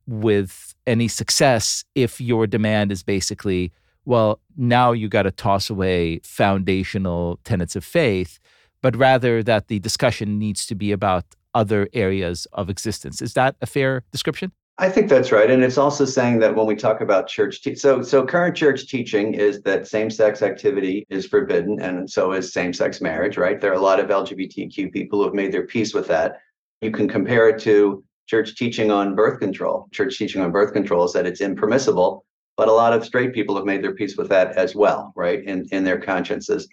with 0.07 0.75
any 0.87 1.07
success 1.07 1.83
if 1.93 2.19
your 2.19 2.47
demand 2.47 2.91
is 2.91 3.03
basically, 3.03 3.71
well, 4.05 4.39
now 4.55 4.91
you 4.91 5.09
got 5.09 5.23
to 5.23 5.31
toss 5.31 5.69
away 5.69 6.19
foundational 6.23 7.39
tenets 7.43 7.75
of 7.75 7.83
faith, 7.83 8.39
but 8.81 8.95
rather 8.95 9.43
that 9.43 9.67
the 9.67 9.79
discussion 9.79 10.39
needs 10.39 10.65
to 10.67 10.75
be 10.75 10.91
about 10.91 11.25
other 11.53 11.89
areas 11.93 12.47
of 12.53 12.69
existence. 12.69 13.21
Is 13.21 13.33
that 13.33 13.55
a 13.61 13.65
fair 13.65 14.03
description? 14.11 14.51
I 14.77 14.89
think 14.89 15.07
that's 15.07 15.31
right, 15.31 15.49
and 15.49 15.63
it's 15.63 15.77
also 15.77 16.03
saying 16.03 16.39
that 16.39 16.53
when 16.53 16.65
we 16.65 16.75
talk 16.75 16.99
about 16.99 17.27
church, 17.27 17.61
te- 17.61 17.75
so 17.75 18.01
so 18.01 18.25
current 18.25 18.57
church 18.57 18.87
teaching 18.87 19.33
is 19.33 19.61
that 19.61 19.87
same-sex 19.87 20.41
activity 20.41 21.05
is 21.09 21.25
forbidden, 21.25 21.79
and 21.79 22.09
so 22.09 22.33
is 22.33 22.51
same-sex 22.51 22.99
marriage. 22.99 23.37
Right? 23.37 23.61
There 23.61 23.71
are 23.71 23.75
a 23.75 23.79
lot 23.79 24.01
of 24.01 24.09
LGBTQ 24.09 24.91
people 24.91 25.19
who 25.19 25.25
have 25.25 25.33
made 25.33 25.53
their 25.53 25.65
peace 25.65 25.93
with 25.93 26.07
that. 26.07 26.39
You 26.81 26.91
can 26.91 27.07
compare 27.07 27.47
it 27.47 27.61
to 27.61 28.03
church 28.27 28.57
teaching 28.57 28.91
on 28.91 29.15
birth 29.15 29.39
control. 29.39 29.87
Church 29.93 30.17
teaching 30.17 30.41
on 30.41 30.51
birth 30.51 30.73
control 30.73 31.05
is 31.05 31.13
that 31.13 31.25
it's 31.25 31.39
impermissible, 31.39 32.25
but 32.57 32.67
a 32.67 32.73
lot 32.73 32.93
of 32.93 33.05
straight 33.05 33.33
people 33.33 33.55
have 33.55 33.65
made 33.65 33.83
their 33.83 33.95
peace 33.95 34.17
with 34.17 34.29
that 34.29 34.53
as 34.57 34.75
well, 34.75 35.11
right? 35.15 35.43
In 35.43 35.67
in 35.71 35.83
their 35.83 35.99
consciences. 35.99 36.67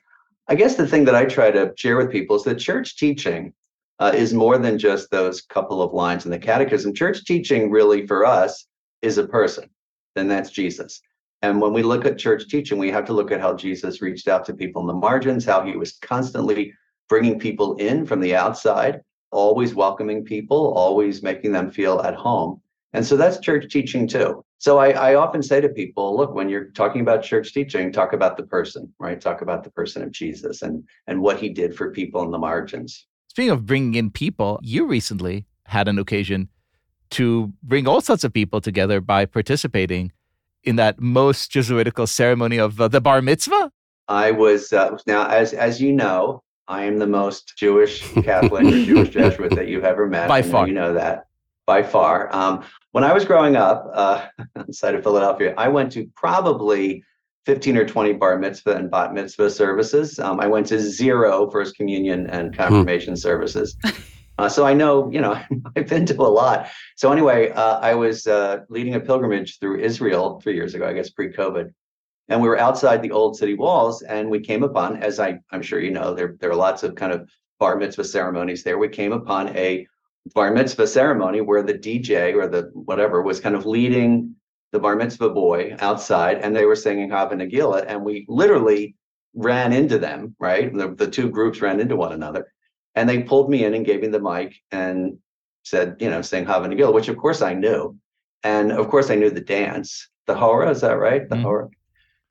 I 0.48 0.54
guess 0.54 0.76
the 0.76 0.86
thing 0.86 1.04
that 1.04 1.14
I 1.14 1.24
try 1.24 1.50
to 1.50 1.72
share 1.76 1.96
with 1.96 2.10
people 2.10 2.36
is 2.36 2.44
that 2.44 2.58
church 2.58 2.96
teaching 2.96 3.52
uh, 3.98 4.12
is 4.14 4.34
more 4.34 4.58
than 4.58 4.78
just 4.78 5.10
those 5.10 5.42
couple 5.42 5.82
of 5.82 5.92
lines 5.92 6.24
in 6.24 6.30
the 6.30 6.38
catechism. 6.38 6.94
Church 6.94 7.24
teaching, 7.24 7.70
really, 7.70 8.06
for 8.06 8.26
us, 8.26 8.66
is 9.00 9.18
a 9.18 9.26
person, 9.26 9.68
and 10.16 10.30
that's 10.30 10.50
Jesus. 10.50 11.00
And 11.42 11.60
when 11.60 11.72
we 11.72 11.82
look 11.82 12.04
at 12.04 12.18
church 12.18 12.48
teaching, 12.48 12.78
we 12.78 12.90
have 12.90 13.04
to 13.06 13.12
look 13.12 13.32
at 13.32 13.40
how 13.40 13.54
Jesus 13.54 14.00
reached 14.00 14.28
out 14.28 14.44
to 14.46 14.54
people 14.54 14.80
in 14.80 14.86
the 14.86 14.94
margins, 14.94 15.44
how 15.44 15.64
he 15.64 15.76
was 15.76 15.98
constantly 15.98 16.72
bringing 17.08 17.38
people 17.38 17.74
in 17.76 18.06
from 18.06 18.20
the 18.20 18.34
outside, 18.34 19.02
always 19.32 19.74
welcoming 19.74 20.24
people, 20.24 20.72
always 20.74 21.22
making 21.22 21.52
them 21.52 21.70
feel 21.70 22.00
at 22.00 22.14
home. 22.14 22.61
And 22.94 23.06
so 23.06 23.16
that's 23.16 23.38
church 23.38 23.72
teaching 23.72 24.06
too. 24.06 24.44
So 24.58 24.78
I, 24.78 24.90
I 24.90 25.14
often 25.14 25.42
say 25.42 25.60
to 25.60 25.68
people, 25.68 26.16
look, 26.16 26.34
when 26.34 26.48
you're 26.48 26.66
talking 26.66 27.00
about 27.00 27.22
church 27.22 27.52
teaching, 27.54 27.90
talk 27.90 28.12
about 28.12 28.36
the 28.36 28.42
person, 28.44 28.92
right? 28.98 29.20
Talk 29.20 29.40
about 29.40 29.64
the 29.64 29.70
person 29.70 30.02
of 30.02 30.12
Jesus 30.12 30.62
and 30.62 30.84
and 31.06 31.20
what 31.20 31.38
he 31.40 31.48
did 31.48 31.74
for 31.74 31.90
people 31.90 32.22
in 32.22 32.30
the 32.30 32.38
margins. 32.38 33.06
Speaking 33.28 33.50
of 33.50 33.64
bringing 33.64 33.94
in 33.94 34.10
people, 34.10 34.60
you 34.62 34.86
recently 34.86 35.46
had 35.66 35.88
an 35.88 35.98
occasion 35.98 36.48
to 37.10 37.52
bring 37.62 37.88
all 37.88 38.00
sorts 38.00 38.24
of 38.24 38.32
people 38.32 38.60
together 38.60 39.00
by 39.00 39.24
participating 39.24 40.12
in 40.64 40.76
that 40.76 41.00
most 41.00 41.50
Jesuitical 41.50 42.06
ceremony 42.06 42.58
of 42.58 42.80
uh, 42.80 42.88
the 42.88 43.00
bar 43.00 43.22
mitzvah. 43.22 43.72
I 44.08 44.30
was 44.32 44.72
uh, 44.72 44.96
now, 45.06 45.26
as 45.28 45.54
as 45.54 45.80
you 45.80 45.92
know, 45.92 46.42
I 46.68 46.84
am 46.84 46.98
the 46.98 47.06
most 47.06 47.54
Jewish 47.56 48.02
Catholic 48.22 48.64
or 48.64 48.84
Jewish 48.84 49.08
Jesuit 49.16 49.54
that 49.54 49.68
you've 49.68 49.84
ever 49.84 50.06
met. 50.06 50.28
By 50.28 50.42
far. 50.42 50.68
you 50.68 50.74
know 50.74 50.92
that 50.94 51.26
by 51.66 51.82
far. 51.82 52.34
Um, 52.34 52.64
when 52.92 53.04
I 53.04 53.12
was 53.12 53.24
growing 53.24 53.56
up 53.56 53.90
uh, 53.92 54.26
outside 54.56 54.94
of 54.94 55.02
Philadelphia, 55.02 55.54
I 55.56 55.68
went 55.68 55.92
to 55.92 56.08
probably 56.14 57.04
15 57.46 57.76
or 57.76 57.84
20 57.84 58.12
bar 58.14 58.38
mitzvah 58.38 58.76
and 58.76 58.90
bat 58.90 59.12
mitzvah 59.12 59.50
services. 59.50 60.18
Um, 60.18 60.40
I 60.40 60.46
went 60.46 60.66
to 60.68 60.78
zero 60.78 61.50
first 61.50 61.76
communion 61.76 62.28
and 62.28 62.56
confirmation 62.56 63.16
services. 63.16 63.76
Uh, 64.38 64.48
so 64.48 64.64
I 64.64 64.72
know, 64.72 65.10
you 65.12 65.20
know, 65.20 65.38
I've 65.76 65.86
been 65.86 66.06
to 66.06 66.14
a 66.14 66.24
lot. 66.24 66.70
So 66.96 67.12
anyway, 67.12 67.50
uh, 67.50 67.78
I 67.80 67.94
was 67.94 68.26
uh, 68.26 68.60
leading 68.70 68.94
a 68.94 69.00
pilgrimage 69.00 69.58
through 69.58 69.80
Israel 69.80 70.40
three 70.40 70.54
years 70.54 70.74
ago, 70.74 70.88
I 70.88 70.94
guess 70.94 71.10
pre-COVID, 71.10 71.72
and 72.28 72.40
we 72.40 72.48
were 72.48 72.58
outside 72.58 73.02
the 73.02 73.10
old 73.10 73.36
city 73.36 73.54
walls, 73.54 74.02
and 74.02 74.30
we 74.30 74.40
came 74.40 74.62
upon, 74.62 75.02
as 75.02 75.20
I, 75.20 75.38
I'm 75.50 75.62
sure 75.62 75.80
you 75.80 75.90
know, 75.90 76.14
there 76.14 76.36
there 76.40 76.50
are 76.50 76.56
lots 76.56 76.82
of 76.82 76.94
kind 76.94 77.12
of 77.12 77.30
bar 77.60 77.76
mitzvah 77.76 78.04
ceremonies 78.04 78.62
there. 78.62 78.78
We 78.78 78.88
came 78.88 79.12
upon 79.12 79.54
a 79.56 79.86
bar 80.34 80.52
mitzvah 80.52 80.86
ceremony 80.86 81.40
where 81.40 81.62
the 81.62 81.74
DJ 81.74 82.34
or 82.34 82.46
the 82.46 82.70
whatever 82.74 83.22
was 83.22 83.40
kind 83.40 83.54
of 83.54 83.66
leading 83.66 84.34
the 84.72 84.78
bar 84.78 84.96
mitzvah 84.96 85.30
boy 85.30 85.76
outside, 85.80 86.38
and 86.38 86.56
they 86.56 86.64
were 86.64 86.76
singing 86.76 87.10
Hava 87.10 87.34
Nagila, 87.34 87.84
and 87.86 88.02
we 88.04 88.24
literally 88.28 88.94
ran 89.34 89.72
into 89.72 89.98
them. 89.98 90.34
Right, 90.38 90.72
the, 90.72 90.94
the 90.94 91.08
two 91.10 91.28
groups 91.30 91.60
ran 91.60 91.80
into 91.80 91.96
one 91.96 92.12
another, 92.12 92.52
and 92.94 93.08
they 93.08 93.22
pulled 93.22 93.50
me 93.50 93.64
in 93.64 93.74
and 93.74 93.84
gave 93.84 94.00
me 94.00 94.08
the 94.08 94.20
mic 94.20 94.54
and 94.70 95.18
said, 95.64 95.96
you 96.00 96.08
know, 96.10 96.22
sing 96.22 96.44
Hava 96.44 96.68
Nagila, 96.68 96.92
which 96.94 97.08
of 97.08 97.16
course 97.16 97.42
I 97.42 97.54
knew, 97.54 97.96
and 98.42 98.72
of 98.72 98.88
course 98.88 99.10
I 99.10 99.14
knew 99.16 99.30
the 99.30 99.40
dance, 99.40 100.08
the 100.26 100.34
hora. 100.34 100.70
Is 100.70 100.80
that 100.80 100.98
right? 100.98 101.28
The 101.28 101.36
Mhm. 101.36 101.42
hora. 101.42 101.68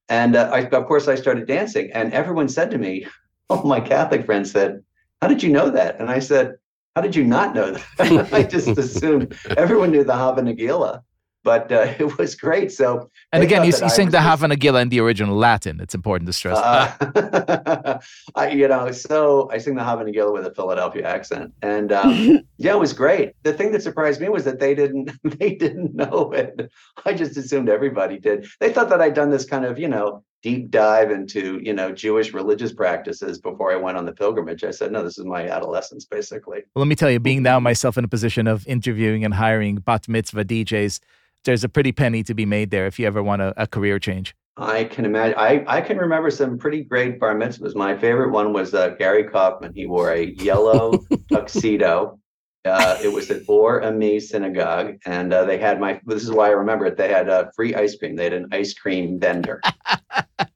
And 0.09 0.35
uh, 0.35 0.49
I, 0.51 0.61
of 0.61 0.85
course, 0.87 1.07
I 1.07 1.15
started 1.15 1.47
dancing, 1.47 1.91
and 1.93 2.13
everyone 2.13 2.49
said 2.49 2.71
to 2.71 2.77
me, 2.77 3.05
"Oh, 3.49 3.63
my 3.63 3.79
Catholic 3.79 4.25
friend 4.25 4.47
said, 4.47 4.83
how 5.21 5.27
did 5.27 5.43
you 5.43 5.49
know 5.51 5.69
that?" 5.69 5.99
And 5.99 6.09
I 6.09 6.19
said, 6.19 6.55
"How 6.95 7.01
did 7.01 7.15
you 7.15 7.23
not 7.23 7.55
know 7.55 7.71
that?" 7.71 8.33
I 8.33 8.43
just 8.43 8.67
assumed 8.77 9.37
everyone 9.57 9.91
knew 9.91 10.03
the 10.03 10.15
Hava 10.15 10.41
Nagila, 10.41 11.01
but 11.43 11.71
uh, 11.71 11.93
it 11.99 12.17
was 12.17 12.35
great. 12.35 12.71
So, 12.71 13.09
And 13.31 13.43
again, 13.43 13.61
you, 13.63 13.67
you 13.67 13.89
sing 13.89 14.07
the 14.07 14.17
just- 14.17 14.27
Hava 14.27 14.47
in 14.81 14.89
the 14.89 14.99
original 14.99 15.35
Latin. 15.35 15.79
It's 15.79 15.95
important 15.95 16.27
to 16.27 16.33
stress. 16.33 16.57
uh, 16.57 17.99
I, 18.35 18.49
you 18.49 18.67
know, 18.67 18.91
so 18.91 19.49
I 19.51 19.57
sing 19.57 19.75
the 19.75 19.83
Hava 19.83 20.03
Nagila 20.03 20.33
with 20.33 20.45
a 20.45 20.53
Philadelphia 20.53 21.03
accent, 21.07 21.53
and 21.61 21.91
um, 21.91 22.41
yeah, 22.57 22.73
it 22.73 22.79
was 22.79 22.93
great. 22.93 23.33
The 23.43 23.53
thing 23.53 23.71
that 23.71 23.81
surprised 23.83 24.21
me 24.21 24.29
was 24.29 24.43
that 24.45 24.59
they 24.59 24.75
didn't 24.75 25.11
they 25.39 25.55
didn't 25.55 25.95
know 25.95 26.31
it. 26.33 26.71
I 27.05 27.13
just 27.13 27.37
assumed 27.37 27.69
everybody 27.69 28.19
did. 28.19 28.45
They 28.59 28.71
thought 28.71 28.89
that 28.89 29.01
I'd 29.01 29.13
done 29.13 29.29
this 29.31 29.45
kind 29.45 29.65
of 29.65 29.79
you 29.79 29.87
know 29.87 30.23
deep 30.41 30.71
dive 30.71 31.11
into 31.11 31.59
you 31.63 31.73
know 31.73 31.91
Jewish 31.91 32.33
religious 32.33 32.73
practices 32.73 33.39
before 33.39 33.71
I 33.71 33.75
went 33.75 33.97
on 33.97 34.05
the 34.05 34.11
pilgrimage. 34.11 34.63
I 34.63 34.71
said, 34.71 34.91
no, 34.91 35.03
this 35.03 35.17
is 35.17 35.25
my 35.25 35.47
adolescence, 35.47 36.05
basically. 36.05 36.63
Well, 36.75 36.83
let 36.83 36.87
me 36.87 36.95
tell 36.95 37.11
you, 37.11 37.19
being 37.19 37.43
now 37.43 37.59
myself 37.59 37.97
in 37.97 38.03
a 38.03 38.07
position 38.07 38.47
of 38.47 38.67
interviewing 38.67 39.23
and 39.23 39.33
hiring 39.33 39.75
bat 39.75 40.07
mitzvah 40.07 40.45
DJs, 40.45 40.99
there's 41.43 41.63
a 41.63 41.69
pretty 41.69 41.91
penny 41.91 42.23
to 42.23 42.33
be 42.33 42.45
made 42.45 42.71
there 42.71 42.87
if 42.87 42.99
you 42.99 43.07
ever 43.07 43.21
want 43.23 43.41
a, 43.41 43.53
a 43.61 43.67
career 43.67 43.99
change. 43.99 44.35
I 44.57 44.83
can 44.83 45.05
imagine. 45.05 45.37
I, 45.37 45.63
I 45.67 45.81
can 45.81 45.97
remember 45.97 46.29
some 46.29 46.57
pretty 46.57 46.83
great 46.83 47.19
bar 47.19 47.35
mitzvahs. 47.35 47.75
My 47.75 47.97
favorite 47.97 48.31
one 48.31 48.53
was 48.53 48.73
uh, 48.73 48.89
Gary 48.89 49.23
Kaufman. 49.23 49.73
He 49.73 49.85
wore 49.85 50.11
a 50.11 50.25
yellow 50.25 50.93
tuxedo. 51.31 52.19
Uh, 52.63 52.95
it 53.03 53.11
was 53.11 53.31
at 53.31 53.41
Or 53.47 53.83
Ami 53.83 54.19
Synagogue, 54.19 54.97
and 55.05 55.33
uh, 55.33 55.45
they 55.45 55.57
had 55.57 55.79
my. 55.79 55.99
This 56.05 56.23
is 56.23 56.31
why 56.31 56.47
I 56.47 56.51
remember 56.51 56.85
it. 56.85 56.97
They 56.97 57.09
had 57.09 57.27
uh, 57.27 57.45
free 57.55 57.73
ice 57.73 57.95
cream. 57.95 58.15
They 58.15 58.25
had 58.25 58.33
an 58.33 58.49
ice 58.51 58.73
cream 58.73 59.19
vendor 59.19 59.61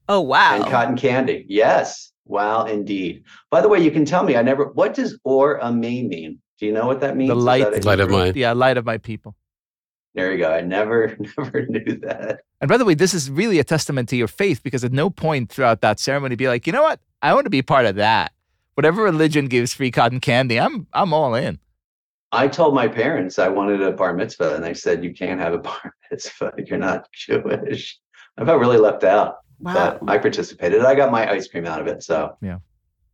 Oh, 0.07 0.21
wow. 0.21 0.55
and 0.55 0.65
cotton 0.65 0.95
candy. 0.97 1.45
Yes, 1.47 2.11
wow, 2.25 2.65
indeed. 2.65 3.23
By 3.49 3.61
the 3.61 3.67
way, 3.67 3.79
you 3.79 3.91
can 3.91 4.05
tell 4.05 4.23
me. 4.23 4.35
I 4.35 4.41
never. 4.41 4.65
What 4.65 4.93
does 4.93 5.19
Or 5.23 5.59
Ami 5.63 6.03
mean? 6.03 6.39
Do 6.59 6.65
you 6.65 6.71
know 6.71 6.85
what 6.87 7.01
that 7.01 7.17
means? 7.17 7.29
The 7.29 7.35
light, 7.35 7.63
that 7.71 7.83
a 7.83 7.87
Light 7.87 7.99
of 7.99 8.09
Hebrew? 8.09 8.25
my- 8.25 8.33
yeah, 8.35 8.53
light 8.53 8.77
of 8.77 8.85
my 8.85 8.97
people. 8.97 9.35
There 10.13 10.31
you 10.31 10.37
go. 10.37 10.49
I 10.53 10.61
never, 10.61 11.17
never 11.37 11.65
knew 11.65 11.97
that. 12.03 12.41
And 12.61 12.69
by 12.69 12.77
the 12.77 12.85
way, 12.85 12.93
this 12.93 13.13
is 13.13 13.29
really 13.29 13.59
a 13.59 13.63
testament 13.65 14.07
to 14.09 14.15
your 14.15 14.29
faith 14.29 14.63
because 14.63 14.83
at 14.85 14.93
no 14.93 15.09
point 15.09 15.51
throughout 15.51 15.81
that 15.81 15.99
ceremony 15.99 16.35
be 16.35 16.47
like, 16.47 16.65
you 16.65 16.71
know 16.71 16.83
what? 16.83 17.01
I 17.21 17.33
want 17.33 17.45
to 17.45 17.49
be 17.49 17.61
part 17.61 17.85
of 17.85 17.95
that. 17.95 18.31
Whatever 18.75 19.03
religion 19.03 19.47
gives 19.47 19.73
free 19.73 19.91
cotton 19.91 20.19
candy, 20.21 20.57
I'm 20.59 20.87
I'm 20.93 21.13
all 21.13 21.35
in. 21.35 21.59
I 22.31 22.47
told 22.47 22.75
my 22.75 22.87
parents 22.87 23.39
I 23.39 23.47
wanted 23.49 23.81
a 23.81 23.91
bar 23.91 24.13
mitzvah, 24.13 24.55
and 24.55 24.63
they 24.63 24.73
said 24.73 25.03
you 25.03 25.13
can't 25.13 25.39
have 25.39 25.53
a 25.53 25.57
bar 25.59 25.93
mitzvah. 26.11 26.53
You're 26.65 26.77
not 26.77 27.07
Jewish. 27.13 27.97
I 28.37 28.43
felt 28.45 28.59
really 28.59 28.77
left 28.77 29.03
out, 29.05 29.37
Wow. 29.59 29.97
but 30.01 30.09
I 30.09 30.17
participated. 30.17 30.81
I 30.81 30.95
got 30.95 31.11
my 31.11 31.29
ice 31.31 31.47
cream 31.47 31.65
out 31.65 31.81
of 31.81 31.87
it, 31.87 32.03
so 32.03 32.37
yeah. 32.41 32.59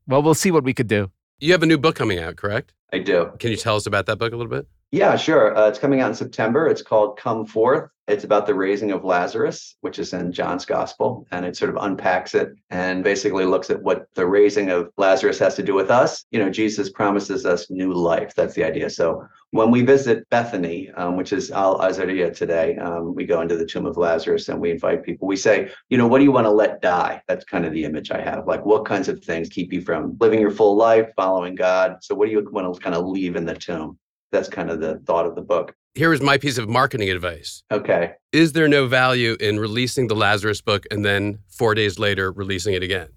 Well, 0.07 0.21
we'll 0.21 0.33
see 0.33 0.51
what 0.51 0.63
we 0.63 0.73
could 0.73 0.87
do. 0.87 1.11
You 1.39 1.51
have 1.53 1.63
a 1.63 1.65
new 1.65 1.77
book 1.77 1.95
coming 1.95 2.19
out, 2.19 2.35
correct? 2.35 2.73
I 2.93 2.99
do. 2.99 3.31
Can 3.39 3.51
you 3.51 3.57
tell 3.57 3.75
us 3.75 3.85
about 3.85 4.05
that 4.07 4.17
book 4.17 4.33
a 4.33 4.35
little 4.35 4.49
bit? 4.49 4.67
Yeah, 4.93 5.15
sure. 5.15 5.55
Uh, 5.55 5.69
it's 5.69 5.79
coming 5.79 6.01
out 6.01 6.09
in 6.09 6.15
September. 6.15 6.67
It's 6.67 6.81
called 6.81 7.17
Come 7.17 7.45
Forth. 7.45 7.89
It's 8.09 8.25
about 8.25 8.45
the 8.45 8.53
raising 8.53 8.91
of 8.91 9.05
Lazarus, 9.05 9.77
which 9.79 9.99
is 9.99 10.11
in 10.11 10.33
John's 10.33 10.65
Gospel, 10.65 11.25
and 11.31 11.45
it 11.45 11.55
sort 11.55 11.69
of 11.69 11.81
unpacks 11.81 12.35
it 12.35 12.49
and 12.71 13.01
basically 13.01 13.45
looks 13.45 13.69
at 13.69 13.81
what 13.81 14.07
the 14.15 14.27
raising 14.27 14.69
of 14.69 14.91
Lazarus 14.97 15.39
has 15.39 15.55
to 15.55 15.63
do 15.63 15.73
with 15.73 15.89
us. 15.89 16.25
You 16.31 16.39
know, 16.39 16.49
Jesus 16.49 16.89
promises 16.89 17.45
us 17.45 17.69
new 17.69 17.93
life. 17.93 18.33
That's 18.35 18.53
the 18.53 18.65
idea. 18.65 18.89
So 18.89 19.25
when 19.51 19.71
we 19.71 19.81
visit 19.81 20.29
Bethany, 20.29 20.91
um, 20.97 21.15
which 21.15 21.31
is 21.31 21.51
Al 21.51 21.81
Azariah 21.81 22.33
today, 22.33 22.75
um, 22.75 23.15
we 23.15 23.25
go 23.25 23.39
into 23.39 23.55
the 23.55 23.65
tomb 23.65 23.85
of 23.85 23.95
Lazarus 23.95 24.49
and 24.49 24.59
we 24.59 24.71
invite 24.71 25.05
people. 25.05 25.25
We 25.25 25.37
say, 25.37 25.71
you 25.87 25.97
know, 25.97 26.07
what 26.07 26.17
do 26.17 26.25
you 26.25 26.33
want 26.33 26.47
to 26.47 26.51
let 26.51 26.81
die? 26.81 27.21
That's 27.29 27.45
kind 27.45 27.65
of 27.65 27.71
the 27.71 27.85
image 27.85 28.11
I 28.11 28.19
have. 28.19 28.45
Like, 28.45 28.65
what 28.65 28.83
kinds 28.83 29.07
of 29.07 29.23
things 29.23 29.47
keep 29.47 29.71
you 29.71 29.79
from 29.79 30.17
living 30.19 30.41
your 30.41 30.51
full 30.51 30.75
life, 30.75 31.09
following 31.15 31.55
God? 31.55 31.99
So, 32.01 32.13
what 32.13 32.25
do 32.25 32.33
you 32.33 32.45
want 32.51 32.75
to 32.75 32.81
kind 32.81 32.95
of 32.95 33.05
leave 33.05 33.37
in 33.37 33.45
the 33.45 33.55
tomb? 33.55 33.97
That's 34.31 34.49
kind 34.49 34.69
of 34.69 34.79
the 34.79 34.99
thought 35.05 35.25
of 35.25 35.35
the 35.35 35.41
book. 35.41 35.75
Here 35.93 36.13
is 36.13 36.21
my 36.21 36.37
piece 36.37 36.57
of 36.57 36.69
marketing 36.69 37.09
advice. 37.09 37.63
Okay. 37.69 38.13
Is 38.31 38.53
there 38.53 38.67
no 38.69 38.87
value 38.87 39.35
in 39.39 39.59
releasing 39.59 40.07
the 40.07 40.15
Lazarus 40.15 40.61
book 40.61 40.85
and 40.89 41.03
then 41.03 41.39
four 41.49 41.75
days 41.75 41.99
later 41.99 42.31
releasing 42.31 42.73
it 42.73 42.83
again? 42.83 43.09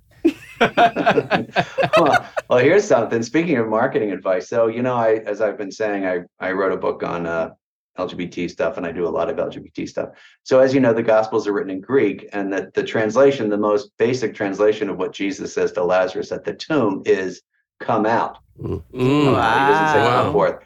well, 0.61 2.29
well, 2.49 2.59
here's 2.59 2.85
something. 2.85 3.23
Speaking 3.23 3.59
of 3.59 3.69
marketing 3.69 4.11
advice, 4.11 4.49
so 4.49 4.67
you 4.67 4.83
know, 4.83 4.95
I 4.95 5.17
as 5.27 5.41
I've 5.41 5.59
been 5.59 5.71
saying, 5.71 6.07
I 6.07 6.21
I 6.41 6.53
wrote 6.53 6.73
a 6.73 6.77
book 6.77 7.03
on 7.03 7.27
uh, 7.27 7.51
LGBT 7.99 8.51
stuff, 8.51 8.77
and 8.77 8.87
I 8.87 8.93
do 8.93 9.07
a 9.07 9.11
lot 9.11 9.29
of 9.29 9.37
LGBT 9.37 9.89
stuff. 9.89 10.11
So 10.43 10.61
as 10.61 10.73
you 10.75 10.81
know, 10.81 10.93
the 10.93 11.03
Gospels 11.03 11.47
are 11.47 11.53
written 11.53 11.71
in 11.71 11.81
Greek, 11.81 12.29
and 12.33 12.53
that 12.53 12.75
the 12.75 12.83
translation, 12.83 13.51
the 13.51 13.59
most 13.59 13.91
basic 13.99 14.35
translation 14.35 14.89
of 14.89 14.97
what 14.97 15.13
Jesus 15.13 15.55
says 15.55 15.73
to 15.73 15.85
Lazarus 15.85 16.33
at 16.33 16.45
the 16.45 16.55
tomb, 16.55 17.03
is 17.05 17.43
"Come 17.81 18.07
out." 18.07 18.39
Mm. 18.59 18.83
He 18.93 18.99
doesn't 18.99 19.93
say 19.93 20.03
Wow. 20.03 20.23
"Come 20.23 20.33
forth." 20.33 20.65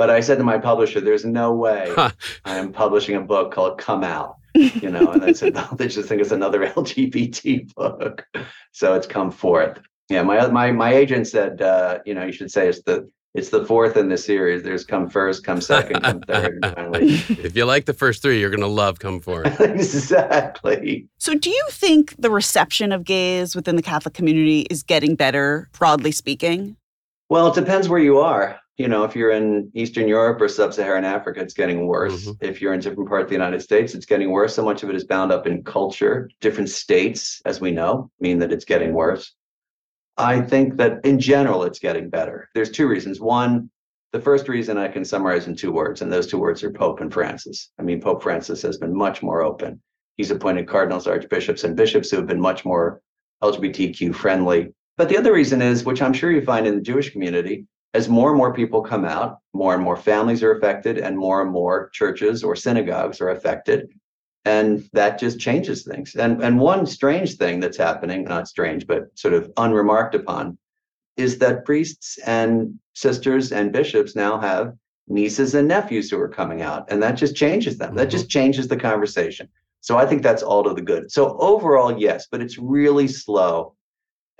But 0.00 0.08
I 0.08 0.20
said 0.20 0.38
to 0.38 0.44
my 0.44 0.56
publisher, 0.56 0.98
"There's 0.98 1.26
no 1.26 1.52
way 1.52 1.92
Huh. 1.94 2.12
I 2.46 2.56
am 2.56 2.72
publishing 2.72 3.16
a 3.16 3.20
book 3.20 3.52
called 3.52 3.76
"Come 3.76 4.02
Out." 4.02 4.36
You 4.54 4.88
know, 4.88 5.12
and 5.12 5.22
they 5.22 5.34
said 5.34 5.52
"No, 5.52 5.68
they 5.76 5.88
just 5.88 6.08
think 6.08 6.22
it's 6.22 6.30
another 6.30 6.66
LGBT 6.66 7.74
book, 7.74 8.26
so 8.72 8.94
it's 8.94 9.06
"Come 9.06 9.30
Forth." 9.30 9.78
Yeah, 10.08 10.22
my 10.22 10.46
my 10.46 10.72
my 10.72 10.94
agent 10.94 11.26
said, 11.26 11.60
uh, 11.60 11.98
you 12.06 12.14
know, 12.14 12.24
you 12.24 12.32
should 12.32 12.50
say 12.50 12.66
it's 12.66 12.80
the 12.84 13.10
it's 13.34 13.50
the 13.50 13.66
fourth 13.66 13.98
in 13.98 14.08
the 14.08 14.16
series. 14.16 14.62
There's 14.62 14.86
"Come 14.86 15.10
First, 15.10 15.44
"Come 15.44 15.60
Second, 15.60 16.00
"Come 16.00 16.20
Third, 16.22 16.60
finally." 16.74 17.04
if 17.28 17.54
you 17.54 17.66
like 17.66 17.84
the 17.84 17.92
first 17.92 18.22
three, 18.22 18.40
you're 18.40 18.48
going 18.48 18.60
to 18.60 18.68
love 18.68 19.00
Come 19.00 19.20
Forth. 19.20 19.60
exactly. 19.60 21.08
So, 21.18 21.34
do 21.34 21.50
you 21.50 21.66
think 21.68 22.14
the 22.18 22.30
reception 22.30 22.90
of 22.90 23.04
gays 23.04 23.54
within 23.54 23.76
the 23.76 23.82
Catholic 23.82 24.14
community 24.14 24.62
is 24.70 24.82
getting 24.82 25.14
better, 25.14 25.68
broadly 25.78 26.10
speaking? 26.10 26.76
Well, 27.28 27.48
it 27.48 27.54
depends 27.54 27.86
where 27.86 28.00
you 28.00 28.18
are. 28.18 28.58
You 28.76 28.88
know, 28.88 29.04
if 29.04 29.14
you're 29.14 29.32
in 29.32 29.70
Eastern 29.74 30.08
Europe 30.08 30.40
or 30.40 30.48
Sub-Saharan 30.48 31.04
Africa, 31.04 31.40
it's 31.40 31.52
getting 31.52 31.86
worse. 31.86 32.26
Mhm. 32.26 32.36
If 32.40 32.62
you're 32.62 32.72
in 32.72 32.80
different 32.80 33.08
parts 33.08 33.24
of 33.24 33.28
the 33.28 33.34
United 33.34 33.60
States, 33.60 33.94
it's 33.94 34.06
getting 34.06 34.30
worse. 34.30 34.54
So 34.54 34.64
much 34.64 34.82
of 34.82 34.88
it 34.88 34.96
is 34.96 35.04
bound 35.04 35.32
up 35.32 35.46
in 35.46 35.62
culture. 35.62 36.30
Different 36.40 36.70
states, 36.70 37.42
as 37.44 37.60
we 37.60 37.72
know, 37.72 38.10
mean 38.20 38.38
that 38.38 38.52
it's 38.52 38.64
getting 38.64 38.94
worse. 38.94 39.34
I 40.16 40.40
think 40.40 40.76
that 40.78 41.04
in 41.04 41.18
general, 41.18 41.64
it's 41.64 41.78
getting 41.78 42.08
better. 42.08 42.48
There's 42.54 42.70
two 42.70 42.86
reasons. 42.86 43.20
One, 43.20 43.70
the 44.12 44.20
first 44.20 44.48
reason 44.48 44.78
I 44.78 44.88
can 44.88 45.04
summarize 45.04 45.46
in 45.46 45.56
two 45.56 45.72
words, 45.72 46.00
and 46.02 46.10
those 46.10 46.26
two 46.26 46.38
words 46.38 46.64
are 46.64 46.70
Pope 46.70 47.00
and 47.00 47.12
Francis. 47.12 47.70
I 47.78 47.82
mean, 47.82 48.00
Pope 48.00 48.22
Francis 48.22 48.62
has 48.62 48.78
been 48.78 48.94
much 48.96 49.22
more 49.22 49.42
open. 49.42 49.80
He's 50.16 50.30
appointed 50.30 50.66
cardinals, 50.68 51.06
archbishops, 51.06 51.64
and 51.64 51.76
bishops 51.76 52.10
who 52.10 52.16
have 52.16 52.26
been 52.26 52.40
much 52.40 52.64
more 52.64 53.00
LGBTQ 53.42 54.14
friendly. 54.14 54.74
But 54.96 55.08
the 55.08 55.16
other 55.16 55.32
reason 55.32 55.62
is, 55.62 55.84
which 55.84 56.02
I'm 56.02 56.12
sure 56.12 56.30
you 56.30 56.42
find 56.42 56.66
in 56.66 56.74
the 56.74 56.82
Jewish 56.82 57.10
community, 57.10 57.66
as 57.92 58.08
more 58.08 58.28
and 58.28 58.38
more 58.38 58.54
people 58.54 58.82
come 58.82 59.04
out, 59.04 59.38
more 59.52 59.74
and 59.74 59.82
more 59.82 59.96
families 59.96 60.42
are 60.42 60.52
affected, 60.52 60.98
and 60.98 61.18
more 61.18 61.42
and 61.42 61.50
more 61.50 61.90
churches 61.90 62.44
or 62.44 62.54
synagogues 62.54 63.20
are 63.20 63.30
affected. 63.30 63.88
And 64.44 64.88
that 64.92 65.18
just 65.18 65.38
changes 65.38 65.84
things. 65.84 66.14
And, 66.14 66.42
and 66.42 66.58
one 66.58 66.86
strange 66.86 67.36
thing 67.36 67.60
that's 67.60 67.76
happening, 67.76 68.24
not 68.24 68.48
strange, 68.48 68.86
but 68.86 69.06
sort 69.18 69.34
of 69.34 69.52
unremarked 69.56 70.14
upon, 70.14 70.56
is 71.16 71.38
that 71.38 71.66
priests 71.66 72.18
and 72.26 72.78
sisters 72.94 73.52
and 73.52 73.72
bishops 73.72 74.16
now 74.16 74.38
have 74.38 74.72
nieces 75.08 75.54
and 75.54 75.68
nephews 75.68 76.08
who 76.08 76.18
are 76.18 76.28
coming 76.28 76.62
out. 76.62 76.90
And 76.90 77.02
that 77.02 77.12
just 77.12 77.36
changes 77.36 77.76
them. 77.76 77.94
That 77.96 78.08
just 78.08 78.26
mm-hmm. 78.26 78.38
changes 78.38 78.68
the 78.68 78.76
conversation. 78.76 79.48
So 79.80 79.98
I 79.98 80.06
think 80.06 80.22
that's 80.22 80.42
all 80.42 80.62
to 80.64 80.72
the 80.72 80.82
good. 80.82 81.10
So 81.10 81.36
overall, 81.38 81.98
yes, 81.98 82.28
but 82.30 82.40
it's 82.40 82.58
really 82.58 83.08
slow. 83.08 83.74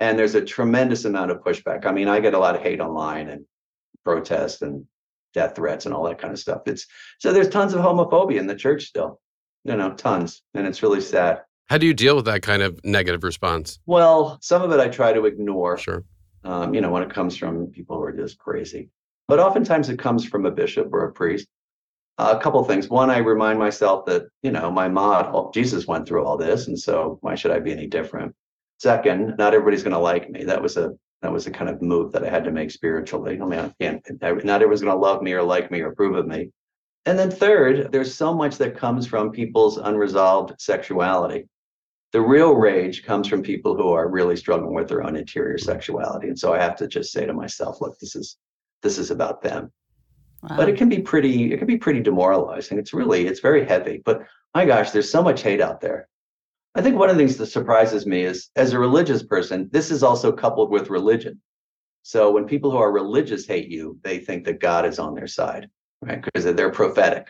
And 0.01 0.17
there's 0.19 0.35
a 0.35 0.43
tremendous 0.43 1.05
amount 1.05 1.31
of 1.31 1.37
pushback. 1.43 1.85
I 1.85 1.91
mean, 1.93 2.09
I 2.09 2.19
get 2.19 2.33
a 2.33 2.39
lot 2.39 2.55
of 2.55 2.61
hate 2.61 2.81
online 2.81 3.29
and 3.29 3.45
protests 4.03 4.61
and 4.63 4.85
death 5.33 5.55
threats 5.55 5.85
and 5.85 5.93
all 5.95 6.03
that 6.05 6.17
kind 6.19 6.33
of 6.33 6.39
stuff. 6.39 6.63
It's 6.65 6.87
so 7.19 7.31
there's 7.31 7.47
tons 7.49 7.73
of 7.73 7.81
homophobia 7.81 8.37
in 8.39 8.47
the 8.47 8.55
church 8.55 8.85
still, 8.85 9.21
you 9.63 9.75
know, 9.77 9.93
tons. 9.93 10.41
And 10.55 10.67
it's 10.67 10.81
really 10.83 11.01
sad. 11.01 11.41
How 11.69 11.77
do 11.77 11.85
you 11.85 11.93
deal 11.93 12.15
with 12.17 12.25
that 12.25 12.41
kind 12.41 12.61
of 12.61 12.83
negative 12.83 13.23
response? 13.23 13.79
Well, 13.85 14.37
some 14.41 14.61
of 14.61 14.71
it 14.71 14.79
I 14.81 14.89
try 14.89 15.13
to 15.13 15.25
ignore, 15.25 15.77
Sure. 15.77 16.03
um, 16.43 16.73
you 16.73 16.81
know, 16.81 16.91
when 16.91 17.03
it 17.03 17.13
comes 17.13 17.37
from 17.37 17.67
people 17.67 17.95
who 17.95 18.03
are 18.03 18.11
just 18.11 18.37
crazy. 18.39 18.89
But 19.29 19.39
oftentimes 19.39 19.87
it 19.87 19.97
comes 19.99 20.25
from 20.27 20.45
a 20.45 20.51
bishop 20.51 20.89
or 20.91 21.05
a 21.05 21.13
priest. 21.13 21.47
a 22.17 22.37
couple 22.39 22.61
things. 22.65 22.89
One, 22.89 23.09
I 23.09 23.19
remind 23.19 23.57
myself 23.57 24.05
that, 24.07 24.23
you 24.43 24.51
know, 24.51 24.69
my 24.69 24.89
model, 24.89 25.49
Jesus 25.53 25.87
went 25.87 26.07
through 26.07 26.25
all 26.25 26.37
this. 26.37 26.67
And 26.67 26.77
so 26.77 27.17
why 27.21 27.35
should 27.35 27.51
I 27.51 27.59
be 27.59 27.71
any 27.71 27.87
different? 27.87 28.35
Second, 28.81 29.35
not 29.37 29.53
everybody's 29.53 29.83
going 29.83 29.93
to 29.93 29.99
like 29.99 30.31
me. 30.31 30.43
That 30.43 30.59
was 30.59 30.75
a 30.75 30.89
that 31.21 31.31
was 31.31 31.45
a 31.45 31.51
kind 31.51 31.69
of 31.69 31.83
move 31.83 32.11
that 32.13 32.23
I 32.23 32.31
had 32.31 32.43
to 32.45 32.51
make 32.51 32.71
spiritually. 32.71 33.39
I 33.39 33.45
mean, 33.45 33.59
I 33.59 33.71
can't, 33.79 34.03
not 34.19 34.59
everyone's 34.63 34.81
going 34.81 34.95
to 34.95 34.99
love 34.99 35.21
me 35.21 35.33
or 35.33 35.43
like 35.43 35.69
me 35.69 35.81
or 35.81 35.91
approve 35.91 36.15
of 36.15 36.25
me. 36.25 36.49
And 37.05 37.19
then 37.19 37.29
third, 37.29 37.91
there's 37.91 38.15
so 38.15 38.33
much 38.33 38.57
that 38.57 38.75
comes 38.75 39.05
from 39.05 39.29
people's 39.29 39.77
unresolved 39.77 40.59
sexuality. 40.59 41.47
The 42.11 42.21
real 42.21 42.55
rage 42.55 43.03
comes 43.03 43.27
from 43.27 43.43
people 43.43 43.77
who 43.77 43.89
are 43.89 44.09
really 44.09 44.35
struggling 44.35 44.73
with 44.73 44.87
their 44.87 45.03
own 45.03 45.15
interior 45.15 45.59
sexuality. 45.59 46.29
And 46.29 46.39
so 46.39 46.51
I 46.51 46.59
have 46.59 46.75
to 46.77 46.87
just 46.87 47.11
say 47.11 47.27
to 47.27 47.33
myself, 47.33 47.81
look, 47.81 47.99
this 47.99 48.15
is 48.15 48.37
this 48.81 48.97
is 48.97 49.11
about 49.11 49.43
them. 49.43 49.71
But 50.57 50.69
it 50.69 50.75
can 50.75 50.89
be 50.89 51.01
pretty, 51.03 51.53
it 51.53 51.57
can 51.59 51.67
be 51.67 51.77
pretty 51.77 51.99
demoralizing. 51.99 52.79
It's 52.79 52.95
really, 52.95 53.27
it's 53.27 53.41
very 53.41 53.63
heavy. 53.63 54.01
But 54.03 54.23
my 54.55 54.65
gosh, 54.65 54.89
there's 54.89 55.11
so 55.11 55.21
much 55.21 55.43
hate 55.43 55.61
out 55.61 55.81
there. 55.81 56.07
I 56.73 56.81
think 56.81 56.95
one 56.95 57.09
of 57.09 57.17
the 57.17 57.21
things 57.21 57.35
that 57.37 57.47
surprises 57.47 58.05
me 58.05 58.23
is 58.23 58.49
as 58.55 58.71
a 58.71 58.79
religious 58.79 59.23
person, 59.23 59.69
this 59.73 59.91
is 59.91 60.03
also 60.03 60.31
coupled 60.31 60.71
with 60.71 60.89
religion. 60.89 61.41
So 62.03 62.31
when 62.31 62.45
people 62.45 62.71
who 62.71 62.77
are 62.77 62.91
religious 62.91 63.45
hate 63.45 63.67
you, 63.67 63.99
they 64.03 64.19
think 64.19 64.45
that 64.45 64.61
God 64.61 64.85
is 64.85 64.97
on 64.97 65.13
their 65.13 65.27
side, 65.27 65.67
right? 66.01 66.23
Because 66.23 66.45
they're 66.45 66.71
prophetic. 66.71 67.27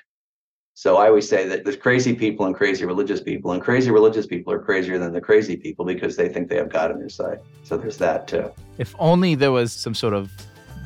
So 0.76 0.98
I 0.98 1.08
always 1.08 1.28
say 1.28 1.48
that 1.48 1.66
there's 1.66 1.76
crazy 1.76 2.16
people 2.16 2.46
and 2.46 2.56
crazy 2.56 2.86
religious 2.86 3.22
people, 3.22 3.52
and 3.52 3.62
crazy 3.62 3.90
religious 3.90 4.28
people 4.28 4.54
are 4.54 4.60
crazier 4.60 5.00
than 5.00 5.12
the 5.12 5.20
crazy 5.20 5.58
people 5.58 5.86
because 5.86 6.16
they 6.16 6.30
think 6.30 6.48
they 6.48 6.56
have 6.56 6.70
God 6.70 6.92
on 6.92 7.00
their 7.00 7.10
side. 7.10 7.40
So 7.64 7.78
there's 7.78 7.98
that 7.98 8.28
too. 8.28 8.52
If 8.78 8.96
only 9.00 9.36
there 9.36 9.52
was 9.52 9.74
some 9.74 9.96
sort 9.96 10.14
of 10.14 10.32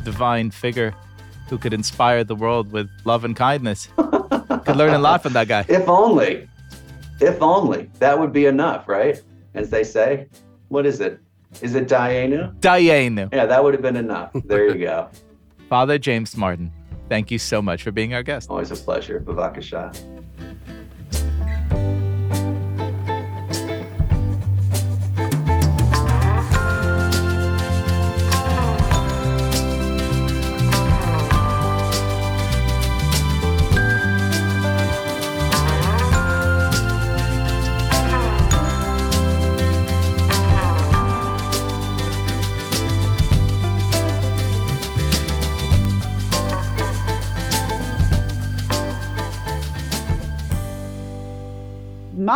divine 0.04 0.50
figure 0.50 0.96
who 1.50 1.58
could 1.58 1.74
inspire 1.74 2.24
the 2.24 2.36
world 2.36 2.72
with 2.72 2.90
love 3.04 3.26
and 3.26 3.36
kindness. 3.36 3.90
could 3.98 4.78
learn 4.78 4.94
a 4.94 5.00
lot 5.00 5.22
from 5.22 5.34
that 5.34 5.48
guy. 5.48 5.66
If 5.68 5.88
only, 5.88 6.50
if 7.20 7.42
only 7.42 7.90
that 8.00 8.20
would 8.20 8.34
be 8.34 8.46
enough, 8.46 8.88
right? 8.88 9.22
As 9.54 9.70
they 9.70 9.84
say, 9.84 10.28
what 10.68 10.86
is 10.86 11.00
it? 11.00 11.20
Is 11.62 11.76
it 11.76 11.88
Dayenu? 11.88 12.60
Dayenu. 12.60 13.34
Yeah, 13.34 13.46
that 13.46 13.64
would 13.64 13.74
have 13.74 13.82
been 13.82 13.96
enough. 13.96 14.32
There 14.46 14.68
you 14.68 14.86
go. 14.86 15.10
Father 15.70 15.98
James 15.98 16.36
Martin, 16.36 16.72
thank 17.10 17.32
you 17.32 17.40
so 17.40 17.62
much 17.62 17.84
for 17.84 17.92
being 17.92 18.14
our 18.14 18.24
guest. 18.24 18.50
Always 18.50 18.72
a 18.72 18.76
pleasure. 18.76 19.20
Bavakasha. 19.20 20.15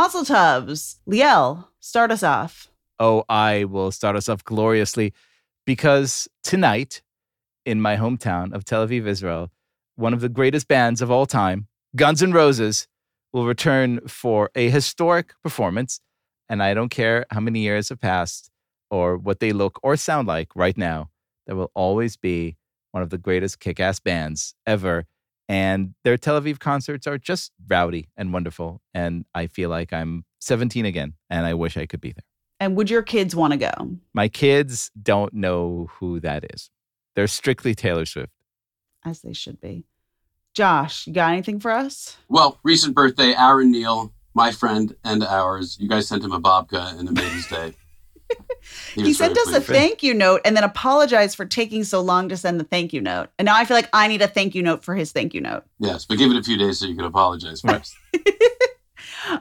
Mazel 0.09 0.35
Tovs. 0.35 0.95
Liel, 1.07 1.65
start 1.79 2.09
us 2.09 2.23
off. 2.23 2.71
Oh, 2.99 3.25
I 3.29 3.65
will 3.65 3.91
start 3.91 4.15
us 4.15 4.27
off 4.27 4.43
gloriously 4.43 5.13
because 5.67 6.27
tonight 6.43 7.03
in 7.63 7.79
my 7.79 7.95
hometown 7.95 8.51
of 8.51 8.65
Tel 8.65 8.87
Aviv, 8.87 9.05
Israel, 9.05 9.51
one 9.97 10.11
of 10.15 10.21
the 10.21 10.27
greatest 10.27 10.67
bands 10.67 11.03
of 11.03 11.11
all 11.11 11.27
time, 11.27 11.67
Guns 11.95 12.23
N' 12.23 12.31
Roses, 12.31 12.87
will 13.33 13.45
return 13.45 13.99
for 14.07 14.49
a 14.55 14.71
historic 14.71 15.35
performance. 15.43 15.99
And 16.49 16.63
I 16.63 16.73
don't 16.73 16.89
care 16.89 17.27
how 17.29 17.39
many 17.39 17.59
years 17.59 17.89
have 17.89 18.01
passed 18.01 18.49
or 18.89 19.15
what 19.15 19.39
they 19.39 19.53
look 19.53 19.79
or 19.83 19.95
sound 19.95 20.27
like 20.27 20.55
right 20.55 20.75
now, 20.75 21.11
there 21.45 21.55
will 21.55 21.71
always 21.75 22.17
be 22.17 22.57
one 22.93 23.03
of 23.03 23.11
the 23.11 23.19
greatest 23.19 23.59
kick 23.59 23.79
ass 23.79 23.99
bands 23.99 24.55
ever. 24.65 25.05
And 25.49 25.95
their 26.03 26.15
Tel 26.15 26.39
Aviv 26.39 26.59
concerts 26.59 27.07
are 27.07 27.17
just 27.17 27.51
rowdy 27.67 28.07
and 28.15 28.31
wonderful. 28.31 28.81
And 28.93 29.25
I 29.33 29.47
feel 29.47 29.69
like 29.69 29.91
I'm 29.91 30.23
17 30.39 30.85
again 30.85 31.15
and 31.29 31.45
I 31.45 31.55
wish 31.55 31.75
I 31.75 31.87
could 31.87 31.99
be 31.99 32.13
there. 32.13 32.23
And 32.59 32.75
would 32.75 32.89
your 32.89 33.01
kids 33.01 33.35
want 33.35 33.53
to 33.53 33.57
go? 33.57 33.97
My 34.13 34.27
kids 34.27 34.91
don't 35.01 35.33
know 35.33 35.89
who 35.93 36.19
that 36.19 36.45
is. 36.53 36.69
They're 37.15 37.27
strictly 37.27 37.73
Taylor 37.73 38.05
Swift. 38.05 38.31
As 39.03 39.21
they 39.21 39.33
should 39.33 39.59
be. 39.59 39.85
Josh, 40.53 41.07
you 41.07 41.13
got 41.13 41.31
anything 41.31 41.59
for 41.59 41.71
us? 41.71 42.17
Well, 42.27 42.59
recent 42.63 42.93
birthday, 42.93 43.33
Aaron 43.35 43.71
Neal, 43.71 44.13
my 44.33 44.51
friend 44.51 44.95
and 45.03 45.23
ours. 45.23 45.77
You 45.79 45.89
guys 45.89 46.07
sent 46.07 46.23
him 46.23 46.31
a 46.31 46.39
babka 46.39 46.99
and 46.99 47.09
it 47.09 47.13
made 47.13 47.31
his 47.31 47.47
day. 47.47 47.73
He, 48.95 49.03
was 49.03 49.17
sent 49.17 49.37
us 49.37 49.53
a 49.53 49.61
thank 49.61 50.03
you 50.03 50.13
note 50.13 50.41
and 50.45 50.55
then 50.55 50.63
apologized 50.63 51.35
for 51.35 51.45
taking 51.45 51.83
so 51.83 52.01
long 52.01 52.29
to 52.29 52.37
send 52.37 52.59
the 52.59 52.63
thank 52.63 52.93
you 52.93 53.01
note. 53.01 53.29
And 53.37 53.45
now 53.45 53.55
I 53.55 53.65
feel 53.65 53.77
like 53.77 53.89
I 53.93 54.07
need 54.07 54.21
a 54.21 54.27
thank 54.27 54.55
you 54.55 54.63
note 54.63 54.83
for 54.83 54.95
his 54.95 55.11
thank 55.11 55.33
you 55.33 55.41
note. 55.41 55.63
Yes, 55.79 56.05
but 56.05 56.17
give 56.17 56.31
it 56.31 56.37
a 56.37 56.43
few 56.43 56.57
days 56.57 56.79
so 56.79 56.85
you 56.85 56.95
can 56.95 57.05
apologize 57.05 57.61
first. 57.61 57.95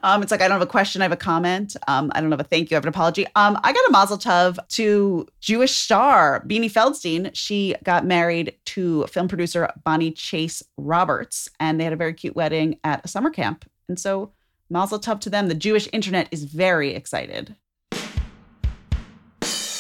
Um, 0.03 0.23
it's 0.23 0.31
like 0.31 0.43
I 0.43 0.49
don't 0.49 0.59
have 0.59 0.69
a 0.69 0.71
question, 0.71 1.03
I 1.03 1.07
have 1.07 1.13
a 1.13 1.17
comment. 1.17 1.77
Um, 1.87 2.13
I 2.15 2.21
don't 2.21 2.31
have 2.31 2.41
a 2.41 2.45
thank 2.45 2.71
you, 2.71 2.77
I 2.77 2.79
have 2.79 2.85
an 2.85 2.89
apology. 2.89 3.27
Um, 3.35 3.59
I 3.63 3.73
got 3.73 3.89
a 3.89 3.93
mazel 3.93 4.19
tov 4.19 4.59
to 4.71 5.27
Jewish 5.41 5.73
star 5.73 6.45
Beanie 6.47 6.71
Feldstein. 6.71 7.31
She 7.35 7.75
got 7.85 8.05
married 8.05 8.55
to 8.67 9.07
film 9.07 9.29
producer 9.29 9.71
Bonnie-Chance 9.85 10.63
Roberts, 10.77 11.49
and 11.61 11.79
they 11.79 11.85
had 11.85 11.93
a 11.93 11.97
very 11.97 12.15
cute 12.15 12.37
wedding 12.37 12.79
at 12.85 13.05
a 13.05 13.09
summer 13.09 13.31
camp. 13.31 13.65
And 13.89 13.99
so, 13.99 14.33
mazel 14.69 14.99
tov 14.99 15.21
to 15.21 15.31
them. 15.31 15.49
The 15.49 15.55
Jewish 15.55 15.89
internet 15.93 16.29
is 16.31 16.45
very 16.45 16.95
excited. 16.95 17.57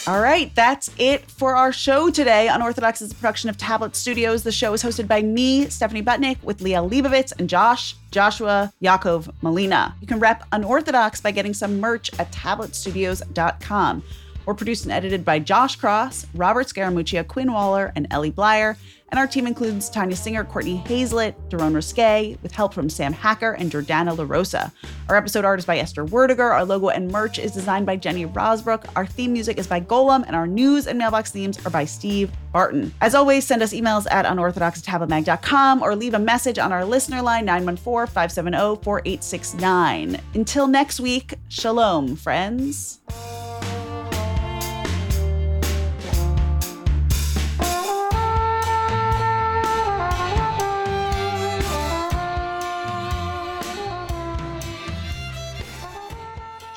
All 0.08 0.20
right, 0.20 0.50
that's 0.54 0.90
it 0.96 1.30
for 1.30 1.54
our 1.54 1.70
show 1.70 2.08
today. 2.08 2.48
Unorthodox 2.48 3.02
is 3.02 3.12
a 3.12 3.14
production 3.14 3.50
of 3.50 3.58
Tablet 3.58 3.94
Studios. 3.94 4.42
The 4.42 4.50
show 4.50 4.72
is 4.72 4.82
hosted 4.82 5.06
by 5.06 5.20
me, 5.20 5.68
Stephanie 5.68 6.02
Butnick, 6.02 6.42
with 6.42 6.60
Liel 6.60 6.90
Leibovitz 6.90 7.34
and 7.38 7.46
Josh, 7.46 7.94
Joshua, 8.10 8.72
Yaakov, 8.82 9.30
Malina. 9.42 9.92
You 10.00 10.06
can 10.06 10.18
rep 10.18 10.44
Unorthodox 10.50 11.20
by 11.20 11.30
getting 11.30 11.52
some 11.52 11.78
merch 11.78 12.10
at 12.18 12.32
tabletstudios.com. 12.32 14.02
We're 14.48 14.54
produced 14.54 14.84
and 14.84 14.92
edited 14.92 15.26
by 15.26 15.40
Josh 15.40 15.76
Cross, 15.76 16.26
Robert 16.34 16.68
Scaramuccia, 16.68 17.28
Quinn 17.28 17.52
Waller, 17.52 17.92
and 17.94 18.06
Ellie 18.10 18.32
Blyer. 18.32 18.78
And 19.10 19.18
our 19.18 19.26
team 19.26 19.46
includes 19.46 19.90
Tanya 19.90 20.16
Singer, 20.16 20.42
Courtney 20.42 20.78
Hazlett, 20.78 21.34
Daron 21.50 21.74
Risque, 21.74 22.38
with 22.42 22.52
help 22.52 22.72
from 22.72 22.88
Sam 22.88 23.12
Hacker 23.12 23.52
and 23.52 23.70
Jordana 23.70 24.16
LaRosa. 24.16 24.72
Our 25.10 25.16
episode 25.16 25.44
art 25.44 25.58
is 25.58 25.66
by 25.66 25.76
Esther 25.76 26.06
Werdiger. 26.06 26.50
Our 26.50 26.64
logo 26.64 26.88
and 26.88 27.12
merch 27.12 27.38
is 27.38 27.52
designed 27.52 27.84
by 27.84 27.96
Jenny 27.96 28.24
Rosbrook. 28.24 28.86
Our 28.96 29.04
theme 29.04 29.34
music 29.34 29.58
is 29.58 29.66
by 29.66 29.82
Golem, 29.82 30.24
and 30.26 30.34
our 30.34 30.46
news 30.46 30.86
and 30.86 30.98
mailbox 30.98 31.30
themes 31.30 31.58
are 31.66 31.70
by 31.70 31.84
Steve 31.84 32.32
Barton. 32.50 32.94
As 33.02 33.14
always, 33.14 33.46
send 33.46 33.62
us 33.62 33.74
emails 33.74 34.10
at 34.10 34.24
unorthodox@tabletmag.com 34.24 35.82
or 35.82 35.94
leave 35.94 36.14
a 36.14 36.18
message 36.18 36.58
on 36.58 36.72
our 36.72 36.86
listener 36.86 37.20
line 37.20 37.44
914-570-4869. 37.44 40.20
Until 40.32 40.66
next 40.66 41.00
week, 41.00 41.34
shalom, 41.48 42.16
friends. 42.16 43.00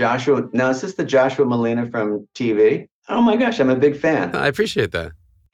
Joshua, 0.02 0.50
now 0.52 0.72
is 0.72 0.82
this 0.82 0.96
the 0.96 1.06
Joshua 1.06 1.46
Malina 1.46 1.92
from 1.92 2.28
TV? 2.34 2.88
Oh 3.08 3.22
my 3.22 3.36
gosh, 3.36 3.60
I'm 3.60 3.70
a 3.70 3.76
big 3.76 3.96
fan. 3.96 4.36
I 4.36 4.48
appreciate 4.48 4.92
that. 4.94 5.12